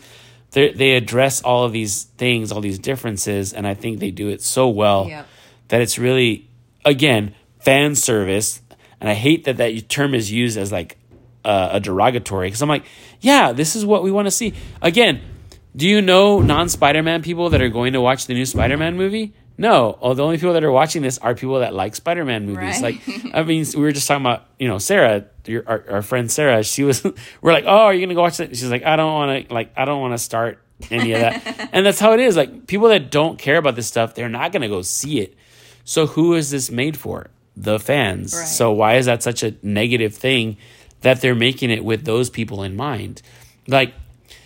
They 0.52 0.72
they 0.72 0.92
address 0.96 1.42
all 1.42 1.64
of 1.64 1.72
these 1.72 2.04
things, 2.18 2.50
all 2.50 2.60
these 2.60 2.78
differences, 2.80 3.52
and 3.52 3.66
I 3.66 3.74
think 3.74 4.00
they 4.00 4.10
do 4.10 4.28
it 4.28 4.42
so 4.42 4.68
well 4.68 5.06
Yep. 5.08 5.26
that 5.68 5.80
it's 5.82 5.98
really 5.98 6.48
again 6.84 7.34
fan 7.60 7.94
service 7.96 8.60
and 9.00 9.10
i 9.10 9.14
hate 9.14 9.42
that 9.44 9.56
that 9.56 9.88
term 9.88 10.14
is 10.14 10.30
used 10.30 10.56
as 10.56 10.70
like 10.70 10.96
a, 11.46 11.76
a 11.76 11.80
derogatory 11.80 12.48
because 12.48 12.62
i'm 12.62 12.68
like 12.68 12.84
yeah 13.20 13.52
this 13.52 13.76
is 13.76 13.84
what 13.84 14.02
we 14.02 14.10
want 14.10 14.26
to 14.26 14.30
see 14.30 14.52
again 14.82 15.20
do 15.74 15.86
you 15.86 16.02
know 16.02 16.40
non-spider-man 16.40 17.22
people 17.22 17.50
that 17.50 17.60
are 17.62 17.68
going 17.68 17.92
to 17.92 18.00
watch 18.00 18.26
the 18.26 18.34
new 18.34 18.44
spider-man 18.44 18.96
movie 18.96 19.32
no 19.58 19.98
oh, 20.02 20.12
the 20.14 20.22
only 20.22 20.36
people 20.36 20.52
that 20.52 20.64
are 20.64 20.72
watching 20.72 21.02
this 21.02 21.18
are 21.18 21.34
people 21.34 21.60
that 21.60 21.72
like 21.74 21.94
spider-man 21.94 22.44
movies 22.46 22.82
Right. 22.82 23.00
like 23.06 23.34
i 23.34 23.42
mean 23.42 23.64
we 23.74 23.80
were 23.80 23.92
just 23.92 24.06
talking 24.06 24.22
about 24.22 24.46
you 24.58 24.68
know 24.68 24.78
sarah 24.78 25.24
your, 25.46 25.62
our, 25.66 25.84
our 25.90 26.02
friend 26.02 26.30
sarah 26.30 26.62
she 26.62 26.82
was 26.84 27.04
we're 27.40 27.52
like 27.52 27.64
oh 27.66 27.84
are 27.86 27.94
you 27.94 28.00
gonna 28.04 28.14
go 28.14 28.22
watch 28.22 28.40
it 28.40 28.50
she's 28.56 28.70
like 28.70 28.84
i 28.84 28.96
don't 28.96 29.12
want 29.14 29.48
to 29.48 29.54
like 29.54 29.72
i 29.76 29.84
don't 29.84 30.00
want 30.00 30.12
to 30.12 30.18
start 30.18 30.58
any 30.90 31.12
of 31.12 31.20
that. 31.20 31.70
and 31.72 31.86
that's 31.86 31.98
how 31.98 32.12
it 32.12 32.20
is. 32.20 32.36
Like 32.36 32.66
people 32.66 32.88
that 32.88 33.10
don't 33.10 33.38
care 33.38 33.56
about 33.56 33.76
this 33.76 33.86
stuff, 33.86 34.14
they're 34.14 34.28
not 34.28 34.52
going 34.52 34.60
to 34.60 34.68
go 34.68 34.82
see 34.82 35.20
it. 35.20 35.34
So 35.84 36.06
who 36.06 36.34
is 36.34 36.50
this 36.50 36.70
made 36.70 36.98
for? 36.98 37.30
The 37.56 37.78
fans. 37.80 38.34
Right. 38.34 38.46
So 38.46 38.72
why 38.72 38.96
is 38.96 39.06
that 39.06 39.22
such 39.22 39.42
a 39.42 39.54
negative 39.62 40.14
thing 40.14 40.58
that 41.02 41.20
they're 41.20 41.34
making 41.34 41.70
it 41.70 41.84
with 41.84 42.04
those 42.04 42.30
people 42.30 42.62
in 42.62 42.76
mind? 42.76 43.22
Like 43.68 43.94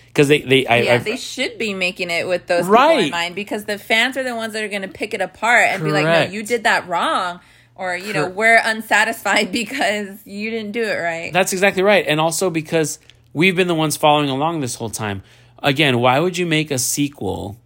because 0.08 0.28
they 0.28 0.40
they 0.42 0.66
I, 0.66 0.80
Yeah, 0.80 0.94
I've- 0.94 1.10
they 1.10 1.16
should 1.16 1.56
be 1.58 1.72
making 1.74 2.10
it 2.10 2.26
with 2.26 2.46
those 2.46 2.66
people 2.66 2.90
in 3.06 3.10
mind 3.10 3.34
because 3.34 3.64
the 3.64 3.78
fans 3.78 4.16
are 4.16 4.22
the 4.24 4.34
ones 4.36 4.52
that 4.54 4.62
are 4.64 4.68
going 4.68 4.82
to 4.82 4.88
pick 4.88 5.14
it 5.14 5.20
apart 5.20 5.66
and 5.68 5.84
be 5.84 5.90
like, 5.92 6.04
"No, 6.04 6.22
you 6.32 6.42
did 6.42 6.64
that 6.64 6.88
wrong," 6.88 7.40
or 7.76 7.96
you 7.96 8.12
know, 8.12 8.28
we're 8.28 8.60
unsatisfied 8.64 9.52
because 9.60 10.26
you 10.26 10.50
didn't 10.50 10.72
do 10.72 10.82
it 10.82 10.94
right. 10.96 11.32
That's 11.32 11.52
exactly 11.52 11.82
right. 11.82 12.04
And 12.06 12.18
also 12.20 12.50
because 12.50 12.98
we've 13.32 13.54
been 13.54 13.68
the 13.68 13.74
ones 13.74 13.96
following 13.96 14.28
along 14.28 14.60
this 14.60 14.74
whole 14.74 14.90
time. 14.90 15.22
Again, 15.62 15.98
why 16.00 16.18
would 16.18 16.38
you 16.38 16.46
make 16.46 16.70
a 16.70 16.78
sequel 16.78 17.60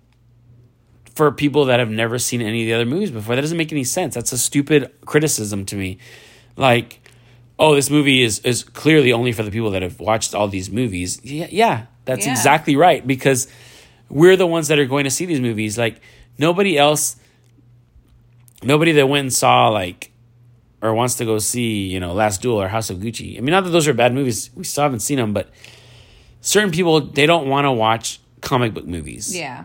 for 1.15 1.31
people 1.31 1.67
that 1.67 1.79
have 1.79 1.91
never 1.91 2.19
seen 2.19 2.43
any 2.43 2.63
of 2.63 2.67
the 2.67 2.73
other 2.75 2.85
movies 2.85 3.11
before? 3.13 3.37
That 3.37 3.41
doesn't 3.43 3.57
make 3.57 3.71
any 3.73 3.85
sense. 3.85 4.15
That's 4.17 4.33
a 4.33 4.39
stupid 4.39 4.91
criticism 5.07 5.65
to 5.67 5.77
me. 5.77 5.99
Like, 6.57 7.01
oh, 7.59 7.75
this 7.75 7.91
movie 7.91 8.23
is 8.23 8.41
is 8.41 8.65
clearly 8.65 9.13
only 9.13 9.33
for 9.33 9.43
the 9.43 9.51
people 9.51 9.71
that 9.73 9.83
have 9.83 10.01
watched 10.01 10.35
all 10.35 10.49
these 10.49 10.71
movies. 10.71 11.21
Yeah, 11.25 11.47
yeah 11.51 11.87
that's 12.05 12.27
Yeah. 12.27 12.33
exactly 12.33 12.77
right 12.77 13.07
because 13.07 13.49
we're 14.09 14.37
the 14.37 14.47
ones 14.47 14.69
that 14.69 14.79
are 14.79 14.85
going 14.87 15.05
to 15.05 15.11
see 15.11 15.25
these 15.27 15.41
movies. 15.41 15.79
Like 15.79 16.01
nobody 16.39 16.77
else 16.79 17.17
nobody 18.63 18.93
that 18.93 19.07
went 19.09 19.23
and 19.25 19.33
saw 19.33 19.69
like 19.69 20.11
or 20.83 20.95
wants 20.95 21.15
to 21.15 21.25
go 21.25 21.39
see, 21.39 21.87
you 21.87 21.99
know, 21.99 22.13
Last 22.13 22.43
Duel 22.43 22.61
or 22.61 22.69
House 22.69 22.91
of 22.91 22.99
Gucci. 22.99 23.39
I 23.39 23.41
mean, 23.41 23.53
not 23.53 23.65
that 23.65 23.71
those 23.71 23.89
are 23.89 23.95
bad 23.95 24.13
movies. 24.13 24.51
We 24.55 24.65
still 24.65 24.83
haven't 24.83 25.01
seen 25.01 25.17
them, 25.17 25.33
but 25.33 25.49
certain 26.41 26.71
people 26.71 27.01
they 27.01 27.27
don't 27.27 27.49
want 27.49 27.65
to 27.65 27.73
watch 27.73 28.21
comic 28.43 28.75
book 28.75 28.87
movies. 28.87 29.35
Yeah, 29.35 29.65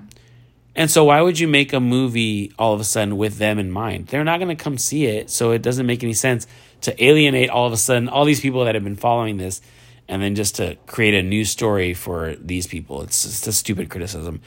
And 0.75 0.89
so 0.89 1.03
why 1.05 1.21
would 1.21 1.37
you 1.37 1.47
make 1.47 1.73
a 1.73 1.81
movie 1.81 2.53
all 2.57 2.73
of 2.73 2.79
a 2.79 2.85
sudden 2.85 3.17
with 3.17 3.37
them 3.37 3.59
in 3.59 3.69
mind? 3.69 4.07
They're 4.07 4.23
not 4.23 4.39
going 4.39 4.55
to 4.55 4.61
come 4.63 4.77
see 4.77 5.05
it, 5.07 5.29
so 5.29 5.51
it 5.51 5.61
doesn't 5.61 5.85
make 5.85 6.01
any 6.03 6.13
sense 6.13 6.47
to 6.81 7.03
alienate 7.03 7.49
all 7.49 7.67
of 7.67 7.73
a 7.73 7.77
sudden 7.77 8.09
all 8.09 8.25
these 8.25 8.39
people 8.41 8.65
that 8.65 8.75
have 8.75 8.83
been 8.83 8.95
following 8.95 9.37
this 9.37 9.61
and 10.07 10.21
then 10.21 10.35
just 10.35 10.55
to 10.55 10.75
create 10.87 11.13
a 11.13 11.21
new 11.21 11.45
story 11.45 11.93
for 11.93 12.35
these 12.35 12.65
people. 12.67 13.01
It's 13.03 13.23
just 13.23 13.47
a 13.47 13.51
stupid 13.51 13.89
criticism. 13.89 14.41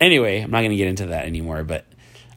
Anyway, 0.00 0.40
I'm 0.40 0.50
not 0.50 0.60
going 0.60 0.70
to 0.70 0.76
get 0.76 0.88
into 0.88 1.06
that 1.06 1.26
anymore, 1.26 1.62
but 1.64 1.84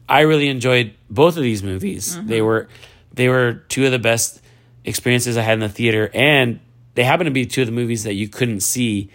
I 0.08 0.20
really 0.20 0.48
enjoyed 0.48 0.94
both 1.10 1.36
of 1.36 1.42
these 1.42 1.62
movies. 1.62 2.16
Mm-hmm. 2.16 2.28
They 2.28 2.42
were 2.42 2.68
they 3.12 3.28
were 3.28 3.64
two 3.68 3.84
of 3.86 3.92
the 3.92 3.98
best 3.98 4.40
experiences 4.84 5.36
I 5.36 5.42
had 5.42 5.54
in 5.54 5.60
the 5.60 5.68
theater 5.68 6.10
and 6.14 6.60
they 6.94 7.04
happen 7.04 7.26
to 7.26 7.30
be 7.30 7.46
two 7.46 7.62
of 7.62 7.66
the 7.66 7.72
movies 7.72 8.04
that 8.04 8.14
you 8.14 8.28
couldn't 8.28 8.60
see 8.60 9.10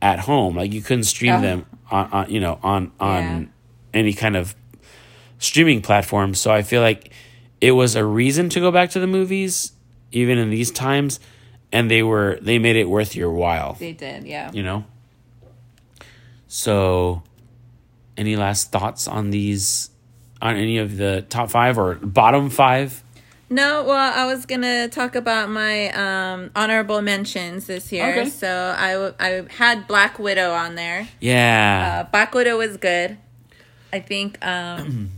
at 0.00 0.18
home. 0.20 0.56
Like 0.56 0.72
you 0.72 0.80
couldn't 0.82 1.04
stream 1.04 1.34
Oh. 1.34 1.40
them 1.40 1.66
on, 1.90 2.10
on 2.12 2.30
you 2.30 2.40
know 2.40 2.58
on 2.62 2.92
on 3.00 3.22
Yeah. 3.22 3.44
any 4.00 4.12
kind 4.12 4.36
of 4.36 4.54
streaming 5.38 5.82
platform. 5.82 6.34
So 6.34 6.50
I 6.50 6.62
feel 6.62 6.82
like 6.82 7.10
it 7.60 7.72
was 7.72 7.96
a 7.96 8.04
reason 8.04 8.48
to 8.50 8.60
go 8.60 8.70
back 8.70 8.90
to 8.90 9.00
the 9.00 9.06
movies 9.06 9.72
even 10.12 10.38
in 10.38 10.50
these 10.50 10.70
times 10.70 11.20
and 11.72 11.90
they 11.90 12.02
were 12.02 12.38
they 12.40 12.58
made 12.58 12.76
it 12.76 12.88
worth 12.88 13.14
your 13.14 13.30
while, 13.30 13.74
they 13.74 13.92
did. 13.92 14.24
Yeah. 14.24 14.50
you 14.52 14.62
know? 14.62 14.84
So 16.46 17.22
any 18.16 18.36
last 18.36 18.72
thoughts 18.72 19.06
on 19.06 19.30
these 19.30 19.90
on 20.40 20.56
any 20.56 20.78
of 20.78 20.96
the 20.96 21.26
top 21.28 21.50
5 21.50 21.78
or 21.78 21.94
bottom 21.96 22.48
5? 22.48 23.02
No, 23.50 23.82
well, 23.82 24.12
I 24.14 24.26
was 24.26 24.44
gonna 24.44 24.88
talk 24.88 25.14
about 25.14 25.48
my 25.48 25.90
um, 25.90 26.50
honorable 26.54 27.00
mentions 27.00 27.66
this 27.66 27.90
year. 27.90 28.10
Okay. 28.10 28.28
So 28.28 28.74
I 28.78 29.46
had 29.50 29.86
Black 29.86 30.18
Widow 30.18 30.52
on 30.52 30.74
there. 30.74 31.08
Yeah. 31.20 32.04
Uh, 32.06 32.10
Black 32.10 32.34
Widow 32.34 32.58
was 32.58 32.76
good. 32.76 33.16
I 33.90 34.00
think 34.00 34.44
um, 34.44 35.10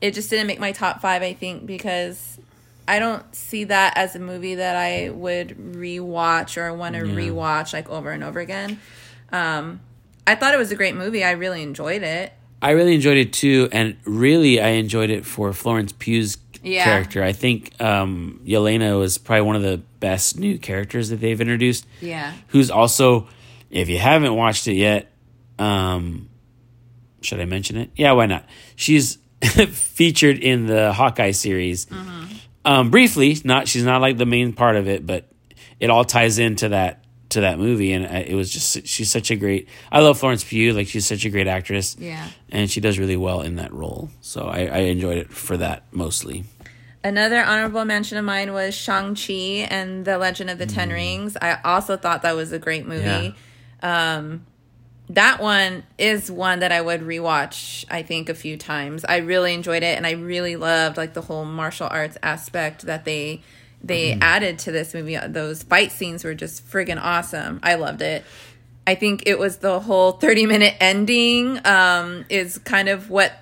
it 0.00 0.14
just 0.14 0.30
didn't 0.30 0.46
make 0.46 0.60
my 0.60 0.72
top 0.72 1.00
five. 1.00 1.22
I 1.22 1.32
think 1.34 1.66
because 1.66 2.38
I 2.86 2.98
don't 2.98 3.22
see 3.34 3.64
that 3.64 3.96
as 3.96 4.14
a 4.16 4.18
movie 4.18 4.54
that 4.56 4.76
I 4.76 5.10
would 5.10 5.56
rewatch 5.58 6.56
or 6.56 6.72
want 6.74 6.94
to 6.94 7.06
Yeah. 7.06 7.14
rewatch 7.14 7.72
like 7.72 7.88
over 7.88 8.10
and 8.10 8.22
over 8.24 8.40
again. 8.40 8.80
Um, 9.32 9.80
I 10.26 10.34
thought 10.34 10.54
it 10.54 10.58
was 10.58 10.70
a 10.72 10.76
great 10.76 10.94
movie. 10.94 11.22
I 11.24 11.32
really 11.32 11.62
enjoyed 11.62 12.02
it. 12.02 12.32
I 12.60 12.70
really 12.72 12.94
enjoyed 12.94 13.18
it 13.18 13.32
too, 13.32 13.68
and 13.72 13.96
really 14.04 14.60
I 14.60 14.68
enjoyed 14.70 15.10
it 15.10 15.24
for 15.24 15.52
Florence 15.52 15.92
Pugh's 15.92 16.38
Yeah. 16.62 16.82
character. 16.84 17.22
I 17.22 17.32
think 17.32 17.72
um, 17.80 18.40
Yelena 18.44 18.98
was 18.98 19.16
probably 19.16 19.42
one 19.42 19.54
of 19.56 19.62
the 19.62 19.78
best 20.00 20.38
new 20.38 20.58
characters 20.58 21.08
that 21.10 21.20
they've 21.20 21.40
introduced. 21.40 21.86
Yeah. 22.00 22.32
Who's 22.48 22.68
also, 22.70 23.28
if 23.70 23.88
you 23.88 23.98
haven't 23.98 24.34
watched 24.34 24.66
it 24.66 24.74
yet, 24.74 25.12
um, 25.58 26.28
should 27.20 27.38
I 27.40 27.44
mention 27.44 27.76
it? 27.76 27.90
Yeah, 27.96 28.12
why 28.12 28.26
not? 28.26 28.44
She's 28.76 29.18
featured 29.70 30.38
in 30.38 30.66
the 30.66 30.92
Hawkeye 30.92 31.30
series. 31.32 31.86
Um, 32.64 32.90
briefly, 32.90 33.36
not 33.44 33.68
she's 33.68 33.84
not 33.84 34.00
like 34.00 34.18
the 34.18 34.26
main 34.26 34.52
part 34.52 34.76
of 34.76 34.88
it, 34.88 35.06
but 35.06 35.28
it 35.80 35.90
all 35.90 36.04
ties 36.04 36.38
into 36.38 36.70
that 36.70 37.04
to 37.30 37.42
that 37.42 37.58
movie, 37.58 37.92
and 37.92 38.04
it 38.04 38.34
was 38.34 38.50
just 38.50 38.86
she's 38.86 39.10
such 39.10 39.30
a 39.30 39.36
great. 39.36 39.68
I 39.92 40.00
love 40.00 40.18
Florence 40.18 40.44
Pugh, 40.44 40.72
like 40.72 40.88
she's 40.88 41.06
such 41.06 41.24
a 41.24 41.30
great 41.30 41.46
actress 41.46 41.94
Yeah. 41.98 42.26
and 42.50 42.70
she 42.70 42.80
does 42.80 42.98
really 42.98 43.16
well 43.16 43.42
in 43.42 43.56
that 43.56 43.72
role. 43.72 44.08
So 44.22 44.42
I, 44.46 44.60
I 44.66 44.78
enjoyed 44.78 45.18
it 45.18 45.30
for 45.30 45.56
that 45.58 45.84
mostly. 45.92 46.44
Another 47.04 47.42
honorable 47.44 47.84
mention 47.84 48.18
of 48.18 48.24
mine 48.24 48.52
was 48.52 48.74
Shang-Chi 48.74 49.66
and 49.70 50.04
the 50.04 50.18
Legend 50.18 50.50
of 50.50 50.58
the 50.58 50.66
Ten 50.66 50.90
Rings. 50.90 51.36
I 51.40 51.58
also 51.64 51.96
thought 51.96 52.22
that 52.22 52.34
was 52.34 52.50
a 52.50 52.58
great 52.58 52.86
movie. 52.86 53.34
Um, 53.82 54.44
that 55.10 55.40
one 55.40 55.84
is 55.96 56.30
one 56.30 56.60
that 56.60 56.72
I 56.72 56.80
would 56.80 57.00
rewatch, 57.00 57.84
I 57.90 58.02
think, 58.02 58.28
a 58.28 58.34
few 58.34 58.56
times. 58.56 59.04
I 59.04 59.18
really 59.18 59.54
enjoyed 59.54 59.82
it 59.82 59.96
and 59.96 60.06
I 60.06 60.12
really 60.12 60.56
loved 60.56 60.96
like 60.96 61.14
the 61.14 61.22
whole 61.22 61.44
martial 61.44 61.88
arts 61.90 62.18
aspect 62.22 62.82
that 62.82 63.04
they 63.04 63.42
they 63.82 64.18
added 64.20 64.58
to 64.60 64.72
this 64.72 64.92
movie. 64.92 65.16
Those 65.16 65.62
fight 65.62 65.92
scenes 65.92 66.24
were 66.24 66.34
just 66.34 66.66
friggin' 66.68 67.00
awesome. 67.00 67.60
I 67.62 67.76
loved 67.76 68.02
it. 68.02 68.24
I 68.86 68.94
think 68.94 69.24
it 69.26 69.38
was 69.38 69.58
the 69.58 69.80
whole 69.80 70.12
30 70.12 70.46
minute 70.46 70.74
ending 70.80 71.64
um, 71.66 72.24
is 72.28 72.58
kind 72.58 72.88
of 72.88 73.10
what 73.10 73.32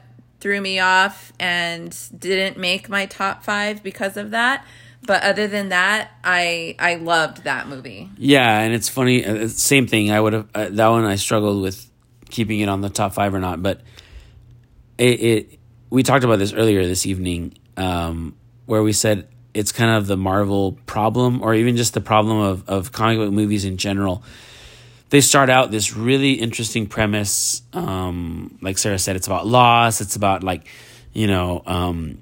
threw 0.41 0.61
me 0.61 0.79
off 0.79 1.33
and 1.41 1.97
didn't 2.19 2.59
make 2.59 2.89
my 2.89 3.07
top 3.07 3.45
five 3.45 3.83
because 3.83 4.17
of 4.17 4.33
that. 4.33 4.65
But 5.05 5.23
other 5.23 5.47
than 5.49 5.69
that, 5.71 6.11
I 6.25 6.75
I 6.79 6.97
loved 6.97 7.45
that 7.45 7.69
movie. 7.69 8.11
Yeah, 8.19 8.61
and 8.61 8.75
it's 8.75 8.89
funny. 8.89 9.25
uh, 9.25 9.49
Same 9.49 9.87
thing. 9.87 10.11
I 10.11 10.21
would 10.21 10.33
have 10.33 10.49
uh, 10.55 10.69
that 10.71 10.89
one. 10.89 11.05
I 11.05 11.17
struggled 11.17 11.63
with 11.63 11.91
keeping 12.31 12.61
it 12.61 12.69
on 12.69 12.81
the 12.81 12.91
top 12.91 13.13
five 13.15 13.35
or 13.35 13.39
not, 13.41 13.63
but 13.63 13.83
it. 14.99 15.21
it 15.21 15.59
we 15.89 16.03
talked 16.03 16.25
about 16.25 16.41
this 16.41 16.53
earlier 16.53 16.85
this 16.85 17.07
evening, 17.07 17.55
um, 17.77 18.35
where 18.67 18.83
we 18.83 18.93
said 18.93 19.29
it's 19.55 19.71
kind 19.71 19.93
of 19.93 20.09
the 20.09 20.17
Marvel 20.17 20.73
problem, 20.87 21.41
or 21.43 21.55
even 21.55 21.77
just 21.77 21.95
the 21.95 22.01
problem 22.01 22.39
of 22.39 22.69
of 22.69 22.91
comic 22.91 23.19
book 23.19 23.33
movies 23.33 23.65
in 23.65 23.77
general. 23.77 24.25
They 25.11 25.21
start 25.21 25.49
out 25.51 25.71
this 25.71 25.95
really 25.97 26.33
interesting 26.33 26.89
premise. 26.89 27.63
Um, 27.73 28.59
like 28.61 28.77
Sarah 28.77 28.99
said, 28.99 29.15
it's 29.15 29.29
about 29.29 29.47
loss. 29.47 30.01
It's 30.01 30.17
about 30.17 30.43
like, 30.43 30.67
you 31.13 31.29
know, 31.29 31.63
um, 31.65 32.19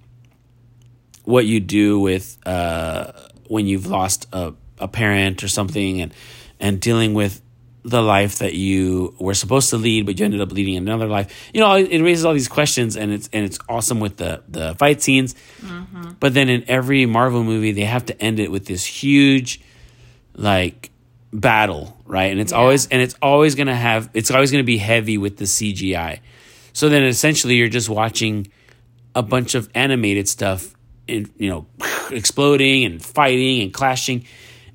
what 1.24 1.46
you 1.46 1.60
do 1.60 1.98
with 2.00 2.38
uh, 2.46 3.12
when 3.48 3.66
you've 3.66 3.86
lost 3.86 4.26
a, 4.32 4.52
a 4.78 4.88
parent 4.88 5.42
or 5.42 5.48
something 5.48 6.00
and 6.00 6.12
and 6.60 6.80
dealing 6.80 7.14
with 7.14 7.40
the 7.86 8.00
life 8.00 8.38
that 8.38 8.54
you 8.54 9.14
were 9.18 9.34
supposed 9.34 9.68
to 9.70 9.76
lead 9.76 10.06
but 10.06 10.18
you 10.18 10.24
ended 10.24 10.40
up 10.40 10.52
leading 10.52 10.76
another 10.76 11.06
life. 11.06 11.50
You 11.52 11.60
know 11.60 11.74
it, 11.74 11.90
it 11.90 12.02
raises 12.02 12.24
all 12.24 12.32
these 12.32 12.48
questions 12.48 12.96
and 12.96 13.12
it's 13.12 13.28
and 13.32 13.44
it's 13.44 13.58
awesome 13.68 14.00
with 14.00 14.16
the 14.16 14.42
the 14.48 14.74
fight 14.76 15.02
scenes. 15.02 15.34
But 16.20 16.32
then 16.32 16.48
in 16.48 16.64
every 16.68 17.04
marvel 17.06 17.42
movie 17.44 17.72
they 17.72 17.84
have 17.84 18.06
to 18.06 18.22
end 18.22 18.38
it 18.40 18.50
with 18.50 18.66
this 18.66 18.84
huge 18.86 19.60
like 20.34 20.90
battle 21.32 21.96
right? 22.06 22.30
And 22.30 22.40
it's 22.40 22.52
Yeah. 22.52 22.58
always 22.58 22.86
and 22.88 23.00
it's 23.02 23.14
always 23.22 23.54
gonna 23.54 23.74
have 23.76 24.08
it's 24.14 24.30
always 24.30 24.50
gonna 24.50 24.62
be 24.64 24.78
heavy 24.78 25.18
with 25.18 25.36
the 25.38 25.44
cgi 25.46 26.20
so 26.72 26.88
then 26.88 27.02
essentially 27.04 27.54
you're 27.56 27.68
just 27.68 27.88
watching 27.88 28.46
a 29.14 29.22
bunch 29.22 29.54
of 29.54 29.68
animated 29.74 30.28
stuff 30.28 30.74
in 31.09 31.30
you 31.38 31.48
know 31.50 31.66
exploding 32.11 32.84
and 32.84 33.05
fighting 33.05 33.61
and 33.62 33.72
clashing 33.74 34.24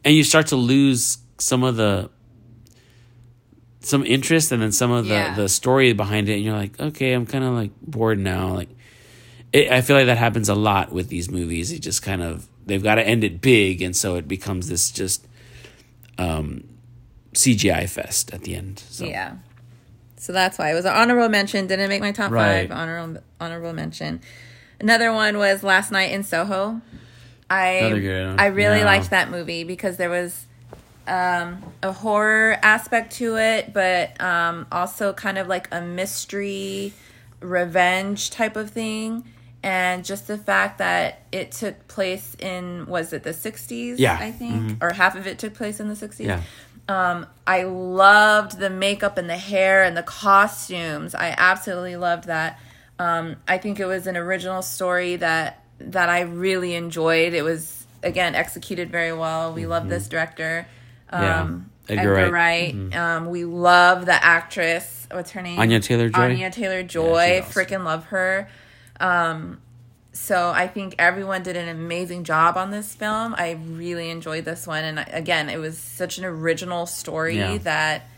and 0.05 0.13
you 0.15 0.23
start 0.23 0.47
to 0.47 0.55
lose 0.55 1.17
some 1.39 1.63
of 1.63 1.75
the 1.75 2.09
some 3.82 4.05
interest 4.05 4.51
and 4.51 4.61
then 4.61 4.71
some 4.71 4.91
of 4.91 5.05
the 5.05 5.13
Yeah. 5.13 5.36
the 5.36 5.47
story 5.49 5.93
behind 5.93 6.30
it 6.30 6.34
and 6.36 6.43
you're 6.43 6.55
like 6.55 6.80
okay 6.80 7.13
i'm 7.13 7.25
kind 7.25 7.43
of 7.43 7.53
like 7.53 7.71
bored 7.82 8.19
now 8.19 8.53
like 8.53 8.69
it, 9.53 9.71
i 9.71 9.82
feel 9.82 9.95
like 9.95 10.05
that 10.07 10.17
happens 10.17 10.49
a 10.49 10.55
lot 10.55 10.91
with 10.91 11.07
these 11.09 11.32
movies 11.32 11.71
it 11.71 11.80
just 11.80 12.01
kind 12.01 12.21
of 12.21 12.47
they've 12.65 12.84
got 12.84 12.95
to 12.95 13.07
end 13.07 13.23
it 13.23 13.41
big 13.41 13.82
and 13.82 13.95
so 13.95 14.15
it 14.15 14.27
becomes 14.27 14.67
this 14.69 14.91
just 14.91 15.25
um 16.17 16.63
cgi 17.34 17.88
fest 17.89 18.34
at 18.34 18.41
the 18.43 18.55
end 18.55 18.80
so 18.89 19.05
Yeah. 19.05 19.36
So 20.21 20.34
that's 20.34 20.57
why 20.57 20.69
it 20.71 20.73
was 20.73 20.84
an 20.84 20.91
honorable 20.93 21.30
mention. 21.30 21.67
Didn't 21.67 21.88
make 21.88 22.01
my 22.01 22.11
top 22.11 22.30
Right. 22.30 22.67
five. 22.69 22.77
Honorable 22.77 23.21
honorable 23.39 23.71
mention. 23.71 24.19
Another 24.80 25.11
one 25.13 25.38
was 25.38 25.63
Last 25.63 25.91
Night 25.91 26.11
in 26.11 26.23
Soho. 26.23 26.82
I 27.49 27.67
Another 27.67 28.01
good 28.01 28.27
one. 28.27 28.39
I 28.39 28.45
really 28.47 28.80
Yeah. 28.80 28.86
liked 28.86 29.09
that 29.09 29.30
movie 29.30 29.63
because 29.63 29.97
there 29.97 30.09
was 30.09 30.45
um, 31.07 31.63
a 31.82 31.91
horror 31.91 32.57
aspect 32.61 33.13
to 33.13 33.38
it, 33.38 33.73
but 33.73 34.19
um, 34.21 34.67
also 34.71 35.11
kind 35.11 35.39
of 35.39 35.47
like 35.47 35.67
a 35.71 35.82
mystery, 35.82 36.93
revenge 37.39 38.30
type 38.30 38.55
of 38.55 38.69
thing. 38.69 39.23
And 39.63 40.05
just 40.05 40.27
the 40.27 40.38
fact 40.38 40.77
that 40.77 41.23
it 41.32 41.51
took 41.51 41.88
place 41.88 42.36
in, 42.39 42.86
was 42.86 43.11
it 43.11 43.23
the 43.23 43.32
60s? 43.34 43.95
Yeah. 43.97 44.17
I 44.19 44.32
think, 44.32 44.82
or 44.84 44.93
half 44.93 45.15
of 45.15 45.25
it 45.27 45.39
took 45.39 45.55
place 45.55 45.80
in 45.80 45.88
the 45.89 45.95
60s. 45.95 46.19
Yeah. 46.25 46.41
Um, 46.88 47.25
I 47.45 47.63
loved 47.63 48.59
the 48.59 48.69
makeup 48.69 49.17
and 49.17 49.30
the 49.30 49.38
hair 49.38 49.84
and 49.84 49.97
the 49.97 50.03
costumes. 50.03 51.13
I 51.15 51.34
absolutely 51.38 51.95
loved 51.97 52.25
that. 52.25 52.59
Um, 52.99 53.37
I 53.47 53.57
think 53.57 53.79
it 53.79 53.85
was 53.85 54.05
an 54.07 54.17
original 54.17 54.61
story 54.61 55.15
that 55.15 55.63
that 55.79 56.09
I 56.09 56.21
really 56.21 56.75
enjoyed. 56.75 57.33
It 57.33 57.43
was 57.43 57.87
again 58.03 58.35
executed 58.35 58.91
very 58.91 59.13
well. 59.13 59.53
We 59.53 59.65
love 59.65 59.87
this 59.89 60.07
director, 60.09 60.67
Yeah. 61.11 61.41
um, 61.41 61.69
Edgar 61.87 62.17
Edgar, 62.17 62.31
Wright. 62.33 62.75
Mm-hmm. 62.75 62.99
Um, 62.99 63.29
we 63.29 63.45
love 63.45 64.05
the 64.05 64.23
actress. 64.23 65.07
What's 65.11 65.31
her 65.31 65.41
name? 65.41 65.57
Anya 65.59 65.79
Taylor-Joy? 65.79 66.21
Anya 66.21 66.51
Taylor 66.51 66.83
Joy. 66.83 67.39
awesome. 67.41 67.51
Freaking 67.65 67.83
love 67.83 68.05
her. 68.05 68.47
Um, 68.99 69.59
so 70.11 70.49
I 70.49 70.67
think 70.67 70.95
everyone 70.99 71.43
did 71.43 71.55
an 71.55 71.69
amazing 71.69 72.25
job 72.25 72.57
on 72.57 72.71
this 72.71 72.93
film. 72.93 73.33
I 73.37 73.51
really 73.51 74.09
enjoyed 74.09 74.43
this 74.43 74.67
one, 74.67 74.83
and 74.83 75.05
again, 75.11 75.49
it 75.49 75.57
was 75.57 75.77
such 75.77 76.17
an 76.17 76.25
original 76.25 76.85
story 76.85 77.37
Yeah. 77.37 77.57
that 77.59 78.09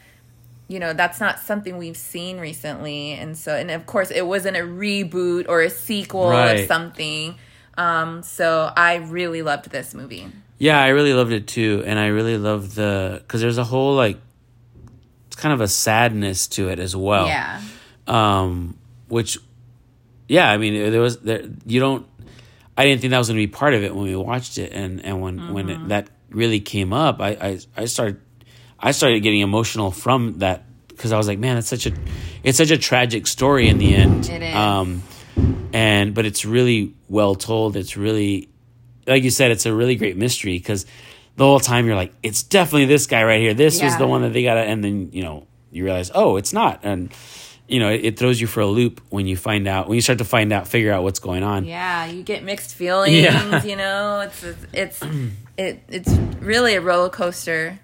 you 0.72 0.80
know 0.80 0.93
that's 0.93 1.19
not 1.19 1.39
something 1.39 1.78
we've 1.78 1.97
seen 1.97 2.39
recently, 2.39 3.13
and 3.13 3.38
so 3.38 3.55
and 3.55 3.69
of 3.72 3.86
course 3.86 4.09
it 4.11 4.26
wasn't 4.26 4.55
a 4.57 4.61
reboot 4.61 5.45
or 5.49 5.61
a 5.61 5.69
sequel 5.69 6.30
Right. 6.30 6.61
of 6.61 6.67
something. 6.67 7.36
Um, 7.78 8.24
so 8.24 8.72
I 8.76 8.95
really 8.95 9.41
loved 9.41 9.69
this 9.72 9.93
movie. 9.93 10.28
Yeah, 10.57 10.80
I 10.82 10.89
really 10.89 11.13
loved 11.13 11.32
it 11.32 11.47
too, 11.47 11.84
and 11.86 11.97
I 11.99 12.07
really 12.07 12.38
loved 12.38 12.76
the 12.76 13.19
because 13.22 13.41
there's 13.41 13.57
a 13.57 13.63
whole 13.63 13.95
like 13.95 14.17
it's 15.28 15.36
kind 15.36 15.53
of 15.53 15.61
a 15.61 15.67
sadness 15.67 16.47
to 16.55 16.69
it 16.69 16.80
as 16.80 16.95
well. 16.95 17.26
Yeah, 17.28 17.61
Um, 18.07 18.78
which, 19.07 19.38
yeah, 20.28 20.51
I 20.51 20.57
mean, 20.57 20.91
there 20.91 21.01
was 21.01 21.17
there 21.19 21.43
you 21.65 21.80
don't. 21.80 22.05
I 22.78 22.86
didn't 22.86 23.01
think 23.01 23.11
that 23.11 23.17
was 23.17 23.28
going 23.28 23.39
to 23.39 23.47
be 23.47 23.51
part 23.51 23.74
of 23.74 23.84
it 23.84 23.93
when 23.95 24.05
we 24.05 24.15
watched 24.15 24.57
it, 24.57 24.72
and 24.74 25.03
and 25.03 25.22
when 25.22 25.39
when 25.53 25.67
Mm-hmm. 25.67 25.86
it, 25.86 25.88
that 25.89 26.07
really 26.30 26.59
came 26.59 26.93
up, 26.93 27.19
I, 27.22 27.30
I 27.30 27.59
I 27.76 27.86
started 27.86 28.19
I 28.82 28.91
started 28.91 29.19
getting 29.21 29.41
emotional 29.41 29.91
from 29.91 30.39
that 30.39 30.63
because 30.88 31.11
I 31.11 31.17
was 31.17 31.27
like, 31.27 31.39
man, 31.39 31.57
it's 31.57 31.67
such 31.67 31.86
a 31.86 31.93
it's 32.43 32.57
such 32.57 32.71
a 32.71 32.77
tragic 32.77 33.27
story 33.27 33.67
in 33.69 33.77
the 33.77 33.95
end. 33.95 34.29
It 34.29 34.41
is. 34.41 34.55
Um, 34.55 35.03
and 35.73 36.13
but 36.13 36.25
it's 36.25 36.45
really 36.45 36.93
well 37.09 37.36
told. 37.36 37.75
It's 37.75 37.95
really 37.95 38.49
like 39.07 39.23
you 39.23 39.29
said, 39.29 39.51
it's 39.51 39.65
a 39.65 39.73
really 39.73 39.95
great 39.95 40.17
mystery 40.17 40.57
because 40.57 40.86
the 41.38 41.45
whole 41.45 41.59
time 41.59 41.86
you're 41.86 41.95
like, 41.95 42.13
it's 42.21 42.43
definitely 42.43 42.86
this 42.86 43.07
guy 43.07 43.23
right 43.23 43.39
here. 43.39 43.53
This 43.53 43.82
was 43.82 43.97
the 43.97 44.07
one 44.07 44.21
that 44.21 44.34
they 44.34 44.43
got, 44.43 44.57
and 44.57 44.84
then 44.84 45.11
you 45.11 45.23
know 45.23 45.47
you 45.71 45.84
realize, 45.84 46.11
oh, 46.13 46.36
it's 46.36 46.53
not, 46.53 46.82
and 46.84 47.11
you 47.67 47.79
know 47.79 47.89
it, 47.89 48.05
it 48.05 48.19
throws 48.19 48.39
you 48.41 48.47
for 48.47 48.59
a 48.61 48.67
loop 48.67 49.01
when 49.09 49.27
you 49.27 49.38
find 49.38 49.67
out 49.67 49.88
when 49.88 49.95
you 49.95 50.01
start 50.01 50.19
to 50.19 50.25
find 50.25 50.51
out, 50.51 50.67
figure 50.67 50.91
out 50.91 51.03
what's 51.03 51.19
going 51.19 51.43
on. 51.43 51.65
yeah, 51.65 52.05
you 52.05 52.23
get 52.23 52.43
mixed 52.43 52.75
feelings. 52.75 53.13
Yeah. 53.13 53.63
You 53.63 53.75
know, 53.75 54.19
it's 54.21 54.45
it's 54.73 55.01
it 55.57 55.82
it's 55.88 56.11
really 56.39 56.75
a 56.75 56.82
roller 56.82 57.09
coaster 57.09 57.79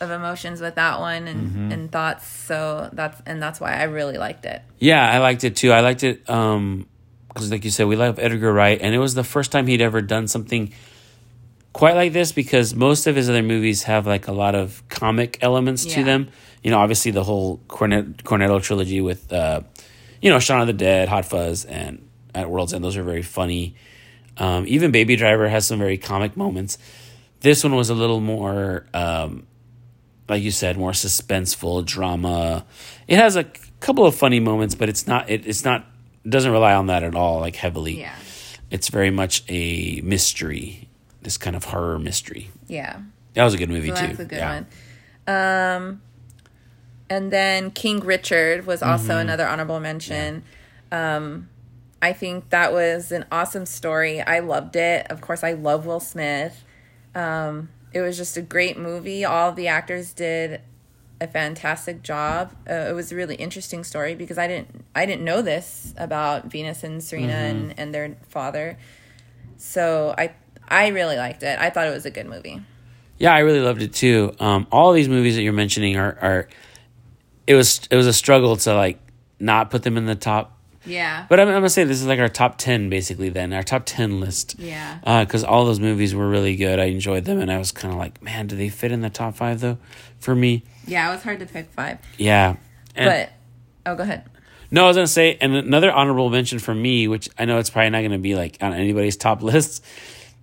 of 0.00 0.10
emotions 0.10 0.60
with 0.60 0.74
that 0.76 1.00
one 1.00 1.26
and 1.28 1.50
Mm-hmm. 1.50 1.72
and 1.72 1.92
thoughts. 1.92 2.26
So 2.26 2.90
that's 2.92 3.20
and 3.26 3.42
that's 3.42 3.60
why 3.60 3.74
I 3.74 3.84
really 3.84 4.18
liked 4.18 4.44
it. 4.44 4.62
Yeah, 4.78 5.08
I 5.10 5.18
liked 5.18 5.44
it 5.44 5.56
too. 5.56 5.72
I 5.72 5.80
liked 5.80 6.02
it 6.04 6.28
um 6.28 6.86
because, 7.28 7.50
like 7.50 7.64
you 7.64 7.70
said, 7.70 7.86
we 7.86 7.96
love 7.96 8.18
Edgar 8.18 8.52
Wright, 8.52 8.78
and 8.80 8.94
it 8.94 8.98
was 8.98 9.14
the 9.14 9.24
first 9.24 9.52
time 9.52 9.66
he'd 9.66 9.82
ever 9.82 10.00
done 10.00 10.26
something 10.26 10.72
quite 11.74 11.94
like 11.94 12.12
this 12.14 12.32
because 12.32 12.74
most 12.74 13.06
of 13.06 13.14
his 13.16 13.28
other 13.28 13.42
movies 13.42 13.82
have 13.82 14.06
like 14.06 14.28
a 14.28 14.32
lot 14.32 14.54
of 14.54 14.82
comic 14.88 15.38
elements 15.42 15.84
to 15.84 16.02
them. 16.02 16.28
You 16.62 16.70
know, 16.70 16.78
obviously 16.78 17.10
the 17.12 17.22
whole 17.22 17.60
Cornet- 17.68 18.24
Cornetto 18.24 18.62
trilogy 18.62 19.02
with, 19.02 19.30
uh, 19.32 19.60
you 20.22 20.30
know, 20.30 20.38
Shaun 20.38 20.62
of 20.62 20.66
the 20.66 20.72
Dead, 20.72 21.08
Hot 21.10 21.26
Fuzz, 21.26 21.66
and 21.66 22.08
At 22.34 22.48
World's 22.48 22.72
End. 22.72 22.82
Those 22.82 22.96
are 22.96 23.02
very 23.04 23.20
funny. 23.22 23.74
Um, 24.38 24.64
even 24.66 24.90
Baby 24.90 25.16
Driver 25.16 25.46
has 25.48 25.66
some 25.66 25.78
very 25.78 25.98
comic 25.98 26.36
moments. 26.36 26.78
This 27.40 27.62
one 27.62 27.74
was 27.76 27.90
a 27.90 27.94
little 27.94 28.20
more, 28.20 28.86
um, 28.94 29.46
like 30.28 30.42
you 30.42 30.50
said, 30.50 30.76
more 30.76 30.92
suspenseful 30.92 31.84
drama. 31.84 32.64
It 33.08 33.16
has 33.18 33.36
a 33.36 33.44
couple 33.80 34.06
of 34.06 34.14
funny 34.14 34.40
moments, 34.40 34.74
but 34.74 34.88
it's 34.88 35.06
not. 35.06 35.28
It, 35.30 35.46
it's 35.46 35.64
not. 35.64 35.84
It 36.24 36.30
doesn't 36.30 36.50
rely 36.50 36.74
on 36.74 36.86
that 36.86 37.02
at 37.02 37.14
all, 37.14 37.40
like 37.40 37.56
heavily. 37.56 38.00
Yeah. 38.00 38.14
It's 38.70 38.88
very 38.88 39.10
much 39.10 39.44
a 39.48 40.00
mystery. 40.02 40.88
This 41.22 41.36
kind 41.38 41.54
of 41.56 41.64
horror 41.64 41.98
mystery. 41.98 42.50
Yeah. 42.66 43.00
That 43.34 43.44
was 43.44 43.54
a 43.54 43.58
good 43.58 43.68
movie 43.70 43.88
So 43.88 43.94
too. 43.96 44.06
that's 44.08 44.18
a 44.20 44.24
good 44.24 44.38
Yeah. 44.38 44.54
one. 44.54 44.66
Um, 45.28 46.02
and 47.08 47.30
then 47.32 47.70
King 47.70 48.00
Richard 48.00 48.66
was 48.66 48.82
also 48.82 49.10
Mm-hmm. 49.12 49.20
another 49.20 49.46
honorable 49.46 49.78
mention. 49.80 50.42
Um, 50.90 51.48
I 52.02 52.12
think 52.12 52.50
that 52.50 52.72
was 52.72 53.12
an 53.12 53.24
awesome 53.30 53.66
story. 53.66 54.20
I 54.20 54.40
loved 54.40 54.76
it. 54.76 55.06
Of 55.10 55.20
course, 55.20 55.42
I 55.44 55.52
love 55.52 55.86
Will 55.86 56.00
Smith. 56.00 56.64
Um, 57.14 57.68
it 57.96 58.02
was 58.02 58.16
just 58.16 58.36
a 58.36 58.42
great 58.42 58.78
movie. 58.78 59.24
All 59.24 59.52
the 59.52 59.68
actors 59.68 60.12
did 60.12 60.60
a 61.20 61.26
fantastic 61.26 62.02
job. 62.02 62.52
Uh, 62.68 62.74
it 62.74 62.94
was 62.94 63.10
a 63.10 63.16
really 63.16 63.36
interesting 63.36 63.84
story 63.84 64.14
because 64.14 64.36
I 64.38 64.46
didn't 64.46 64.84
I 64.94 65.06
didn't 65.06 65.24
know 65.24 65.40
this 65.42 65.94
about 65.96 66.46
Venus 66.46 66.84
and 66.84 67.02
Serena 67.02 67.32
Mm-hmm. 67.32 67.56
and, 67.70 67.78
and 67.78 67.94
their 67.94 68.16
father. 68.28 68.78
So 69.56 70.14
I 70.16 70.34
I 70.68 70.88
really 70.88 71.16
liked 71.16 71.42
it. 71.42 71.58
I 71.58 71.70
thought 71.70 71.86
it 71.86 71.94
was 71.94 72.06
a 72.06 72.10
good 72.10 72.26
movie. 72.26 72.60
Yeah, 73.18 73.32
I 73.32 73.38
really 73.38 73.60
loved 73.60 73.80
it 73.80 73.94
too. 73.94 74.34
Um, 74.40 74.66
all 74.70 74.92
these 74.92 75.08
movies 75.08 75.36
that 75.36 75.42
you're 75.42 75.52
mentioning 75.54 75.96
are 75.96 76.18
are. 76.20 76.48
It 77.46 77.54
was 77.54 77.80
it 77.90 77.96
was 77.96 78.06
a 78.06 78.12
struggle 78.12 78.56
to 78.56 78.74
like 78.74 78.98
not 79.38 79.70
put 79.70 79.82
them 79.84 79.96
in 79.96 80.04
the 80.06 80.16
top 80.16 80.55
Yeah. 80.86 81.26
But 81.28 81.40
I'm, 81.40 81.48
I'm 81.48 81.54
gonna 81.54 81.68
say 81.70 81.84
this 81.84 82.00
is 82.00 82.06
like 82.06 82.18
our 82.20 82.28
top 82.28 82.58
ten, 82.58 82.88
basically. 82.88 83.28
Then 83.28 83.52
our 83.52 83.62
top 83.62 83.82
ten 83.86 84.20
list. 84.20 84.56
Yeah. 84.58 84.98
Uh, 85.04 85.24
because 85.24 85.42
all 85.44 85.64
those 85.64 85.80
movies 85.80 86.14
were 86.14 86.28
really 86.28 86.56
good. 86.56 86.78
I 86.78 86.84
enjoyed 86.84 87.24
them, 87.24 87.38
and 87.40 87.50
I 87.50 87.58
was 87.58 87.72
kind 87.72 87.92
of 87.92 87.98
like, 87.98 88.22
man, 88.22 88.46
do 88.46 88.56
they 88.56 88.68
fit 88.68 88.92
in 88.92 89.00
the 89.00 89.10
top 89.10 89.34
five 89.36 89.60
though? 89.60 89.78
For 90.20 90.34
me, 90.34 90.62
Yeah, 90.86 91.08
it 91.10 91.14
was 91.14 91.22
hard 91.22 91.40
to 91.40 91.46
pick 91.46 91.70
five. 91.72 91.98
yeah. 92.16 92.56
And, 92.94 93.10
but 93.84 93.90
oh, 93.92 93.94
go 93.96 94.02
ahead. 94.04 94.24
no, 94.70 94.84
I 94.84 94.88
was 94.88 94.96
gonna 94.96 95.06
say, 95.06 95.36
and 95.40 95.54
another 95.54 95.92
honorable 95.92 96.30
mention 96.30 96.58
for 96.58 96.74
me, 96.74 97.08
which 97.08 97.28
I 97.38 97.44
know 97.44 97.58
it's 97.58 97.68
probably 97.70 97.90
not 97.90 98.02
gonna 98.02 98.18
be 98.18 98.34
like 98.34 98.56
on 98.62 98.72
anybody's 98.72 99.16
top 99.16 99.42
lists, 99.42 99.82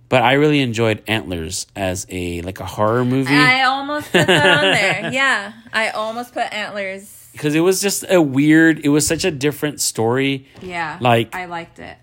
but 0.08 0.22
I 0.22 0.34
really 0.34 0.60
enjoyed 0.60 1.02
Antlers 1.08 1.66
as 1.74 2.06
a 2.10 2.42
like 2.42 2.60
a 2.60 2.66
horror 2.66 3.04
movie 3.04 3.34
I 3.34 3.62
almost 3.64 4.12
put 4.12 4.26
that 4.26 4.58
on 4.58 4.70
there. 4.72 5.12
Yeah, 5.12 5.52
I 5.72 5.88
almost 5.90 6.32
put 6.34 6.52
antlers. 6.52 7.13
Because 7.34 7.54
it 7.54 7.60
was 7.60 7.82
just 7.82 8.04
a 8.08 8.22
weird. 8.22 8.80
It 8.84 8.88
was 8.88 9.06
such 9.06 9.24
a 9.26 9.30
different 9.30 9.80
story. 9.82 10.46
Yeah, 10.62 10.96
Like- 11.00 11.34
I 11.34 11.44
liked 11.44 11.78
it. 11.78 11.98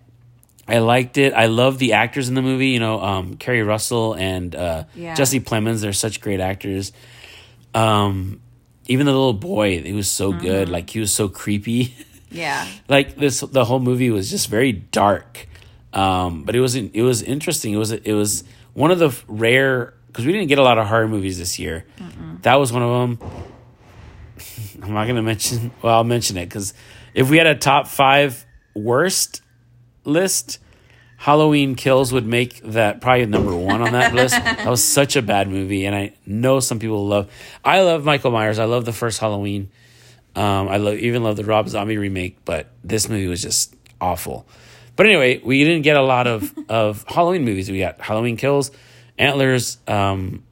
I 0.67 0.77
liked 0.77 1.17
it. 1.17 1.34
I 1.34 1.47
love 1.47 1.79
the 1.79 1.93
actors 1.93 2.29
in 2.29 2.36
the 2.36 2.41
movie. 2.43 2.67
You 2.67 2.79
know, 2.79 3.01
um, 3.01 3.36
Keri 3.38 3.63
Russell 3.63 4.13
and 4.13 4.55
uh, 4.55 4.84
Yeah. 4.95 5.15
Jesse 5.15 5.39
Plemons. 5.41 5.82
They're 5.82 5.91
such 5.93 6.21
great 6.21 6.39
actors. 6.39 6.91
Um, 7.73 8.41
even 8.88 9.05
the 9.05 9.11
little 9.11 9.34
boy, 9.34 9.82
he 9.82 9.93
was 9.93 10.09
so 10.09 10.32
good. 10.32 10.65
Mm-hmm. 10.65 10.73
Like 10.73 10.89
he 10.89 10.99
was 10.99 11.11
so 11.11 11.27
creepy. 11.29 11.95
Yeah, 12.34 12.65
like 12.88 13.17
this, 13.17 13.41
the 13.41 13.65
whole 13.65 13.82
movie 13.82 14.09
was 14.09 14.29
just 14.32 14.47
very 14.47 14.71
dark. 14.71 15.49
Um, 15.91 16.43
but 16.43 16.55
it 16.55 16.61
was 16.61 16.75
it 16.75 17.01
was 17.01 17.21
interesting. 17.21 17.73
It 17.73 17.77
was 17.77 17.91
it 17.91 18.13
was 18.13 18.45
one 18.73 18.89
of 18.89 18.99
the 18.99 19.13
rare 19.27 19.93
because 20.07 20.25
we 20.25 20.32
didn't 20.32 20.47
get 20.47 20.57
a 20.57 20.63
lot 20.63 20.77
of 20.77 20.88
horror 20.88 21.09
movies 21.09 21.38
this 21.39 21.59
year. 21.59 21.86
That 22.43 22.55
was 22.55 22.71
one 22.71 22.84
of 22.84 22.89
them. 23.19 23.27
I'm 24.84 24.93
not 24.93 25.07
gonna 25.07 25.21
mention. 25.21 25.71
Well, 25.82 25.95
I'll 25.95 26.03
mention 26.03 26.38
it 26.38 26.45
because 26.45 26.73
if 27.13 27.29
we 27.29 27.38
had 27.38 27.47
a 27.47 27.55
top 27.55 27.88
five 27.88 28.45
worst 28.73 29.41
list, 30.03 30.59
Halloween 31.17 31.75
Kills 31.75 32.11
would 32.11 32.25
make 32.25 32.61
that 32.63 32.99
probably 32.99 33.27
number 33.27 33.55
one 33.55 33.82
on 33.82 33.93
that 33.93 34.13
list. 34.15 34.34
That 34.34 34.67
was 34.67 34.84
such 34.84 35.15
a 35.15 35.21
bad 35.21 35.49
movie, 35.49 35.86
and 35.86 35.95
I 35.95 36.13
know 36.25 36.59
some 36.59 36.79
people 36.79 37.05
love. 37.07 37.32
I 37.63 37.82
love 37.82 38.03
Michael 38.03 38.32
Myers. 38.32 38.57
I 38.57 38.65
love 38.65 38.86
the 38.86 38.93
first 38.93 39.19
Halloween. 39.19 39.69
Um, 40.36 40.67
I 40.69 40.77
love 40.77 40.95
even 40.95 41.23
love 41.23 41.36
the 41.36 41.43
Rob 41.43 41.69
Zombie 41.69 41.97
remake, 41.97 42.43
but 42.45 42.71
this 42.84 43.09
movie 43.09 43.27
was 43.27 43.41
just 43.41 43.75
awful. 43.99 44.47
But 44.95 45.05
anyway, 45.05 45.41
we 45.43 45.63
didn't 45.63 45.84
get 45.84 45.97
a 45.97 46.01
lot 46.01 46.27
of 46.27 46.53
of 46.69 47.03
Halloween 47.07 47.43
movies. 47.43 47.69
We 47.69 47.79
got 47.79 48.01
Halloween 48.01 48.38
Kills, 48.38 48.71
Antlers, 49.17 49.77
um, 49.88 50.43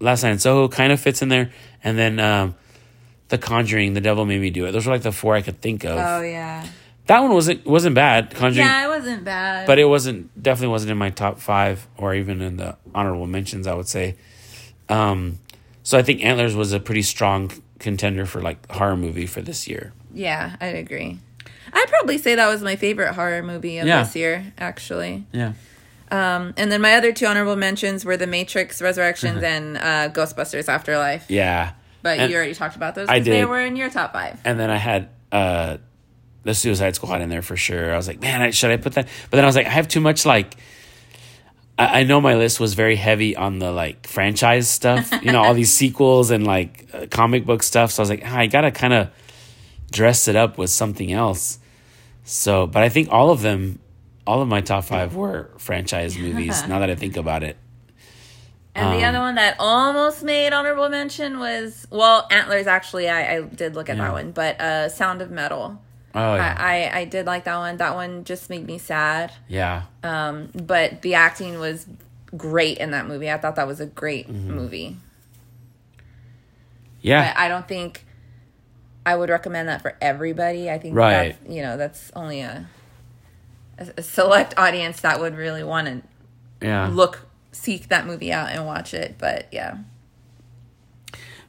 Last 0.00 0.22
Night 0.22 0.32
in 0.32 0.38
Soho 0.38 0.68
kind 0.68 0.92
of 0.92 1.00
fits 1.00 1.22
in 1.22 1.28
there, 1.28 1.52
and 1.84 1.98
then 1.98 2.18
um, 2.18 2.54
The 3.28 3.38
Conjuring, 3.38 3.92
The 3.94 4.00
Devil 4.00 4.24
Made 4.24 4.40
Me 4.40 4.50
Do 4.50 4.66
It. 4.66 4.72
Those 4.72 4.86
were 4.86 4.92
like 4.92 5.02
the 5.02 5.12
four 5.12 5.34
I 5.34 5.42
could 5.42 5.60
think 5.60 5.84
of. 5.84 5.98
Oh 5.98 6.22
yeah. 6.22 6.66
That 7.06 7.20
one 7.20 7.32
wasn't 7.32 7.64
wasn't 7.66 7.94
bad. 7.94 8.34
Conjuring, 8.34 8.66
Yeah, 8.66 8.84
it 8.84 8.88
wasn't 8.88 9.24
bad. 9.24 9.66
but 9.66 9.78
it 9.78 9.84
wasn't 9.86 10.42
definitely 10.42 10.68
wasn't 10.72 10.90
in 10.92 10.98
my 10.98 11.10
top 11.10 11.38
five 11.40 11.86
or 11.96 12.14
even 12.14 12.40
in 12.42 12.56
the 12.56 12.76
honorable 12.94 13.26
mentions. 13.26 13.66
I 13.66 13.74
would 13.74 13.88
say. 13.88 14.16
Um, 14.88 15.38
so 15.82 15.98
I 15.98 16.02
think 16.02 16.22
Antlers 16.24 16.54
was 16.54 16.72
a 16.72 16.80
pretty 16.80 17.02
strong 17.02 17.50
contender 17.78 18.26
for 18.26 18.40
like 18.42 18.70
horror 18.70 18.96
movie 18.96 19.26
for 19.26 19.40
this 19.42 19.68
year. 19.68 19.92
yeah, 20.12 20.56
I'd 20.60 20.74
agree. 20.74 21.18
I'd 21.72 21.86
probably 21.88 22.16
say 22.18 22.34
that 22.34 22.48
was 22.48 22.62
my 22.62 22.76
favorite 22.76 23.12
horror 23.14 23.42
movie 23.42 23.78
of 23.78 23.86
Yeah. 23.86 24.02
this 24.02 24.16
year, 24.16 24.52
actually. 24.58 25.26
Yeah. 25.32 25.52
Um, 26.10 26.54
and 26.56 26.72
then 26.72 26.80
my 26.80 26.94
other 26.94 27.12
two 27.12 27.26
honorable 27.26 27.56
mentions 27.56 28.04
were 28.06 28.16
The 28.16 28.26
Matrix 28.26 28.80
Resurrections 28.80 29.42
and 29.42 29.76
uh, 29.76 30.08
Ghostbusters 30.08 30.66
Afterlife. 30.68 31.26
Yeah. 31.30 31.72
But 32.02 32.18
And- 32.18 32.30
you 32.30 32.36
already 32.36 32.54
talked 32.54 32.76
about 32.76 32.94
those. 32.94 33.08
I 33.08 33.18
'cause 33.18 33.26
They 33.26 33.44
were 33.44 33.60
in 33.60 33.76
your 33.76 33.90
top 33.90 34.12
five. 34.12 34.40
And 34.44 34.58
then 34.58 34.70
I 34.70 34.76
had 34.76 35.08
uh 35.32 35.76
the 36.44 36.54
Suicide 36.54 36.94
Squad 36.94 37.20
in 37.20 37.28
there 37.28 37.42
for 37.42 37.56
sure. 37.56 37.92
I 37.92 37.96
was 37.96 38.08
like, 38.08 38.20
man, 38.20 38.40
I, 38.40 38.50
should 38.50 38.70
I 38.70 38.76
put 38.78 38.94
that? 38.94 39.06
But 39.30 39.36
then 39.36 39.44
I 39.44 39.46
was 39.46 39.56
like, 39.56 39.66
I 39.66 39.70
have 39.70 39.88
too 39.88 40.00
much 40.00 40.24
like. 40.24 40.56
I 41.78 42.00
I 42.00 42.02
know 42.04 42.20
my 42.20 42.34
list 42.34 42.58
was 42.60 42.74
very 42.74 42.96
heavy 42.96 43.36
on 43.36 43.58
the 43.58 43.70
like 43.72 44.06
franchise 44.06 44.68
stuff, 44.68 45.10
you 45.22 45.32
know, 45.32 45.42
all 45.42 45.54
these 45.54 45.72
sequels 45.72 46.30
and 46.30 46.46
like 46.46 46.88
uh, 46.92 47.06
comic 47.10 47.44
book 47.44 47.62
stuff. 47.62 47.90
So 47.92 48.00
I 48.00 48.02
was 48.02 48.10
like, 48.10 48.22
ah, 48.24 48.36
I 48.38 48.46
gotta 48.46 48.70
kind 48.70 48.92
of 48.94 49.10
dress 49.90 50.28
it 50.28 50.36
up 50.36 50.58
with 50.58 50.70
something 50.70 51.12
else. 51.12 51.58
So, 52.24 52.66
but 52.66 52.82
I 52.82 52.88
think 52.88 53.08
all 53.10 53.30
of 53.30 53.40
them, 53.42 53.78
all 54.26 54.42
of 54.42 54.48
my 54.48 54.60
top 54.60 54.84
five 54.84 55.14
were 55.14 55.50
franchise 55.58 56.16
movies. 56.18 56.62
now 56.68 56.78
that 56.80 56.90
I 56.90 56.94
think 56.94 57.16
about 57.16 57.42
it, 57.42 57.56
And 58.78 58.92
the 59.00 59.04
Um, 59.04 59.08
other 59.14 59.18
one 59.20 59.34
that 59.34 59.56
almost 59.58 60.22
made 60.22 60.52
honorable 60.52 60.88
mention 60.88 61.38
was 61.38 61.86
well, 61.90 62.26
Antlers. 62.30 62.66
Actually, 62.66 63.08
I, 63.08 63.36
I 63.36 63.40
did 63.42 63.74
look 63.74 63.88
at 63.90 63.96
Yeah. 63.96 64.04
that 64.04 64.12
one, 64.12 64.30
but 64.32 64.60
uh, 64.60 64.88
Sound 64.88 65.20
of 65.22 65.30
Metal. 65.30 65.80
oh 66.14 66.34
yeah, 66.36 66.54
I, 66.58 66.84
I 66.84 66.98
I 67.00 67.04
did 67.04 67.26
like 67.26 67.44
that 67.44 67.56
one. 67.56 67.76
That 67.78 67.94
one 67.94 68.24
just 68.24 68.48
made 68.50 68.66
me 68.66 68.78
sad. 68.78 69.32
yeah, 69.48 69.82
Um, 70.02 70.50
but 70.54 71.02
the 71.02 71.14
acting 71.14 71.58
was 71.58 71.86
great 72.36 72.78
in 72.78 72.90
that 72.92 73.06
movie. 73.06 73.30
I 73.30 73.38
thought 73.38 73.56
that 73.56 73.66
was 73.66 73.80
a 73.80 73.86
great 73.86 74.28
Mm-hmm. 74.28 74.54
movie. 74.54 74.96
yeah. 77.00 77.32
But 77.32 77.40
I 77.40 77.48
don't 77.48 77.66
think 77.68 78.04
I 79.06 79.16
would 79.16 79.30
recommend 79.30 79.68
that 79.68 79.82
for 79.82 79.96
everybody. 80.00 80.70
I 80.70 80.78
think 80.78 80.94
Right. 80.96 81.36
that's, 81.40 81.52
you 81.54 81.62
know 81.62 81.76
that's 81.76 82.10
only 82.14 82.40
a, 82.40 82.68
a 83.78 83.86
a 83.96 84.02
select 84.02 84.54
audience 84.58 85.00
that 85.00 85.20
would 85.20 85.36
really 85.36 85.62
want 85.64 85.86
to 85.88 86.02
yeah. 86.66 86.88
look 86.88 87.27
seek 87.62 87.88
that 87.88 88.06
movie 88.06 88.32
out 88.32 88.50
and 88.50 88.64
watch 88.66 88.94
it. 88.94 89.16
But 89.18 89.46
yeah, 89.52 89.78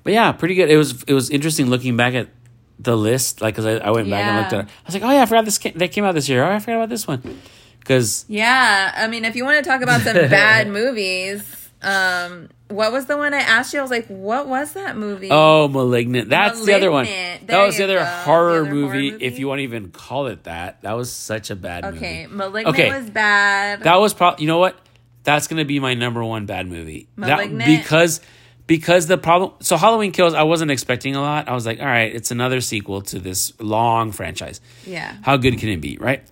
But 0.04 0.14
yeah, 0.14 0.32
pretty 0.32 0.56
good. 0.56 0.70
It 0.70 0.78
was 0.78 1.04
it 1.04 1.14
was 1.14 1.30
interesting 1.30 1.68
looking 1.70 1.96
back 1.98 2.14
at 2.14 2.28
the 2.80 2.96
list, 2.98 3.42
like 3.42 3.56
because 3.56 3.66
I, 3.66 3.78
I 3.88 3.92
went 3.92 4.10
back 4.10 4.24
and 4.24 4.38
looked 4.38 4.54
at. 4.54 4.60
it. 4.66 4.68
I 4.68 4.88
was 4.88 4.94
like, 4.94 5.04
oh 5.04 5.12
yeah, 5.12 5.22
I 5.24 5.26
forgot 5.26 5.46
this 5.46 5.58
came, 5.58 5.78
that 5.78 5.92
came 5.92 6.04
out 6.06 6.16
this 6.16 6.30
year. 6.30 6.44
Oh, 6.44 6.50
I 6.52 6.60
forgot 6.60 6.78
about 6.78 6.90
this 6.90 7.08
one. 7.08 7.22
Because 7.80 8.26
yeah. 8.28 8.94
I 8.96 9.08
mean, 9.08 9.26
if 9.26 9.36
you 9.36 9.44
want 9.46 9.64
to 9.64 9.70
talk 9.70 9.82
about 9.82 10.02
some 10.02 10.14
bad 10.30 10.68
movies, 10.70 11.70
um, 11.82 12.50
what 12.70 12.92
was 12.92 13.06
the 13.08 13.18
one 13.18 13.34
I 13.34 13.40
asked 13.40 13.74
you? 13.74 13.80
I 13.80 13.82
was 13.82 13.92
like, 13.92 14.08
what 14.08 14.48
was 14.48 14.74
that 14.74 14.96
movie? 14.96 15.30
oh, 15.32 15.68
malignant. 15.68 16.30
That's 16.30 16.64
the 16.66 16.74
other 16.74 16.92
one. 16.92 17.06
Malignant. 17.06 17.48
That 17.48 17.66
was 17.66 17.78
the 17.78 17.84
other 17.86 18.06
horror 18.06 18.54
The 18.54 18.60
other 18.62 18.70
movie, 18.74 18.82
horror 18.86 19.12
movie? 19.14 19.26
if 19.26 19.40
you 19.40 19.48
want 19.48 19.60
to 19.60 19.64
even 19.64 19.90
call 19.92 20.28
it 20.28 20.44
that. 20.44 20.82
That 20.84 20.94
was 20.94 21.12
such 21.12 21.50
a 21.50 21.56
bad 21.56 21.84
okay, 21.86 21.94
movie. 21.94 22.06
Okay, 22.06 22.28
Malignant 22.28 22.76
Okay. 22.78 22.90
was 23.02 23.10
bad. 23.10 23.84
That 23.84 23.96
was 23.96 24.14
probably. 24.14 24.44
You 24.44 24.48
know 24.48 24.60
what? 24.60 24.80
That's 25.24 25.48
gonna 25.48 25.66
be 25.66 25.80
my 25.80 25.94
number 25.94 26.24
one 26.24 26.46
bad 26.46 26.68
movie. 26.68 27.08
That- 27.18 27.58
because 27.58 28.22
because 28.68 29.08
the 29.08 29.18
problem. 29.18 29.54
So 29.62 29.78
Halloween 29.78 30.12
Kills. 30.12 30.34
I 30.34 30.44
wasn't 30.44 30.70
expecting 30.72 31.16
a 31.16 31.22
lot. 31.22 31.48
I 31.50 31.54
was 31.54 31.66
like, 31.66 31.80
all 31.80 31.86
right, 31.88 32.14
it's 32.14 32.30
another 32.32 32.62
sequel 32.62 33.02
to 33.04 33.20
this 33.20 33.52
long 33.60 34.12
franchise. 34.12 34.62
yeah. 34.86 35.16
how 35.24 35.38
good 35.38 35.58
can 35.58 35.70
it 35.70 35.82
be, 35.82 35.98
right? 36.00 36.24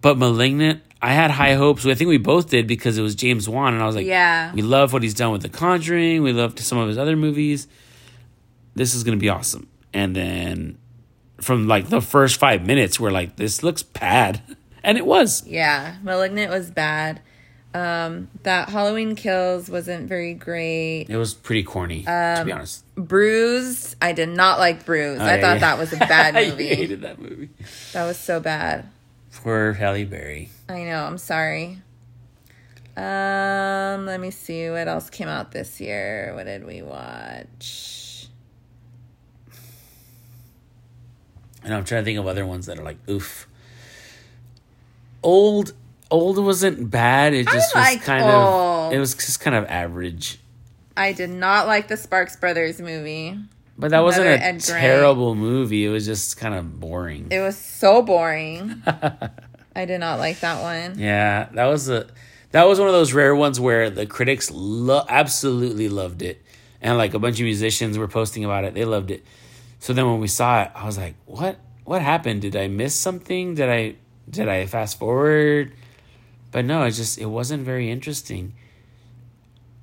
But 0.00 0.16
Malignant, 0.16 0.82
I 1.02 1.12
had 1.12 1.30
high 1.32 1.54
hopes. 1.54 1.84
I 1.84 1.94
think 1.94 2.08
we 2.08 2.18
both 2.18 2.50
did 2.50 2.66
because 2.68 2.98
it 2.98 3.02
was 3.02 3.14
James 3.16 3.48
Wan, 3.48 3.74
and 3.74 3.82
I 3.82 3.86
was 3.86 3.96
like, 3.96 4.06
Yeah. 4.06 4.52
we 4.54 4.62
love 4.62 4.92
what 4.92 5.02
he's 5.02 5.14
done 5.14 5.32
with 5.32 5.42
The 5.42 5.48
Conjuring. 5.48 6.22
We 6.22 6.32
loved 6.32 6.60
some 6.60 6.78
of 6.78 6.86
his 6.88 6.98
other 6.98 7.16
movies. 7.16 7.66
This 8.76 8.94
is 8.94 9.02
going 9.02 9.18
to 9.18 9.20
be 9.20 9.28
awesome. 9.28 9.66
And 9.92 10.14
then 10.14 10.78
from 11.40 11.66
like 11.66 11.88
the 11.88 12.00
first 12.00 12.38
five 12.38 12.64
minutes, 12.64 13.00
we're 13.00 13.10
like, 13.10 13.34
this 13.36 13.64
looks 13.64 13.82
bad, 13.82 14.40
and 14.84 14.96
it 14.96 15.04
was. 15.04 15.44
Yeah, 15.46 15.96
Malignant 16.04 16.50
was 16.52 16.70
bad. 16.70 17.20
Um, 17.74 18.28
that 18.44 18.70
Halloween 18.70 19.14
Kills 19.14 19.68
wasn't 19.68 20.08
very 20.08 20.32
great. 20.34 21.06
It 21.10 21.16
was 21.16 21.34
pretty 21.34 21.62
corny, 21.62 22.06
Um, 22.06 22.36
to 22.38 22.44
be 22.46 22.52
honest. 22.52 22.82
Bruised, 22.94 23.94
I 24.00 24.12
did 24.12 24.30
not 24.30 24.58
like 24.58 24.86
Bruised. 24.86 25.20
I 25.20 25.36
Oh, 25.38 25.40
thought 25.40 25.54
yeah. 25.54 25.58
that 25.58 25.78
was 25.78 25.92
a 25.92 25.96
bad 25.98 26.34
movie. 26.48 26.70
I 26.70 26.74
hated 26.74 27.02
that 27.02 27.20
movie. 27.20 27.50
that 27.92 28.04
was 28.06 28.16
so 28.18 28.40
bad. 28.40 28.86
Poor 29.42 29.74
Halle 29.74 30.04
Berry. 30.04 30.48
I 30.68 30.84
know. 30.84 31.04
I'm 31.04 31.18
sorry. 31.18 31.78
Um, 32.96 34.06
let 34.06 34.18
me 34.18 34.30
see 34.32 34.68
what 34.70 34.88
else 34.88 35.08
came 35.10 35.28
out 35.28 35.52
this 35.52 35.80
year. 35.80 36.32
What 36.34 36.44
did 36.46 36.66
we 36.66 36.82
watch? 36.82 38.26
And 41.62 41.74
I'm 41.74 41.84
trying 41.84 42.00
to 42.02 42.04
think 42.04 42.18
of 42.18 42.26
other 42.26 42.46
ones 42.46 42.66
that 42.66 42.78
are 42.78 42.82
like, 42.82 42.96
oof. 43.08 43.46
Old, 45.22 45.74
old 46.10 46.38
wasn't 46.42 46.90
bad. 46.90 47.34
It 47.34 47.46
just 47.48 47.74
was 47.74 47.96
kind 47.98 48.22
Old. 48.24 48.32
of, 48.32 48.92
it 48.92 48.98
was 48.98 49.14
just 49.14 49.40
kind 49.40 49.56
of 49.56 49.64
average. 49.66 50.38
I 50.96 51.12
did 51.12 51.30
not 51.30 51.66
like 51.66 51.88
the 51.88 51.96
Sparks 51.96 52.36
Brothers 52.36 52.80
movie. 52.80 53.38
But 53.80 53.92
that 53.92 54.00
wasn't 54.00 54.26
a 54.26 54.30
Ed 54.42 54.60
Grant. 54.64 54.64
terrible 54.64 55.36
movie. 55.36 55.84
It 55.84 55.90
was 55.90 56.04
just 56.04 56.36
kind 56.36 56.54
of 56.54 56.80
boring. 56.80 57.28
It 57.30 57.40
was 57.40 57.56
so 57.56 58.02
boring. 58.02 58.82
I 59.76 59.84
did 59.84 60.00
not 60.00 60.18
like 60.18 60.40
that 60.40 60.60
one. 60.62 60.98
yeah, 60.98 61.48
that 61.52 61.66
was 61.66 61.88
a, 61.88 62.08
that 62.50 62.64
was 62.64 62.80
one 62.80 62.88
of 62.88 62.94
those 62.94 63.12
rare 63.12 63.36
ones 63.36 63.60
where 63.60 63.90
the 63.90 64.06
critics 64.06 64.50
lo- 64.50 65.04
absolutely 65.08 65.88
loved 65.88 66.22
it, 66.22 66.42
and 66.82 66.98
like 66.98 67.14
a 67.14 67.20
bunch 67.20 67.38
of 67.38 67.44
musicians 67.44 67.96
were 67.96 68.08
posting 68.08 68.44
about 68.44 68.64
it. 68.64 68.74
They 68.74 68.84
loved 68.84 69.12
it. 69.12 69.24
So 69.78 69.92
then 69.92 70.06
when 70.10 70.18
we 70.18 70.26
saw 70.26 70.62
it, 70.62 70.72
I 70.74 70.84
was 70.84 70.98
like, 70.98 71.14
"What? 71.26 71.60
What 71.84 72.02
happened? 72.02 72.42
Did 72.42 72.56
I 72.56 72.66
miss 72.66 72.96
something? 72.96 73.54
Did 73.54 73.68
I 73.68 73.94
did 74.28 74.48
I 74.48 74.66
fast 74.66 74.98
forward?" 74.98 75.72
But 76.50 76.64
no, 76.64 76.84
it 76.84 76.92
just 76.92 77.18
it 77.18 77.26
wasn't 77.26 77.64
very 77.64 77.90
interesting. 77.90 78.54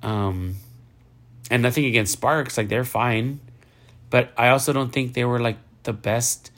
Um, 0.02 0.56
and 1.50 1.62
nothing 1.62 1.84
against 1.84 2.12
Sparks, 2.12 2.56
like 2.58 2.68
they're 2.68 2.84
fine, 2.84 3.40
but 4.10 4.32
I 4.36 4.48
also 4.48 4.72
don't 4.72 4.92
think 4.92 5.14
they 5.14 5.24
were 5.24 5.40
like 5.40 5.56
the 5.84 5.92
best 5.92 6.50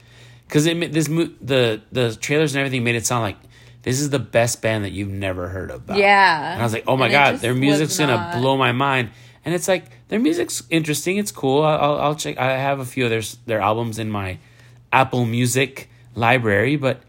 because 0.46 0.66
it 0.66 0.92
this 0.92 1.09
mo- 1.09 1.30
the 1.40 1.82
the 1.92 2.16
trailers 2.16 2.54
and 2.54 2.61
everything 2.61 2.84
made 2.84 2.94
it 2.96 3.06
sound 3.06 3.22
like 3.22 3.36
this 3.82 4.00
is 4.00 4.11
the 4.11 4.18
best 4.18 4.61
band 4.61 4.84
that 4.84 4.92
you've 4.92 5.09
never 5.11 5.48
heard 5.48 5.70
about. 5.70 5.98
Yeah. 5.98 6.52
And 6.52 6.61
I 6.61 6.64
was 6.64 6.72
like, 6.72 6.84
oh 6.86 6.96
my 6.96 7.06
And 7.06 7.12
god, 7.12 7.36
their 7.36 7.54
music's 7.54 7.98
gonna 7.98 8.16
not. 8.16 8.38
blow 8.38 8.56
my 8.56 8.72
mind. 8.72 9.11
And 9.44 9.54
it's 9.54 9.68
like 9.68 9.84
their 10.09 10.18
music's 10.18 10.62
interesting. 10.68 11.16
It's 11.16 11.30
cool. 11.30 11.62
I'll, 11.62 11.78
I'll, 11.78 11.98
I'll 12.00 12.14
check. 12.14 12.38
I 12.38 12.56
have 12.59 12.80
a 12.80 12.84
few 12.84 13.04
of 13.04 13.11
their 13.11 13.22
their 13.46 13.61
albums 13.61 13.98
in 13.98 14.11
my 14.11 14.38
Apple 14.92 15.24
Music 15.26 15.88
library, 16.14 16.76
but 16.76 17.00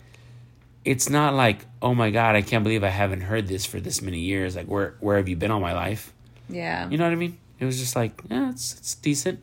it's 0.91 1.07
not 1.09 1.33
like 1.35 1.59
oh 1.81 1.93
my 1.93 2.09
god, 2.11 2.35
I 2.35 2.41
can't 2.41 2.63
believe 2.63 2.83
I 2.83 2.89
haven't 3.03 3.21
heard 3.21 3.47
this 3.47 3.63
for 3.65 3.79
this 3.79 4.01
many 4.01 4.19
years. 4.19 4.55
Like 4.55 4.67
where 4.67 4.95
where 4.99 5.17
have 5.17 5.29
you 5.29 5.35
been 5.35 5.51
all 5.51 5.59
my 5.61 5.73
life? 5.73 6.13
Yeah. 6.49 6.89
You 6.89 6.97
know 6.97 7.05
what 7.05 7.13
I 7.13 7.15
mean? 7.25 7.37
It 7.59 7.65
was 7.65 7.77
just 7.79 7.95
like 7.95 8.13
yeah, 8.29 8.49
it's 8.49 8.73
it's 8.77 8.95
decent. 8.95 9.39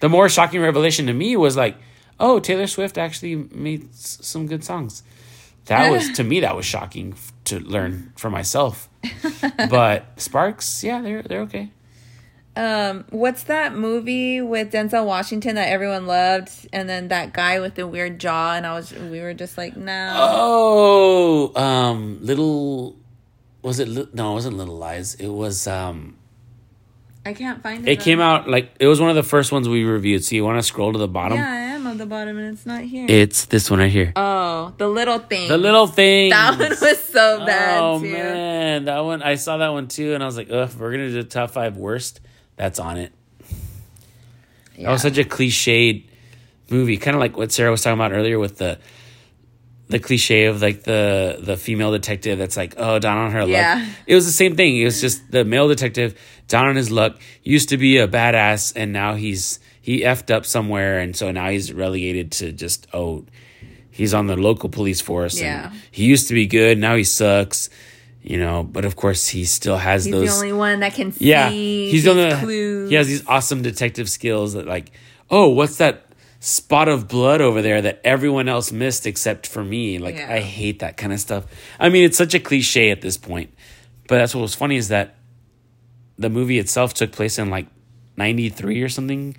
The 0.00 0.08
more 0.08 0.28
shocking 0.28 0.62
revelation 0.62 1.06
to 1.06 1.12
me 1.12 1.36
was 1.36 1.56
like, 1.56 1.76
oh, 2.18 2.40
Taylor 2.40 2.66
Swift 2.66 2.96
actually 2.96 3.34
made 3.36 3.90
s- 3.90 4.18
some 4.22 4.46
good 4.46 4.64
songs. 4.64 5.02
That 5.66 5.90
was 5.90 6.08
to 6.18 6.24
me 6.24 6.40
that 6.40 6.56
was 6.56 6.64
shocking 6.64 7.12
f- 7.12 7.32
to 7.44 7.60
learn 7.60 8.12
for 8.16 8.30
myself. 8.30 8.88
but 9.68 10.06
Sparks, 10.16 10.82
yeah, 10.82 11.02
they're 11.02 11.22
they're 11.22 11.42
okay. 11.42 11.68
Um, 12.56 13.04
what's 13.10 13.44
that 13.44 13.74
movie 13.74 14.40
with 14.40 14.72
Denzel 14.72 15.06
Washington 15.06 15.54
that 15.54 15.68
everyone 15.68 16.06
loved, 16.06 16.68
and 16.72 16.88
then 16.88 17.08
that 17.08 17.32
guy 17.32 17.60
with 17.60 17.76
the 17.76 17.86
weird 17.86 18.18
jaw, 18.18 18.54
and 18.54 18.66
I 18.66 18.74
was, 18.74 18.92
we 18.92 19.20
were 19.20 19.34
just 19.34 19.56
like, 19.56 19.76
no. 19.76 20.14
Oh, 20.18 21.52
um, 21.60 22.18
little 22.20 22.96
was 23.62 23.78
it? 23.78 23.88
Li- 23.88 24.08
No, 24.12 24.32
it 24.32 24.34
wasn't 24.34 24.56
Little 24.56 24.76
Lies. 24.76 25.14
It 25.16 25.28
was. 25.28 25.66
um 25.66 26.16
I 27.26 27.34
can't 27.34 27.62
find 27.62 27.86
it. 27.86 27.92
It 27.92 28.00
came 28.00 28.18
out 28.18 28.48
like 28.48 28.72
it 28.80 28.86
was 28.86 28.98
one 28.98 29.10
of 29.10 29.16
the 29.16 29.22
first 29.22 29.52
ones 29.52 29.68
we 29.68 29.84
reviewed. 29.84 30.24
So 30.24 30.34
you 30.34 30.42
want 30.44 30.58
to 30.58 30.62
scroll 30.62 30.92
to 30.92 30.98
the 30.98 31.06
bottom? 31.06 31.36
Yeah, 31.36 31.50
I 31.50 31.56
am 31.76 31.86
on 31.86 31.98
the 31.98 32.06
bottom, 32.06 32.38
and 32.38 32.54
it's 32.54 32.64
not 32.64 32.80
here. 32.82 33.04
It's 33.08 33.44
this 33.44 33.70
one 33.70 33.78
right 33.78 33.90
here. 33.90 34.12
oh, 34.16 34.72
the 34.78 34.88
little 34.88 35.18
thing. 35.18 35.48
the 35.48 35.58
little 35.58 35.86
thing. 35.86 36.30
That 36.30 36.58
one 36.58 36.70
was 36.70 37.00
so 37.04 37.44
bad 37.44 37.80
oh 37.82 38.00
too. 38.00 38.10
man, 38.10 38.86
that 38.86 39.00
one 39.00 39.22
I 39.22 39.34
saw 39.34 39.58
that 39.58 39.68
one 39.68 39.86
too, 39.88 40.14
and 40.14 40.22
I 40.22 40.26
was 40.26 40.36
like, 40.38 40.50
"Ugh, 40.50 40.70
we're 40.78 40.90
gonna 40.92 41.08
do 41.08 41.22
the 41.22 41.24
top 41.28 41.50
five 41.50 41.76
worst." 41.76 42.20
That's 42.60 42.78
on 42.78 42.98
it. 42.98 43.10
Yeah. 44.76 44.84
That 44.88 44.92
was 44.92 45.00
such 45.00 45.16
a 45.16 45.24
cliched 45.24 46.04
movie, 46.68 46.98
kind 46.98 47.14
of 47.14 47.20
like 47.20 47.34
what 47.34 47.50
Sarah 47.52 47.70
was 47.70 47.80
talking 47.80 47.94
about 47.98 48.12
earlier 48.12 48.38
with 48.38 48.58
the 48.58 48.78
the 49.88 49.98
cliche 49.98 50.44
of 50.44 50.60
like 50.60 50.82
the 50.82 51.38
the 51.40 51.56
female 51.56 51.90
detective 51.90 52.38
that's 52.38 52.58
like, 52.58 52.74
oh, 52.76 52.98
down 52.98 53.16
on 53.16 53.30
her 53.32 53.44
Yeah. 53.46 53.76
luck. 53.76 53.88
It 54.06 54.14
was 54.14 54.26
the 54.26 54.30
same 54.32 54.56
thing. 54.56 54.76
It 54.76 54.84
was 54.84 55.00
just 55.00 55.30
the 55.30 55.42
male 55.42 55.68
detective 55.68 56.20
down 56.48 56.66
on 56.66 56.76
his 56.76 56.90
luck. 56.90 57.18
Used 57.42 57.70
to 57.70 57.78
be 57.78 57.96
a 57.96 58.06
badass, 58.06 58.74
and 58.76 58.92
now 58.92 59.14
he's 59.14 59.58
he 59.80 60.02
effed 60.02 60.30
up 60.30 60.44
somewhere, 60.44 60.98
and 60.98 61.16
so 61.16 61.30
now 61.30 61.48
he's 61.48 61.72
relegated 61.72 62.30
to 62.32 62.52
just 62.52 62.86
oh, 62.92 63.24
he's 63.90 64.12
on 64.12 64.26
the 64.26 64.36
local 64.36 64.68
police 64.68 65.00
force. 65.00 65.40
Yeah. 65.40 65.70
and 65.70 65.80
he 65.90 66.04
used 66.04 66.28
to 66.28 66.34
be 66.34 66.46
good. 66.46 66.76
Now 66.76 66.94
he 66.94 67.04
sucks. 67.04 67.70
You 68.22 68.38
know, 68.38 68.62
but 68.64 68.84
of 68.84 68.96
course 68.96 69.28
he 69.28 69.44
still 69.46 69.78
has 69.78 70.04
He's 70.04 70.12
those. 70.12 70.28
the 70.28 70.34
only 70.34 70.52
one 70.52 70.80
that 70.80 70.92
can 70.94 71.10
see. 71.12 71.26
Yeah, 71.30 71.48
he's 71.48 72.04
the 72.04 72.10
only. 72.10 72.34
clues. 72.36 72.90
He 72.90 72.96
has 72.96 73.06
these 73.06 73.26
awesome 73.26 73.62
detective 73.62 74.10
skills 74.10 74.52
that, 74.52 74.66
like, 74.66 74.92
oh, 75.30 75.48
what's 75.48 75.76
that? 75.78 76.06
spot 76.42 76.88
of 76.88 77.06
blood 77.06 77.42
over 77.42 77.60
there 77.60 77.82
that 77.82 78.00
everyone 78.02 78.48
else 78.48 78.72
missed 78.72 79.06
except 79.06 79.46
for 79.46 79.62
me. 79.62 79.98
Like 79.98 80.14
Yeah. 80.16 80.32
I 80.32 80.40
hate 80.40 80.78
that 80.78 80.96
kind 80.96 81.12
of 81.12 81.20
stuff. 81.20 81.44
I 81.78 81.90
mean, 81.90 82.02
it's 82.02 82.16
such 82.16 82.32
a 82.32 82.40
cliche 82.40 82.90
at 82.90 83.02
this 83.02 83.18
point, 83.18 83.52
but 84.08 84.16
that's 84.16 84.34
what 84.34 84.40
was 84.40 84.54
funny 84.54 84.76
is 84.76 84.88
that 84.88 85.16
the 86.16 86.30
movie 86.30 86.58
itself 86.58 86.94
took 86.94 87.12
place 87.12 87.38
in 87.38 87.50
like 87.50 87.66
'93 88.16 88.80
or 88.80 88.88
something. 88.88 89.36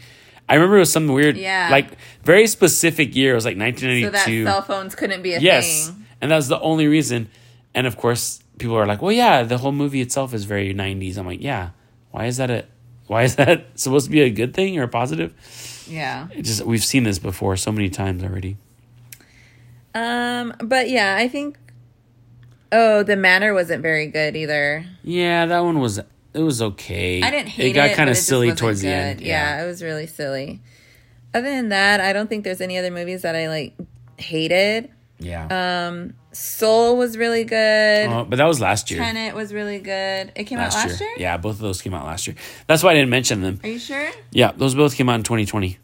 I 0.47 0.53
remember 0.53 0.75
it 0.75 0.82
was 0.82 0.91
some 0.91 1.07
weird, 1.07 1.38
Yeah. 1.38 1.69
like 1.71 1.88
very 2.23 2.45
specific 2.45 3.15
year. 3.15 3.32
It 3.32 3.36
was 3.36 3.45
like 3.45 3.55
So 3.55 3.59
that 3.59 3.63
1992. 3.65 4.45
cell 4.45 4.61
phones 4.61 4.93
couldn't 4.93 5.23
be 5.23 5.34
a 5.34 5.39
yes, 5.39 5.88
thing. 5.88 6.05
and 6.21 6.29
that 6.29 6.36
was 6.36 6.49
the 6.49 6.59
only 6.59 6.86
reason. 6.86 7.29
And 7.73 7.88
of 7.88 7.97
course, 7.97 8.43
people 8.62 8.78
are 8.78 8.86
like, 8.86 9.01
"Well, 9.01 9.12
yeah, 9.12 9.43
the 9.43 9.57
whole 9.57 9.72
movie 9.74 10.01
itself 10.01 10.34
is 10.34 10.45
very 10.45 10.74
'90s." 10.74 11.18
I'm 11.18 11.26
like, 11.26 11.41
"Yeah, 11.41 11.72
why 12.12 12.26
is 12.28 12.38
that 12.38 12.49
a 12.49 12.66
why 13.07 13.24
is 13.24 13.36
that 13.41 13.66
supposed 13.76 14.05
to 14.05 14.12
be 14.12 14.22
a 14.22 14.30
good 14.30 14.53
thing 14.53 14.78
or 14.80 14.84
a 14.84 14.88
positive?" 14.88 15.34
Yeah. 15.89 16.28
It 16.34 16.43
just 16.43 16.64
we've 16.66 16.84
seen 16.84 17.03
this 17.03 17.20
before 17.20 17.57
so 17.57 17.72
many 17.72 17.89
times 17.89 18.24
already. 18.24 18.57
Um, 19.93 20.53
but 20.59 20.89
yeah, 20.89 21.16
I 21.18 21.28
think. 21.28 21.57
Oh, 22.74 23.03
the 23.03 23.18
manor 23.18 23.53
wasn't 23.53 23.82
very 23.82 24.07
good 24.07 24.38
either. 24.38 24.86
Yeah, 25.03 25.45
that 25.45 25.59
one 25.59 25.80
was 25.80 25.97
it 25.97 26.39
was 26.39 26.62
okay. 26.62 27.22
I 27.22 27.30
didn't 27.30 27.49
hate 27.49 27.66
it. 27.66 27.70
It 27.72 27.74
got 27.74 27.95
kind 27.97 28.09
of 28.09 28.16
silly 28.16 28.53
towards 28.53 28.80
the 28.82 28.88
good. 28.88 28.93
end. 28.93 29.22
Yeah. 29.22 29.62
it 29.62 29.68
was 29.68 29.84
really 29.84 30.07
silly. 30.07 30.62
Other 31.34 31.49
than 31.49 31.70
that, 31.70 31.99
I 31.99 32.14
don't 32.14 32.28
think 32.28 32.45
there's 32.45 32.62
any 32.62 32.78
other 32.78 32.91
movies 32.91 33.24
that 33.24 33.36
I 33.36 33.49
like 33.49 33.74
hated. 34.18 34.89
yeah. 35.20 35.88
Um, 35.89 36.14
Soul 36.34 36.97
was 36.97 37.17
really 37.17 37.43
good. 37.43 38.07
Oh, 38.07 38.23
but 38.23 38.38
that 38.38 38.45
was 38.45 38.61
last 38.61 38.89
year. 38.89 39.01
Tenet 39.01 39.36
was 39.36 39.53
really 39.53 39.79
good. 39.79 40.32
It 40.36 40.45
came 40.45 40.59
out 40.59 40.73
last 40.73 40.99
year. 40.99 41.09
Yeah, 41.17 41.38
both 41.38 41.55
of 41.55 41.59
those 41.61 41.82
came 41.82 41.93
out 41.93 42.05
last 42.05 42.25
year. 42.25 42.36
That's 42.67 42.84
why 42.84 42.91
I 42.91 42.93
didn't 42.93 43.09
mention 43.09 43.41
them. 43.41 43.59
Are 43.63 43.69
you 43.69 43.79
sure? 43.79 44.09
Yeah, 44.32 44.51
those 44.55 44.73
both 44.73 44.95
came 44.95 45.09
out 45.09 45.15
in 45.15 45.23
2020. 45.23 45.77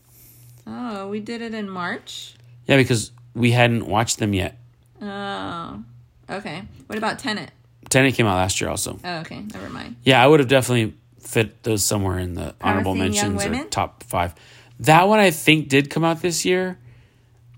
Oh, 0.65 1.09
we 1.09 1.19
did 1.19 1.41
it 1.41 1.53
in 1.53 1.69
March. 1.69 2.35
Yeah, 2.65 2.77
because 2.77 3.11
we 3.33 3.51
hadn't 3.51 3.87
watched 3.87 4.19
them 4.19 4.33
yet. 4.33 4.57
Oh, 5.01 5.83
okay. 6.29 6.63
What 6.87 6.97
about 6.97 7.19
Tenet? 7.19 7.51
Tenet 7.89 8.15
came 8.15 8.25
out 8.25 8.35
last 8.35 8.59
year 8.59 8.69
also. 8.69 8.99
Oh, 9.03 9.17
okay. 9.19 9.41
Never 9.53 9.69
mind. 9.69 9.97
Yeah, 10.03 10.23
I 10.23 10.27
would 10.27 10.39
have 10.39 10.49
definitely 10.49 10.93
fit 11.19 11.63
those 11.63 11.83
somewhere 11.83 12.19
in 12.19 12.35
the 12.35 12.55
honorable 12.61 12.95
mentions 12.95 13.45
or 13.45 13.63
top 13.65 14.03
five. 14.03 14.33
That 14.79 15.07
one 15.07 15.19
I 15.19 15.31
think 15.31 15.67
did 15.67 15.89
come 15.89 16.03
out 16.05 16.21
this 16.21 16.45
year. 16.45 16.77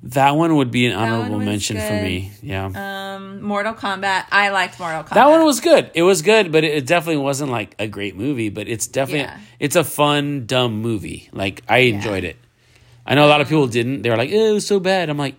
That 0.03 0.37
one 0.37 0.55
would 0.55 0.71
be 0.71 0.85
an 0.85 0.93
honorable 0.93 1.39
mention 1.39 1.75
for 1.77 1.93
me. 1.93 2.31
Yeah. 2.41 2.65
Um, 3.15 3.41
Mortal 3.41 3.73
Kombat. 3.73 4.25
I 4.31 4.49
liked 4.49 4.79
Mortal 4.79 5.03
Kombat. 5.03 5.09
that 5.15 5.27
one 5.29 5.43
was 5.43 5.59
good. 5.59 5.91
It 5.93 6.03
was 6.03 6.21
good, 6.21 6.51
but 6.53 6.63
it 6.63 6.73
it 6.73 6.85
definitely 6.87 7.21
wasn't 7.21 7.51
like 7.51 7.75
a 7.79 7.87
great 7.87 8.15
movie, 8.15 8.47
but 8.49 8.69
it's 8.69 8.87
definitely 8.87 9.21
Yeah. 9.23 9.37
it's 9.59 9.75
a 9.75 9.83
fun 9.83 10.45
dumb 10.45 10.81
movie. 10.81 11.29
Like 11.33 11.63
I 11.67 11.79
enjoyed 11.79 12.23
it. 12.23 12.37
I 13.05 13.15
know 13.15 13.25
a 13.25 13.27
lot 13.29 13.41
of 13.41 13.49
people 13.49 13.67
didn't. 13.67 14.03
They 14.03 14.09
were 14.09 14.15
like, 14.17 14.29
"Oh, 14.31 14.49
it 14.51 14.53
was 14.53 14.65
so 14.65 14.79
bad." 14.79 15.09
I'm 15.09 15.17
like, 15.17 15.35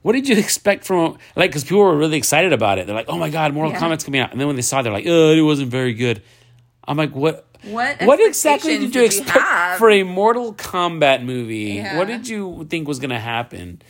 "What 0.00 0.12
did 0.14 0.26
you 0.26 0.36
expect 0.44 0.84
from 0.86 1.18
like 1.36 1.52
cuz 1.52 1.64
people 1.64 1.80
were 1.80 1.96
really 1.96 2.16
excited 2.16 2.54
about 2.54 2.78
it. 2.78 2.86
They're 2.86 2.96
like, 2.96 3.10
"Oh 3.10 3.18
my 3.18 3.28
god, 3.28 3.52
Mortal 3.52 3.72
Yeah. 3.72 3.80
Kombat's 3.80 4.04
coming 4.04 4.20
out." 4.22 4.30
And 4.32 4.40
then 4.40 4.46
when 4.46 4.56
they 4.56 4.62
saw 4.62 4.80
it, 4.80 4.84
they're 4.84 4.92
like, 4.92 5.06
"Oh, 5.06 5.32
it 5.32 5.42
wasn't 5.42 5.70
very 5.70 5.92
good." 5.92 6.22
I'm 6.88 6.96
like, 6.96 7.14
"What 7.14 7.46
What? 7.64 8.02
What 8.02 8.20
exactly 8.20 8.78
did 8.78 8.94
you 8.94 9.04
expect 9.04 9.78
for 9.78 9.90
a 9.90 10.02
Mortal 10.02 10.52
Kombat 10.54 11.22
movie? 11.24 11.74
Yeah. 11.74 11.96
What 11.98 12.08
did 12.08 12.28
you 12.28 12.66
think 12.68 12.88
was 12.88 12.98
going 12.98 13.10
to 13.10 13.18
happen? 13.20 13.82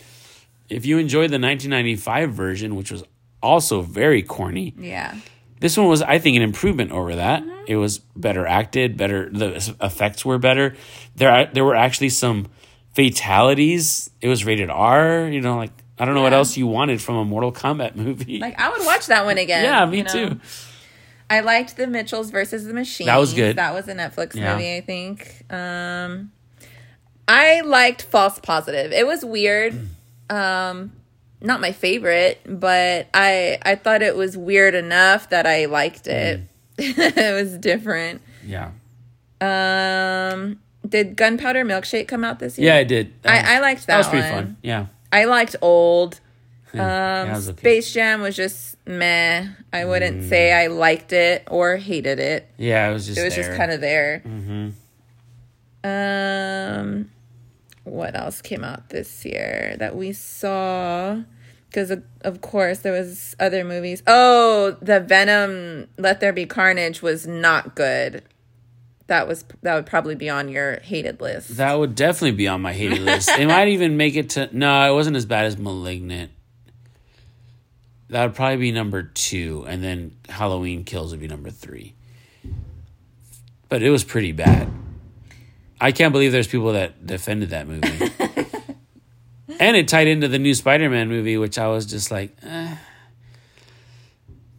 If 0.69 0.87
you 0.87 0.99
enjoyed 0.99 1.31
the 1.31 1.39
1995 1.41 2.33
version, 2.33 2.77
which 2.77 2.91
was 2.91 3.05
also 3.43 3.83
very 3.83 4.23
corny, 4.23 4.75
Yeah. 4.79 5.15
this 5.61 5.77
one 5.77 5.87
was, 5.89 6.01
I 6.03 6.19
think, 6.19 6.37
an 6.37 6.43
improvement 6.43 6.93
over 6.93 7.15
that. 7.17 7.43
Mm-hmm. 7.43 7.65
It 7.67 7.77
was 7.77 7.99
better 7.99 8.47
acted, 8.47 8.97
better. 8.97 9.29
The 9.31 9.75
effects 9.81 10.25
were 10.25 10.39
better. 10.39 10.77
There, 11.17 11.51
there 11.53 11.65
were 11.65 11.75
actually 11.77 12.09
some 12.11 12.49
fatalities. 12.95 14.11
It 14.21 14.29
was 14.29 14.45
rated 14.45 14.71
R. 14.71 15.29
You 15.29 15.41
know, 15.41 15.57
like 15.57 15.71
I 15.99 16.05
don't 16.05 16.15
know 16.15 16.23
what 16.23 16.33
else 16.33 16.57
you 16.57 16.67
wanted 16.67 17.01
from 17.03 17.17
a 17.17 17.25
Mortal 17.25 17.53
Kombat 17.53 17.95
movie. 18.05 18.39
Like 18.39 18.59
I 18.61 18.71
would 18.71 18.85
watch 18.85 19.07
that 19.07 19.25
one 19.25 19.39
again. 19.39 19.65
yeah, 19.65 19.85
me 19.87 19.99
you 19.99 20.05
know? 20.05 20.13
too. 20.13 20.41
I 21.33 21.41
liked 21.41 21.77
the 21.77 21.87
Mitchells 21.87 22.31
versus 22.31 22.67
the 22.67 22.75
Machines. 22.75 23.07
That 23.07 23.17
was 23.17 23.33
good. 23.33 23.57
That 23.57 23.73
was 23.75 23.89
a 23.89 23.95
Netflix 23.95 24.35
Yeah. 24.35 24.53
movie, 24.53 24.77
I 24.77 24.81
think. 24.83 25.45
Um, 25.51 26.31
I 27.27 27.63
liked 27.63 28.03
False 28.03 28.39
Positive. 28.39 28.93
It 28.93 29.07
was 29.07 29.25
weird. 29.25 29.75
Um, 30.31 30.93
not 31.43 31.61
my 31.61 31.73
favorite, 31.73 32.41
but 32.47 33.07
I 33.13 33.59
I 33.63 33.75
thought 33.75 34.01
it 34.01 34.17
was 34.17 34.35
weird 34.35 34.75
enough 34.75 35.29
that 35.29 35.47
I 35.47 35.67
liked 35.67 36.07
it. 36.07 36.41
Mm. 36.79 37.17
it 37.19 37.35
was 37.35 37.59
different. 37.59 38.23
Yeah, 38.47 38.71
Um, 39.43 40.61
did 40.89 41.17
Gunpowder 41.17 41.65
Milkshake 41.67 42.09
come 42.09 42.25
out 42.25 42.39
this 42.39 42.59
year? 42.59 42.69
yeah, 42.73 42.79
I 42.79 42.85
did. 42.85 43.13
That 43.23 43.45
I, 43.45 43.57
I 43.57 43.61
liked 43.61 43.81
that, 43.83 43.87
that 43.89 43.99
was 43.99 44.09
pretty 44.09 44.31
one. 44.31 44.45
fun. 44.45 44.57
Yeah, 44.63 44.87
I 45.13 45.25
liked 45.25 45.57
Old. 45.61 46.21
Yeah, 46.75 47.33
Um. 47.35 47.41
Space 47.41 47.93
Jam 47.93 48.21
was 48.23 48.35
just 48.37 48.77
meh. 48.87 49.47
I 49.73 49.85
wouldn't 49.85 50.23
Mm. 50.23 50.29
say 50.29 50.53
I 50.53 50.69
liked 50.69 51.13
it 51.13 51.45
or 51.51 51.77
hated 51.77 52.19
it. 52.19 52.47
yeah, 52.57 52.89
it 52.89 52.93
was 52.95 53.07
just 53.07 53.19
It 53.19 53.25
was 53.25 53.35
there. 53.35 53.45
just 53.45 53.57
kind 53.57 53.71
of 53.73 53.81
there. 53.81 54.23
Mm-hmm. 54.27 54.69
Um, 55.85 57.11
what 57.85 58.17
else 58.17 58.41
came 58.41 58.63
out 58.65 58.91
this 58.91 59.25
year 59.25 59.77
that 59.79 59.97
we 59.97 60.13
saw? 60.13 61.19
Because 61.69 61.91
of, 61.91 62.03
of 62.21 62.41
course 62.41 62.81
there 62.81 62.93
was 62.93 63.35
other 63.41 63.65
movies. 63.65 64.03
Oh, 64.07 64.77
the 64.81 65.01
Venom 65.01 65.89
Let 65.99 66.21
There 66.21 66.33
Be 66.33 66.47
Carnage 66.47 67.03
was 67.03 67.27
not 67.27 67.75
good. 67.75 68.23
That 69.09 69.27
was 69.27 69.45
that 69.63 69.75
would 69.75 69.87
probably 69.87 70.15
be 70.15 70.31
on 70.31 70.49
your 70.49 70.79
hated 70.81 71.21
list. 71.21 71.57
That 71.57 71.75
would 71.79 71.95
definitely 71.95 72.33
be 72.37 72.47
on 72.49 72.63
my 72.63 72.73
hated 72.73 73.01
list. 73.01 73.29
It 73.31 73.47
might 73.47 73.69
even 73.77 73.97
make 73.97 74.15
it 74.17 74.31
to 74.31 74.49
no, 74.57 74.91
it 74.91 74.95
wasn't 74.95 75.17
as 75.17 75.27
bad 75.27 75.47
as 75.47 75.59
Malignant. 75.59 76.31
That 78.13 78.27
would 78.27 78.35
probably 78.35 78.59
be 78.59 78.73
number 78.73 79.03
two, 79.03 79.65
and 79.67 79.83
then 79.83 80.15
Halloween 80.29 80.85
Kills 80.85 81.13
would 81.13 81.21
be 81.21 81.29
number 81.29 81.49
three. 81.49 81.95
But 83.71 83.83
it 83.83 83.89
was 83.89 84.05
pretty 84.05 84.33
bad. 84.33 84.71
I 85.81 85.93
can't 85.93 86.13
believe 86.13 86.31
there's 86.31 86.47
people 86.47 86.75
that 86.75 87.07
defended 87.07 87.49
that 87.51 87.67
movie. 87.67 88.13
and 89.59 89.79
it 89.79 89.89
tied 89.89 90.09
into 90.09 90.29
the 90.29 90.39
new 90.39 90.53
Spider-Man 90.53 91.09
movie, 91.09 91.39
which 91.39 91.57
I 91.57 91.69
was 91.69 91.87
just 91.87 92.11
like, 92.11 92.37
eh. 92.43 92.77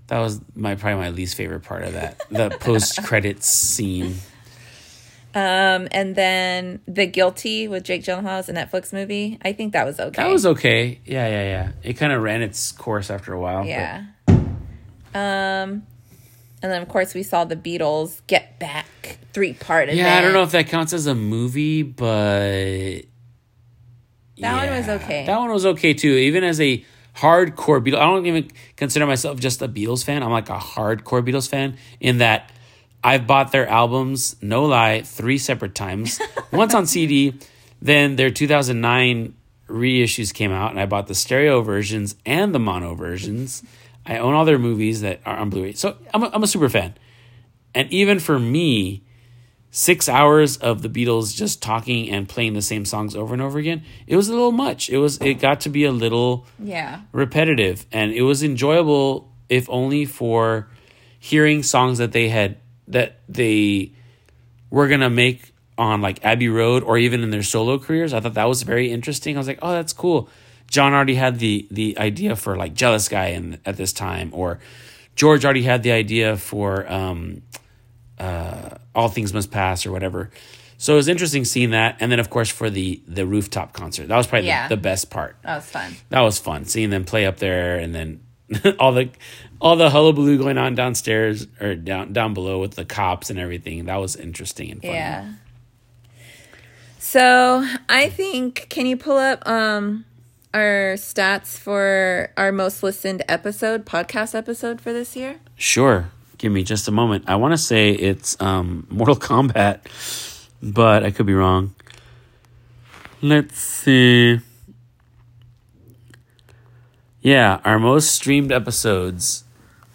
That 0.07 0.17
was 0.17 0.41
my 0.55 0.73
probably 0.73 1.01
my 1.01 1.09
least 1.11 1.35
favorite 1.35 1.61
part 1.61 1.83
of 1.83 1.93
that. 1.93 2.23
The 2.31 2.49
post 2.59 3.03
credits 3.03 3.45
scene. 3.45 4.15
Um, 5.35 5.87
and 5.91 6.15
then 6.15 6.79
The 6.87 7.07
Guilty 7.07 7.67
with 7.67 7.83
Jake 7.83 8.03
Gyllenhaal 8.03 8.39
is 8.39 8.49
a 8.49 8.53
Netflix 8.53 8.93
movie. 8.93 9.39
I 9.41 9.53
think 9.53 9.73
that 9.73 9.85
was 9.85 9.99
okay. 9.99 10.21
That 10.21 10.31
was 10.31 10.45
okay. 10.45 10.99
Yeah, 11.05 11.27
yeah, 11.27 11.43
yeah. 11.43 11.71
It 11.81 11.93
kind 11.93 12.13
of 12.13 12.21
ran 12.21 12.41
its 12.43 12.71
course 12.71 13.09
after 13.09 13.33
a 13.33 13.39
while. 13.39 13.61
but- 13.63 13.67
Yeah. 13.69 14.03
Um, 15.15 15.83
and 16.61 16.71
then 16.71 16.81
of 16.81 16.87
course 16.89 17.13
we 17.13 17.23
saw 17.23 17.45
the 17.45 17.55
Beatles 17.55 18.21
Get 18.27 18.57
Back 18.59 19.17
three 19.33 19.53
part. 19.53 19.91
yeah, 19.93 20.17
I 20.17 20.21
don't 20.21 20.33
know 20.33 20.43
if 20.43 20.51
that 20.51 20.67
counts 20.67 20.93
as 20.93 21.07
a 21.07 21.15
movie, 21.15 21.83
but 21.83 23.01
That 24.39 24.67
one 24.67 24.77
was 24.77 24.89
okay. 24.89 25.25
That 25.25 25.37
one 25.39 25.51
was 25.51 25.65
okay 25.65 25.93
too. 25.93 26.13
Even 26.13 26.43
as 26.43 26.59
a 26.61 26.83
hardcore 27.15 27.83
Beatles, 27.85 27.97
I 27.97 28.05
don't 28.05 28.25
even 28.25 28.49
consider 28.75 29.05
myself 29.05 29.39
just 29.39 29.61
a 29.61 29.67
Beatles 29.67 30.03
fan. 30.03 30.23
I'm 30.23 30.31
like 30.31 30.49
a 30.49 30.57
hardcore 30.57 31.27
Beatles 31.27 31.47
fan 31.49 31.77
in 31.99 32.17
that 32.19 32.51
I've 33.03 33.27
bought 33.27 33.51
their 33.51 33.67
albums, 33.67 34.35
no 34.41 34.65
lie, 34.65 35.01
three 35.01 35.37
separate 35.37 35.75
times. 35.75 36.19
Once 36.51 36.73
on 36.73 36.85
CD, 36.87 37.33
then 37.81 38.15
their 38.15 38.29
2009 38.31 39.33
reissues 39.67 40.33
came 40.33 40.51
out, 40.51 40.71
and 40.71 40.79
I 40.79 40.85
bought 40.85 41.07
the 41.07 41.15
stereo 41.15 41.61
versions 41.61 42.15
and 42.25 42.53
the 42.55 42.59
mono 42.59 42.95
versions. 42.95 43.63
I 44.05 44.17
own 44.17 44.33
all 44.33 44.45
their 44.45 44.59
movies 44.59 45.01
that 45.01 45.19
are 45.25 45.37
on 45.37 45.49
Blu-ray, 45.49 45.73
so 45.73 45.97
I'm 46.13 46.23
a, 46.23 46.29
I'm 46.33 46.43
a 46.43 46.47
super 46.47 46.69
fan. 46.69 46.93
And 47.75 47.91
even 47.91 48.19
for 48.19 48.37
me, 48.39 49.03
six 49.71 50.07
hours 50.07 50.57
of 50.57 50.81
the 50.81 50.89
Beatles 50.89 51.35
just 51.35 51.61
talking 51.61 52.09
and 52.09 52.29
playing 52.29 52.53
the 52.53 52.61
same 52.61 52.85
songs 52.85 53.15
over 53.15 53.33
and 53.33 53.41
over 53.41 53.57
again, 53.57 53.83
it 54.05 54.15
was 54.15 54.29
a 54.29 54.31
little 54.33 54.51
much. 54.51 54.89
It 54.89 54.97
was 54.97 55.17
it 55.17 55.35
got 55.39 55.61
to 55.61 55.69
be 55.69 55.83
a 55.85 55.91
little 55.91 56.45
Yeah. 56.59 57.01
repetitive 57.11 57.85
and 57.91 58.11
it 58.13 58.21
was 58.21 58.43
enjoyable 58.43 59.31
if 59.49 59.67
only 59.69 60.05
for 60.05 60.67
hearing 61.17 61.63
songs 61.63 61.97
that 61.97 62.11
they 62.11 62.29
had 62.29 62.57
that 62.93 63.17
they 63.29 63.91
were 64.71 64.87
gonna 64.87 65.09
make 65.09 65.53
on 65.77 66.01
like 66.01 66.23
Abbey 66.25 66.49
Road 66.49 66.83
or 66.83 66.97
even 66.97 67.21
in 67.21 67.29
their 67.31 67.43
solo 67.43 67.77
careers. 67.77 68.13
I 68.13 68.19
thought 68.19 68.33
that 68.35 68.47
was 68.47 68.63
very 68.63 68.91
interesting. 68.91 69.35
I 69.35 69.39
was 69.39 69.47
like, 69.47 69.59
oh, 69.61 69.71
that's 69.71 69.93
cool. 69.93 70.29
John 70.69 70.93
already 70.93 71.15
had 71.15 71.37
the 71.39 71.67
the 71.69 71.97
idea 71.99 72.35
for 72.35 72.55
like 72.55 72.73
Jealous 72.73 73.07
Guy 73.09 73.27
in, 73.27 73.59
at 73.65 73.77
this 73.77 73.93
time, 73.93 74.29
or 74.33 74.59
George 75.15 75.45
already 75.45 75.63
had 75.63 75.83
the 75.83 75.91
idea 75.91 76.37
for 76.37 76.91
um, 76.91 77.43
uh, 78.19 78.69
All 78.95 79.09
Things 79.09 79.33
Must 79.33 79.51
Pass 79.51 79.85
or 79.85 79.91
whatever. 79.91 80.31
So 80.77 80.93
it 80.93 80.97
was 80.97 81.07
interesting 81.07 81.45
seeing 81.45 81.69
that, 81.71 81.97
and 81.99 82.11
then 82.11 82.19
of 82.19 82.29
course 82.29 82.49
for 82.49 82.69
the 82.69 83.01
the 83.07 83.25
rooftop 83.25 83.73
concert, 83.73 84.07
that 84.07 84.17
was 84.17 84.27
probably 84.27 84.47
Yeah. 84.47 84.67
the, 84.67 84.75
the 84.75 84.81
best 84.81 85.09
part 85.09 85.35
That 85.43 85.55
was 85.57 85.65
fun. 85.65 85.95
that 86.09 86.21
was 86.21 86.39
fun 86.39 86.65
seeing 86.65 86.89
them 86.89 87.03
play 87.05 87.25
up 87.25 87.37
there 87.37 87.77
and 87.77 87.93
then 87.95 88.19
all 88.79 88.91
the 88.91 89.09
all 89.61 89.75
the 89.75 89.89
hullabaloo 89.89 90.37
going 90.37 90.57
on 90.57 90.75
downstairs 90.75 91.47
or 91.61 91.75
down 91.75 92.13
down 92.13 92.33
below 92.33 92.59
with 92.59 92.75
the 92.75 92.85
cops 92.85 93.29
and 93.29 93.39
everything 93.39 93.85
that 93.85 93.97
was 93.97 94.15
interesting 94.15 94.71
and 94.71 94.81
fun 94.81 94.91
Yeah. 94.91 95.33
So 96.99 97.65
I 97.89 98.09
think 98.09 98.67
can 98.69 98.85
you 98.85 98.97
pull 98.97 99.17
up 99.17 99.47
um 99.47 100.05
our 100.53 100.93
stats 100.95 101.57
for 101.57 102.29
our 102.37 102.51
most 102.51 102.83
listened 102.83 103.23
episode, 103.27 103.85
podcast 103.85 104.35
episode 104.35 104.79
for 104.79 104.93
this 104.93 105.15
year? 105.15 105.39
Sure. 105.55 106.11
Give 106.37 106.51
me 106.51 106.63
just 106.63 106.87
a 106.87 106.91
moment. 106.91 107.25
I 107.27 107.35
want 107.37 107.53
to 107.53 107.57
say 107.57 107.91
it's 107.91 108.39
um, 108.41 108.85
Mortal 108.89 109.15
Kombat, 109.15 109.79
but 110.61 111.03
I 111.03 111.11
could 111.11 111.25
be 111.25 111.33
wrong. 111.33 111.73
Let's 113.21 113.57
see. 113.57 114.41
Yeah, 117.23 117.61
our 117.63 117.79
most 117.79 118.11
streamed 118.11 118.51
episodes 118.51 119.45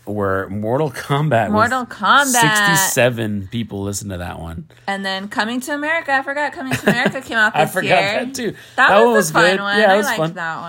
were 0.07 0.49
Mortal 0.49 0.91
Kombat. 0.91 1.51
Mortal 1.51 1.85
Kombat. 1.85 2.25
67 2.25 3.49
people 3.53 3.83
listened 3.83 4.11
to 4.13 4.17
that 4.19 4.41
one. 4.41 4.67
And 4.87 5.05
then 5.05 5.29
Coming 5.29 5.61
to 5.61 5.75
America. 5.75 6.13
I 6.13 6.23
forgot 6.23 6.53
Coming 6.55 6.73
to 6.73 6.91
America 6.91 7.21
came 7.21 7.37
out 7.37 7.53
I 7.55 7.65
this 7.67 7.75
forgot 7.75 7.89
year. 7.89 8.25
that 8.25 8.35
too. 8.35 8.51
That, 8.77 8.89
That 8.89 8.97
was, 9.01 9.05
one 9.05 9.13
was 9.15 9.31
a 9.31 9.33
fun 9.35 9.51
good. 9.51 9.61
one. 9.61 9.79
Yeah, 9.79 9.93
I 9.93 9.97
was 9.99 10.07
liked 10.07 10.19
fun. 10.19 10.35
that 10.35 10.61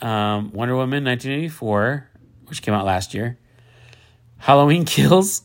one. 0.00 0.08
Um, 0.10 0.52
Wonder 0.52 0.76
Woman 0.76 1.04
1984, 1.04 2.08
which 2.46 2.62
came 2.62 2.74
out 2.74 2.84
last 2.84 3.12
year. 3.14 3.36
Halloween 4.38 4.84
Kills 4.86 5.42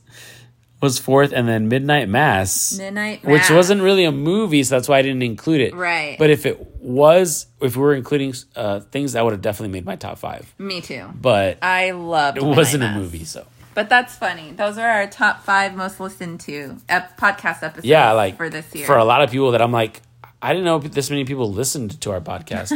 was 0.81 0.97
fourth, 0.97 1.33
and 1.33 1.47
then 1.47 1.67
Midnight 1.67 2.07
Mass, 2.07 2.77
Midnight 2.77 3.23
which 3.23 3.49
wasn't 3.49 3.81
really 3.81 4.05
a 4.05 4.11
movie, 4.11 4.63
so 4.63 4.75
that's 4.75 4.87
why 4.87 4.99
I 4.99 5.01
didn't 5.01 5.23
include 5.23 5.61
it. 5.61 5.75
Right. 5.75 6.17
But 6.17 6.29
if 6.29 6.45
it 6.45 6.65
was, 6.81 7.47
if 7.61 7.75
we 7.75 7.81
were 7.81 7.93
including 7.95 8.33
uh, 8.55 8.79
things, 8.79 9.13
that 9.13 9.23
would 9.23 9.33
have 9.33 9.41
definitely 9.41 9.73
made 9.73 9.85
my 9.85 9.95
top 9.97 10.17
five. 10.19 10.53
Me 10.57 10.79
too. 10.81 11.09
But 11.19 11.57
I 11.61 11.91
loved 11.91 12.37
it 12.37 12.43
wasn't 12.43 12.83
a 12.83 12.87
Mass. 12.87 12.97
movie, 12.97 13.25
so 13.25 13.45
But 13.73 13.89
that's 13.89 14.15
funny. 14.15 14.51
Those 14.53 14.77
are 14.77 14.87
our 14.87 15.07
top 15.07 15.43
five 15.43 15.75
most 15.75 15.99
listened 15.99 16.39
to 16.41 16.77
ep- 16.87 17.17
podcast 17.19 17.61
episodes 17.63 17.85
yeah, 17.85 18.11
like 18.13 18.37
for 18.37 18.49
this 18.49 18.73
year. 18.73 18.85
for 18.85 18.97
a 18.97 19.03
lot 19.05 19.21
of 19.21 19.31
people 19.31 19.51
that 19.51 19.61
I'm 19.61 19.71
like, 19.73 20.01
I 20.41 20.53
didn't 20.53 20.65
know 20.65 20.79
this 20.79 21.09
many 21.09 21.25
people 21.25 21.51
listened 21.51 21.99
to 21.99 22.11
our 22.11 22.21
podcast. 22.21 22.71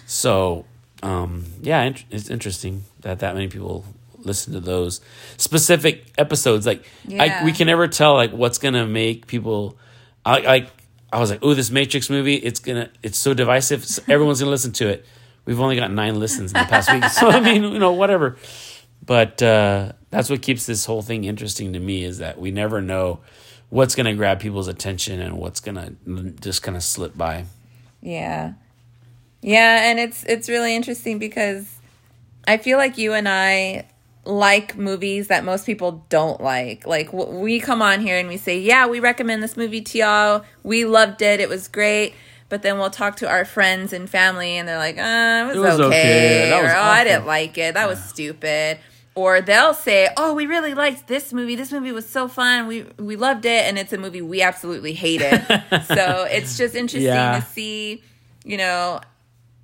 so, 0.06 0.64
um, 1.02 1.44
yeah, 1.60 1.92
it's 2.10 2.30
interesting 2.30 2.84
that 3.02 3.18
that 3.18 3.34
many 3.34 3.48
people 3.48 3.84
listen 4.26 4.52
to 4.52 4.60
those 4.60 5.00
specific 5.36 6.12
episodes. 6.18 6.66
Like, 6.66 6.84
I, 7.08 7.42
we 7.44 7.52
can 7.52 7.66
never 7.66 7.88
tell 7.88 8.14
like 8.14 8.32
what's 8.32 8.58
gonna 8.58 8.86
make 8.86 9.26
people. 9.26 9.78
I 10.24 10.40
like. 10.40 10.70
I 11.12 11.20
was 11.20 11.30
like, 11.30 11.38
oh, 11.42 11.54
this 11.54 11.70
Matrix 11.70 12.10
movie. 12.10 12.34
It's 12.34 12.60
gonna. 12.60 12.90
It's 13.02 13.18
so 13.18 13.32
divisive. 13.32 13.84
so 13.84 14.02
everyone's 14.08 14.40
gonna 14.40 14.50
listen 14.50 14.72
to 14.72 14.88
it. 14.88 15.06
We've 15.44 15.60
only 15.60 15.76
got 15.76 15.92
nine 15.92 16.18
listens 16.18 16.52
in 16.52 16.58
the 16.58 16.66
past 16.66 16.92
week, 16.92 17.04
so 17.10 17.28
I 17.28 17.40
mean, 17.40 17.62
you 17.62 17.78
know, 17.78 17.92
whatever. 17.92 18.36
But 19.04 19.40
uh, 19.40 19.92
that's 20.10 20.28
what 20.28 20.42
keeps 20.42 20.66
this 20.66 20.84
whole 20.84 21.02
thing 21.02 21.24
interesting 21.24 21.72
to 21.74 21.78
me 21.78 22.02
is 22.02 22.18
that 22.18 22.38
we 22.40 22.50
never 22.50 22.82
know 22.82 23.20
what's 23.68 23.94
going 23.94 24.06
to 24.06 24.14
grab 24.14 24.40
people's 24.40 24.68
attention 24.68 25.20
and 25.20 25.38
what's 25.38 25.60
going 25.60 25.76
to 25.76 26.30
just 26.40 26.62
kind 26.62 26.76
of 26.76 26.82
slip 26.82 27.16
by. 27.16 27.44
Yeah. 28.00 28.54
Yeah, 29.42 29.90
and 29.90 30.00
it's 30.00 30.24
it's 30.24 30.48
really 30.48 30.74
interesting 30.74 31.20
because 31.20 31.72
I 32.48 32.56
feel 32.56 32.78
like 32.78 32.98
you 32.98 33.12
and 33.12 33.28
I 33.28 33.86
like 34.26 34.76
movies 34.76 35.28
that 35.28 35.44
most 35.44 35.66
people 35.66 36.04
don't 36.08 36.40
like. 36.40 36.86
Like 36.86 37.12
we 37.12 37.60
come 37.60 37.80
on 37.82 38.00
here 38.00 38.18
and 38.18 38.28
we 38.28 38.36
say, 38.36 38.58
"Yeah, 38.58 38.86
we 38.86 39.00
recommend 39.00 39.42
this 39.42 39.56
movie 39.56 39.80
to 39.80 39.98
y'all. 39.98 40.44
We 40.62 40.84
loved 40.84 41.22
it. 41.22 41.40
It 41.40 41.48
was 41.48 41.68
great." 41.68 42.14
But 42.48 42.62
then 42.62 42.78
we'll 42.78 42.90
talk 42.90 43.16
to 43.16 43.28
our 43.28 43.44
friends 43.44 43.92
and 43.92 44.08
family 44.08 44.56
and 44.56 44.68
they're 44.68 44.78
like, 44.78 44.98
"Uh, 44.98 45.44
it 45.44 45.46
was, 45.48 45.56
It 45.56 45.60
was 45.60 45.80
okay." 45.80 46.52
okay. 46.52 46.62
Was 46.62 46.72
or, 46.72 46.76
"Oh, 46.76 46.80
I 46.80 47.04
didn't 47.04 47.26
like 47.26 47.56
it. 47.58 47.74
That 47.74 47.88
was 47.88 48.02
stupid." 48.02 48.78
Or 49.14 49.40
they'll 49.40 49.72
say, 49.74 50.08
"Oh, 50.16 50.34
we 50.34 50.46
really 50.46 50.74
liked 50.74 51.08
this 51.08 51.32
movie. 51.32 51.56
This 51.56 51.72
movie 51.72 51.90
was 51.92 52.08
so 52.08 52.28
fun. 52.28 52.66
We 52.66 52.84
we 52.98 53.16
loved 53.16 53.46
it." 53.46 53.64
And 53.66 53.78
it's 53.78 53.92
a 53.92 53.98
movie 53.98 54.22
we 54.22 54.42
absolutely 54.42 54.92
hated. 54.92 55.42
so, 55.86 56.26
it's 56.30 56.56
just 56.58 56.74
interesting 56.74 57.02
Yeah. 57.04 57.40
to 57.40 57.46
see, 57.46 58.02
you 58.44 58.58
know, 58.58 59.00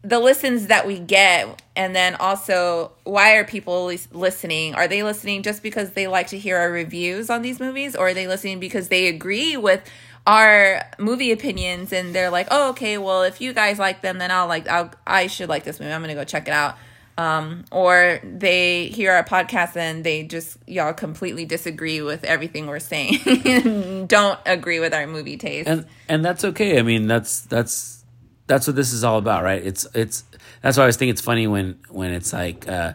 the 0.03 0.19
listens 0.19 0.67
that 0.67 0.87
we 0.87 0.99
get 0.99 1.63
and 1.77 1.95
then 1.95 2.17
also 2.17 2.91
why 3.05 3.37
are 3.37 3.45
people 3.45 3.93
listening? 4.13 4.75
Are 4.75 4.89
they 4.89 5.03
listening 5.03 5.43
just 5.43 5.63
because 5.63 5.93
they 5.93 6.09
like 6.09 6.29
to 6.29 6.39
hear 6.39 6.59
our 6.59 6.71
reviews 6.71 7.31
on 7.31 7.43
these 7.43 7.61
movies 7.61 7.95
or 7.95 8.09
are 8.09 8.15
they 8.15 8.27
listening 8.27 8.59
because 8.59 8.89
they 8.89 9.07
agree 9.07 9.57
with 9.57 9.89
our 10.27 10.83
movie 10.99 11.33
opinions 11.33 11.93
and 11.93 12.15
they're 12.15 12.31
like 12.31 12.47
oh 12.51 12.71
okay 12.71 12.97
well 12.97 13.23
if 13.25 13.41
you 13.41 13.53
guys 13.53 13.77
like 13.77 14.03
them 14.03 14.19
then 14.19 14.31
i'll 14.31 14.47
like 14.47 14.69
I'll, 14.69 14.89
i 15.05 15.27
should 15.27 15.49
like 15.49 15.65
this 15.65 15.81
movie. 15.81 15.93
I'm 15.93 16.01
gonna 16.01 16.15
go 16.15 16.25
check 16.25 16.49
it 16.49 16.55
out. 16.55 16.77
Um, 17.19 17.67
or 17.71 18.21
they 18.25 18.87
hear 18.87 19.13
our 19.13 19.23
podcast 19.23 19.77
and 19.77 20.03
they 20.03 20.23
just 20.23 20.57
y'all 20.67 20.95
completely 20.95 21.45
disagree 21.45 22.01
with 22.01 22.25
everything 22.25 22.67
we're 22.67 22.81
saying 22.81 23.19
and 23.45 24.09
don't 24.09 24.39
agree 24.47 24.81
with 24.81 24.95
our 24.95 25.07
movie 25.07 25.37
taste. 25.37 25.69
And 25.69 25.87
and 26.09 26.25
that's 26.25 26.43
okay. 26.43 26.79
I 26.79 26.83
mean, 26.83 27.07
that's 27.07 27.43
that's 27.43 28.02
that's 28.53 28.67
what 28.67 28.77
this 28.77 28.93
is 28.93 29.03
all 29.03 29.17
about, 29.17 29.43
right? 29.43 29.65
It's 29.65 29.87
it's 29.95 30.25
that's 30.61 30.77
why 30.77 30.83
I 30.83 30.85
always 30.85 30.97
think 30.97 31.11
it's 31.11 31.23
funny 31.23 31.47
when 31.47 31.79
when 31.89 32.13
it's 32.13 32.33
like 32.33 32.69
uh 32.69 32.93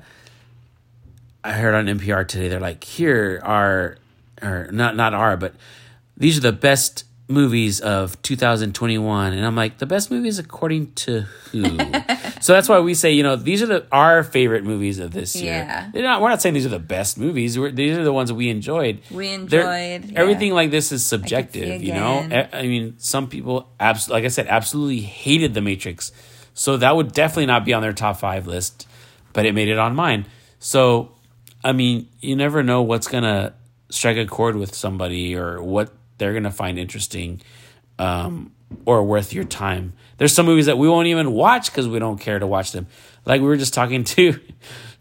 I 1.43 1.53
heard 1.53 1.73
on 1.73 1.85
NPR 1.87 2.27
today 2.27 2.47
they're 2.47 2.59
like, 2.59 2.83
"Here 2.83 3.41
are 3.43 3.97
or 4.41 4.69
not 4.71 4.95
not 4.95 5.15
are, 5.15 5.35
but 5.35 5.55
these 6.15 6.37
are 6.37 6.41
the 6.41 6.51
best 6.51 7.05
movies 7.27 7.79
of 7.79 8.21
2021." 8.21 9.33
And 9.33 9.45
I'm 9.45 9.55
like, 9.55 9.77
"The 9.77 9.85
best 9.85 10.09
movies 10.11 10.39
according 10.39 10.93
to 10.93 11.21
who?" 11.51 11.63
so 12.41 12.53
that's 12.53 12.69
why 12.69 12.79
we 12.79 12.93
say, 12.93 13.11
you 13.11 13.23
know, 13.23 13.35
these 13.35 13.61
are 13.61 13.67
the 13.67 13.85
our 13.91 14.23
favorite 14.23 14.63
movies 14.63 14.99
of 14.99 15.11
this 15.11 15.35
year. 15.35 15.53
Yeah. 15.53 15.89
They're 15.93 16.03
not 16.03 16.21
we're 16.21 16.29
not 16.29 16.41
saying 16.41 16.53
these 16.53 16.65
are 16.65 16.69
the 16.69 16.79
best 16.79 17.17
movies. 17.17 17.57
We're, 17.57 17.71
these 17.71 17.97
are 17.97 18.03
the 18.03 18.13
ones 18.13 18.31
we 18.31 18.49
enjoyed. 18.49 19.01
We 19.11 19.29
enjoyed, 19.29 20.05
yeah. 20.05 20.19
Everything 20.19 20.53
like 20.53 20.71
this 20.71 20.91
is 20.91 21.05
subjective, 21.05 21.81
you 21.81 21.93
know? 21.93 22.27
I 22.31 22.49
I 22.59 22.61
mean, 22.63 22.95
some 22.97 23.27
people, 23.27 23.69
abs- 23.79 24.09
like 24.09 24.23
I 24.23 24.29
said, 24.29 24.47
absolutely 24.47 25.01
hated 25.01 25.53
The 25.53 25.61
Matrix. 25.61 26.11
So 26.53 26.77
that 26.77 26.95
would 26.95 27.11
definitely 27.11 27.45
not 27.45 27.65
be 27.65 27.73
on 27.73 27.81
their 27.81 27.93
top 27.93 28.17
five 28.17 28.47
list, 28.47 28.87
but 29.33 29.45
it 29.45 29.53
made 29.53 29.67
it 29.67 29.77
on 29.77 29.95
mine. 29.95 30.25
So, 30.59 31.11
I 31.63 31.71
mean, 31.71 32.07
you 32.19 32.35
never 32.35 32.63
know 32.63 32.81
what's 32.81 33.07
going 33.07 33.23
to 33.23 33.53
strike 33.89 34.17
a 34.17 34.25
chord 34.25 34.55
with 34.55 34.73
somebody 34.73 35.35
or 35.35 35.61
what 35.61 35.93
they're 36.17 36.33
going 36.33 36.43
to 36.43 36.51
find 36.51 36.77
interesting 36.79 37.41
um, 37.99 38.51
or 38.85 39.03
worth 39.03 39.33
your 39.33 39.43
time. 39.43 39.93
There's 40.17 40.33
some 40.33 40.45
movies 40.45 40.65
that 40.65 40.77
we 40.77 40.89
won't 40.89 41.07
even 41.07 41.31
watch 41.31 41.71
because 41.71 41.87
we 41.87 41.99
don't 41.99 42.19
care 42.19 42.39
to 42.39 42.47
watch 42.47 42.71
them. 42.71 42.87
Like 43.25 43.41
we 43.41 43.47
were 43.47 43.57
just 43.57 43.73
talking 43.73 44.03
to 44.15 44.39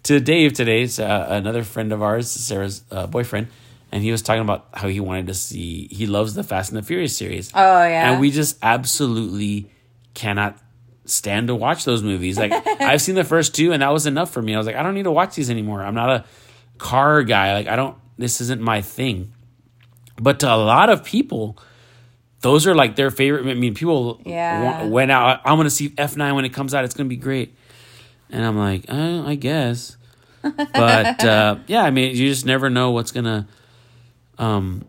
to 0.04 0.20
Dave 0.20 0.52
today, 0.52 0.84
uh, 0.84 1.34
another 1.34 1.64
friend 1.64 1.92
of 1.92 2.00
ours, 2.00 2.30
Sarah's 2.30 2.84
uh, 2.92 3.08
boyfriend, 3.08 3.48
and 3.90 4.04
he 4.04 4.12
was 4.12 4.22
talking 4.22 4.42
about 4.42 4.68
how 4.72 4.86
he 4.88 5.00
wanted 5.00 5.26
to 5.26 5.34
see. 5.34 5.88
He 5.90 6.06
loves 6.06 6.34
the 6.34 6.44
Fast 6.44 6.70
and 6.70 6.78
the 6.78 6.82
Furious 6.86 7.16
series. 7.16 7.50
Oh, 7.54 7.58
yeah. 7.58 8.12
and 8.12 8.20
we 8.20 8.30
just 8.30 8.56
absolutely 8.62 9.68
cannot 10.14 10.58
stand 11.06 11.48
to 11.48 11.54
watch 11.54 11.84
those 11.84 12.02
movies. 12.02 12.38
Like 12.38 12.52
I've 12.80 13.02
seen 13.02 13.16
the 13.16 13.24
first 13.24 13.54
two, 13.54 13.72
and 13.72 13.82
that 13.82 13.92
was 13.92 14.06
enough 14.06 14.30
for 14.30 14.42
me. 14.42 14.54
I 14.54 14.58
was 14.58 14.66
like, 14.66 14.76
I 14.76 14.82
don't 14.82 14.94
need 14.94 15.04
to 15.04 15.12
watch 15.12 15.34
these 15.34 15.50
anymore. 15.50 15.82
I'm 15.82 15.94
not 15.94 16.10
a 16.10 16.24
car 16.78 17.22
guy. 17.22 17.54
Like 17.54 17.66
I 17.66 17.76
don't. 17.76 17.96
This 18.18 18.40
isn't 18.40 18.60
my 18.62 18.82
thing. 18.82 19.32
But 20.20 20.40
to 20.40 20.52
a 20.52 20.56
lot 20.56 20.88
of 20.90 21.04
people, 21.04 21.58
those 22.40 22.66
are 22.66 22.74
like 22.74 22.96
their 22.96 23.10
favorite. 23.10 23.46
I 23.46 23.54
mean, 23.54 23.74
people 23.74 24.20
Yeah. 24.24 24.82
wa- 24.82 24.86
went 24.86 25.10
out. 25.10 25.40
I'm 25.44 25.60
to 25.62 25.70
see 25.70 25.90
F9 25.90 26.34
when 26.34 26.44
it 26.44 26.50
comes 26.50 26.74
out. 26.74 26.84
It's 26.84 26.94
going 26.94 27.06
to 27.06 27.08
be 27.08 27.16
great. 27.20 27.54
And 28.30 28.44
I'm 28.44 28.56
like, 28.58 28.84
uh, 28.88 29.22
I 29.26 29.34
guess. 29.34 29.96
But 30.42 31.24
uh, 31.24 31.56
yeah, 31.66 31.82
I 31.82 31.90
mean, 31.90 32.16
you 32.16 32.28
just 32.28 32.46
never 32.46 32.70
know 32.70 32.90
what's 32.92 33.10
going 33.12 33.24
to 33.24 33.46
um, 34.38 34.84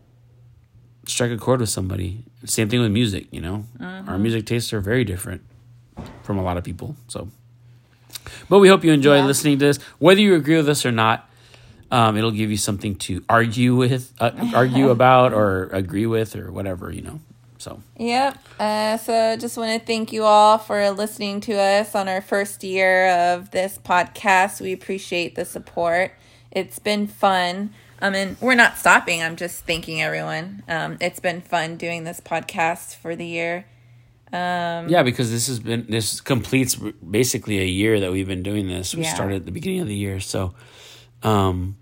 strike 1.07 1.31
a 1.31 1.37
chord 1.37 1.59
with 1.61 1.69
somebody. 1.69 2.23
Same 2.45 2.69
thing 2.69 2.79
with 2.81 2.91
music, 2.91 3.27
you 3.31 3.41
know? 3.41 3.65
Our 3.81 4.17
music 4.19 4.45
tastes 4.45 4.71
are 4.73 4.79
very 4.79 5.03
different 5.03 5.41
from 6.23 6.37
a 6.37 6.43
lot 6.43 6.57
of 6.57 6.63
people. 6.63 6.95
So, 7.07 7.29
but 8.49 8.59
we 8.59 8.67
hope 8.67 8.83
you 8.83 8.91
enjoy 8.91 9.17
Yeah. 9.17 9.25
listening 9.25 9.57
to 9.59 9.65
this. 9.65 9.79
Whether 9.99 10.21
you 10.21 10.35
agree 10.35 10.57
with 10.57 10.69
us 10.69 10.85
or 10.85 10.91
not, 10.91 11.27
um, 11.91 12.17
it'll 12.17 12.31
give 12.31 12.51
you 12.51 12.57
something 12.57 12.95
to 12.95 13.23
argue 13.29 13.75
with, 13.75 14.13
uh, 14.19 14.31
argue 14.53 14.89
about, 14.97 15.33
or 15.33 15.65
agree 15.73 16.05
with, 16.05 16.35
or 16.35 16.51
whatever, 16.51 16.91
you 16.91 17.01
know? 17.01 17.19
So, 17.59 17.81
Yep. 17.97 18.37
Uh, 18.59 18.97
so 18.97 19.35
just 19.37 19.57
want 19.57 19.79
to 19.79 19.85
thank 19.85 20.13
you 20.13 20.23
all 20.23 20.57
for 20.59 20.91
listening 20.91 21.41
to 21.41 21.53
us 21.53 21.95
on 21.95 22.07
our 22.07 22.21
first 22.21 22.63
year 22.63 23.09
of 23.09 23.51
this 23.51 23.79
podcast. 23.83 24.61
We 24.61 24.73
appreciate 24.73 25.35
the 25.35 25.43
support. 25.45 26.11
It's 26.51 26.77
been 26.79 27.07
fun. 27.07 27.73
I 27.99 28.11
mean, 28.11 28.37
we're 28.41 28.53
not 28.55 28.77
stopping. 28.77 29.23
I'm 29.23 29.35
just 29.35 29.65
thanking 29.65 30.01
everyone. 30.03 30.61
Um, 30.67 30.97
it's 31.01 31.19
been 31.19 31.41
fun 31.41 31.77
doing 31.77 32.03
this 32.03 32.19
podcast 32.21 32.95
for 32.95 33.15
the 33.15 33.25
year. 33.25 33.65
Um, 34.31 34.89
yeah, 34.89 35.03
because 35.03 35.31
this 35.31 35.47
has 35.47 35.59
been, 35.59 35.85
this 35.89 36.21
completes 36.21 36.75
basically 36.75 37.59
a 37.59 37.65
year 37.65 37.99
that 38.01 38.11
we've 38.11 38.27
been 38.27 38.43
doing 38.43 38.67
this. 38.67 38.93
We 38.93 39.01
Yeah. 39.03 39.13
started 39.15 39.37
at 39.37 39.45
the 39.45 39.51
beginning 39.51 39.79
of 39.79 39.87
the 39.87 39.95
year. 39.95 40.19
So, 40.19 40.53
um, 41.27 41.75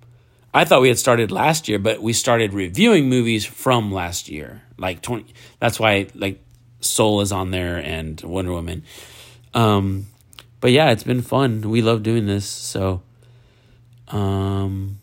I 0.53 0.65
thought 0.65 0.81
we 0.81 0.87
had 0.87 0.97
started 0.97 1.31
last 1.31 1.67
year, 1.67 1.77
but 1.77 2.01
we 2.01 2.13
started 2.13 2.53
reviewing 2.53 3.09
movies 3.09 3.45
from 3.45 3.91
last 3.91 4.29
year. 4.29 4.63
Like 4.77 5.01
20, 5.01 5.33
that's 5.59 5.79
why 5.79 6.07
like 6.15 6.41
Soul 6.79 7.21
is 7.21 7.31
on 7.31 7.51
there 7.51 7.77
and 7.77 8.19
Wonder 8.21 8.51
Woman. 8.51 8.83
Um, 9.53 10.07
but 10.61 10.71
yeah, 10.71 10.91
it's 10.91 11.03
been 11.03 11.21
fun. 11.21 11.69
We 11.69 11.81
love 11.81 12.01
doing 12.01 12.25
this. 12.25 12.45
So, 12.45 13.03
um, 14.07 14.99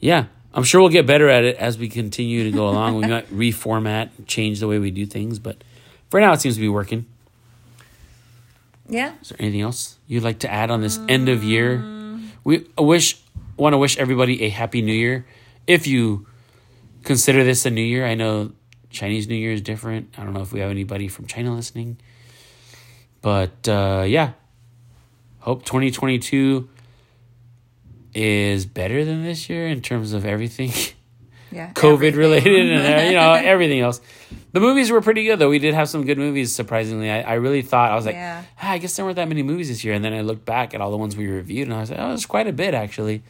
yeah, 0.00 0.26
I'm 0.52 0.64
sure 0.64 0.80
we'll 0.80 0.90
get 0.90 1.06
better 1.06 1.28
at 1.28 1.44
it 1.44 1.56
as 1.56 1.78
we 1.78 1.88
continue 1.88 2.44
to 2.44 2.50
go 2.50 2.68
along. 2.70 2.96
we 2.96 3.06
might 3.06 3.28
reformat, 3.30 4.10
change 4.26 4.60
the 4.60 4.68
way 4.68 4.78
we 4.78 4.90
do 4.90 5.06
things, 5.06 5.38
but 5.38 5.64
for 6.10 6.20
now, 6.20 6.32
it 6.32 6.40
seems 6.40 6.56
to 6.56 6.60
be 6.60 6.68
working. 6.68 7.06
Yeah. 8.88 9.14
Is 9.22 9.30
there 9.30 9.40
anything 9.40 9.62
else 9.62 9.96
you'd 10.06 10.22
like 10.22 10.40
to 10.40 10.52
add 10.52 10.70
on 10.70 10.82
this 10.82 11.00
end 11.08 11.30
of 11.30 11.42
year? 11.42 12.03
We 12.44 12.66
wish 12.78 13.20
want 13.56 13.72
to 13.72 13.78
wish 13.78 13.96
everybody 13.98 14.42
a 14.42 14.48
happy 14.48 14.82
new 14.82 14.92
year. 14.92 15.26
If 15.66 15.86
you 15.86 16.26
consider 17.02 17.42
this 17.44 17.64
a 17.66 17.70
new 17.70 17.82
year, 17.82 18.06
I 18.06 18.14
know 18.14 18.52
Chinese 18.90 19.28
New 19.28 19.34
Year 19.34 19.52
is 19.52 19.60
different. 19.60 20.14
I 20.16 20.24
don't 20.24 20.32
know 20.32 20.42
if 20.42 20.52
we 20.52 20.60
have 20.60 20.70
anybody 20.70 21.08
from 21.08 21.26
China 21.26 21.54
listening. 21.54 21.98
But 23.20 23.68
uh, 23.68 24.04
yeah, 24.06 24.32
hope 25.40 25.64
2022 25.64 26.68
is 28.14 28.66
better 28.66 29.04
than 29.04 29.24
this 29.24 29.48
year 29.48 29.66
in 29.66 29.80
terms 29.80 30.12
of 30.12 30.24
everything. 30.24 30.72
Yeah. 31.54 31.72
COVID 31.74 32.16
related 32.16 32.70
and 32.70 32.94
uh, 32.94 33.02
you 33.08 33.14
know 33.14 33.32
everything 33.52 33.80
else. 33.80 34.00
The 34.52 34.60
movies 34.60 34.90
were 34.90 35.00
pretty 35.00 35.24
good 35.24 35.38
though. 35.38 35.50
We 35.50 35.58
did 35.58 35.74
have 35.74 35.88
some 35.88 36.04
good 36.04 36.18
movies. 36.18 36.54
Surprisingly, 36.54 37.10
I, 37.10 37.22
I 37.22 37.34
really 37.34 37.62
thought 37.62 37.90
I 37.90 37.94
was 37.94 38.06
like, 38.06 38.14
Yeah. 38.16 38.42
ah, 38.60 38.70
I 38.72 38.78
guess 38.78 38.94
there 38.96 39.04
weren't 39.04 39.16
that 39.16 39.28
many 39.28 39.42
movies 39.42 39.68
this 39.68 39.84
year. 39.84 39.94
And 39.94 40.04
then 40.04 40.12
I 40.12 40.20
looked 40.22 40.44
back 40.44 40.74
at 40.74 40.80
all 40.80 40.90
the 40.90 40.96
ones 40.96 41.16
we 41.16 41.26
reviewed, 41.28 41.68
and 41.68 41.76
I 41.76 41.80
was 41.80 41.90
like, 41.90 41.98
oh, 42.00 42.08
there's 42.08 42.26
quite 42.26 42.46
a 42.46 42.52
bit 42.52 42.74
actually. 42.74 43.22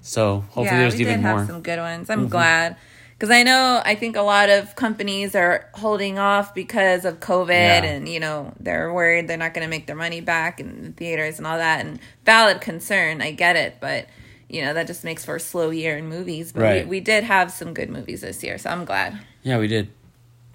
So 0.00 0.40
hopefully 0.40 0.66
yeah, 0.66 0.78
there's 0.78 0.94
we 0.94 1.00
even 1.00 1.14
did 1.16 1.22
more. 1.22 1.30
Mm-hmm. 1.32 1.38
have 1.40 1.46
some 1.48 1.62
good 1.62 1.78
ones. 1.78 2.10
I'm 2.10 2.28
glad 2.28 2.76
because 3.18 3.30
I 3.30 3.42
know 3.42 3.80
I 3.84 3.94
think 3.94 4.14
a 4.16 4.22
lot 4.22 4.50
of 4.50 4.76
companies 4.76 5.34
are 5.34 5.68
holding 5.74 6.18
off 6.18 6.54
because 6.54 7.04
of 7.04 7.18
COVID, 7.18 7.48
Yeah. 7.48 7.84
and 7.84 8.08
you 8.08 8.20
know 8.20 8.52
they're 8.60 8.92
worried 8.92 9.26
they're 9.26 9.36
not 9.36 9.54
going 9.54 9.64
to 9.66 9.70
make 9.70 9.86
their 9.86 9.96
money 9.96 10.20
back 10.20 10.60
in 10.60 10.84
the 10.84 10.90
theaters 10.92 11.38
and 11.38 11.46
all 11.46 11.58
that. 11.58 11.84
And 11.84 11.98
valid 12.24 12.60
concern, 12.60 13.20
I 13.22 13.32
get 13.32 13.56
it, 13.56 13.78
but 13.80 14.06
you 14.48 14.62
know 14.62 14.74
that 14.74 14.86
just 14.86 15.04
makes 15.04 15.24
for 15.24 15.36
a 15.36 15.40
slow 15.40 15.70
year 15.70 15.96
in 15.98 16.08
movies. 16.08 16.52
But 16.52 16.62
Right. 16.62 16.84
we, 16.84 16.90
we 16.98 17.00
did 17.00 17.24
have 17.24 17.50
some 17.50 17.74
good 17.74 17.90
movies 17.90 18.20
this 18.20 18.42
year, 18.42 18.58
so 18.58 18.70
I'm 18.70 18.84
glad. 18.84 19.18
Yeah, 19.42 19.58
we 19.58 19.66
did. 19.68 19.88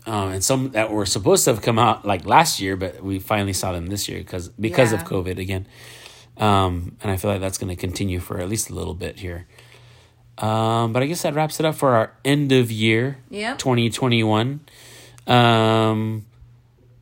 Um, 0.07 0.31
and 0.31 0.43
some 0.43 0.71
that 0.71 0.91
were 0.91 1.05
supposed 1.05 1.45
to 1.45 1.53
have 1.53 1.61
come 1.61 1.77
out 1.77 2.05
like 2.05 2.25
last 2.25 2.59
year, 2.59 2.75
but 2.75 3.03
we 3.03 3.19
finally 3.19 3.53
saw 3.53 3.71
them 3.71 3.87
this 3.87 4.09
year 4.09 4.17
because 4.19 4.49
because 4.49 4.93
of 4.93 5.01
Yeah. 5.01 5.05
COVID 5.07 5.37
again. 5.37 5.67
Um, 6.37 6.95
and 7.03 7.11
I 7.11 7.17
feel 7.17 7.29
like 7.31 7.41
that's 7.41 7.57
going 7.59 7.69
to 7.69 7.75
continue 7.75 8.19
for 8.19 8.39
at 8.39 8.49
least 8.49 8.69
a 8.71 8.73
little 8.73 8.95
bit 8.95 9.19
here. 9.19 9.45
Um, 10.39 10.91
but 10.91 11.03
I 11.03 11.05
guess 11.05 11.21
that 11.21 11.35
wraps 11.35 11.59
it 11.59 11.65
up 11.67 11.75
for 11.75 11.93
our 11.93 12.13
end 12.25 12.51
of 12.51 12.71
year, 12.71 13.17
Yep. 13.29 13.59
2021. 13.59 14.61
Um, 15.27 16.25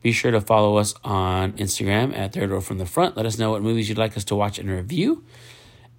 be 0.02 0.12
sure 0.12 0.30
to 0.30 0.40
follow 0.40 0.76
us 0.76 0.94
on 1.04 1.52
Instagram 1.54 2.14
at 2.14 2.32
Third 2.34 2.50
Row 2.50 2.60
from 2.60 2.78
the 2.78 2.86
Front. 2.86 3.16
Let 3.16 3.24
us 3.24 3.38
know 3.38 3.52
what 3.52 3.62
movies 3.62 3.88
you'd 3.88 3.98
like 3.98 4.16
us 4.16 4.24
to 4.24 4.34
watch 4.34 4.58
and 4.58 4.68
review. 4.70 5.24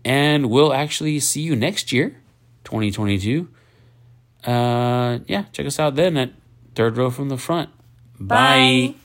And 0.03 0.49
we'll 0.49 0.73
actually 0.73 1.19
see 1.19 1.41
you 1.41 1.55
next 1.55 1.91
year, 1.91 2.17
2022. 2.63 3.47
Uh, 4.43 5.19
yeah, 5.27 5.45
check 5.51 5.65
us 5.65 5.79
out 5.79 5.95
then 5.95 6.17
at 6.17 6.31
Third 6.73 6.97
Row 6.97 7.09
from 7.09 7.29
the 7.29 7.37
Front. 7.37 7.69
Bye. 8.19 8.93
Bye. 8.93 9.00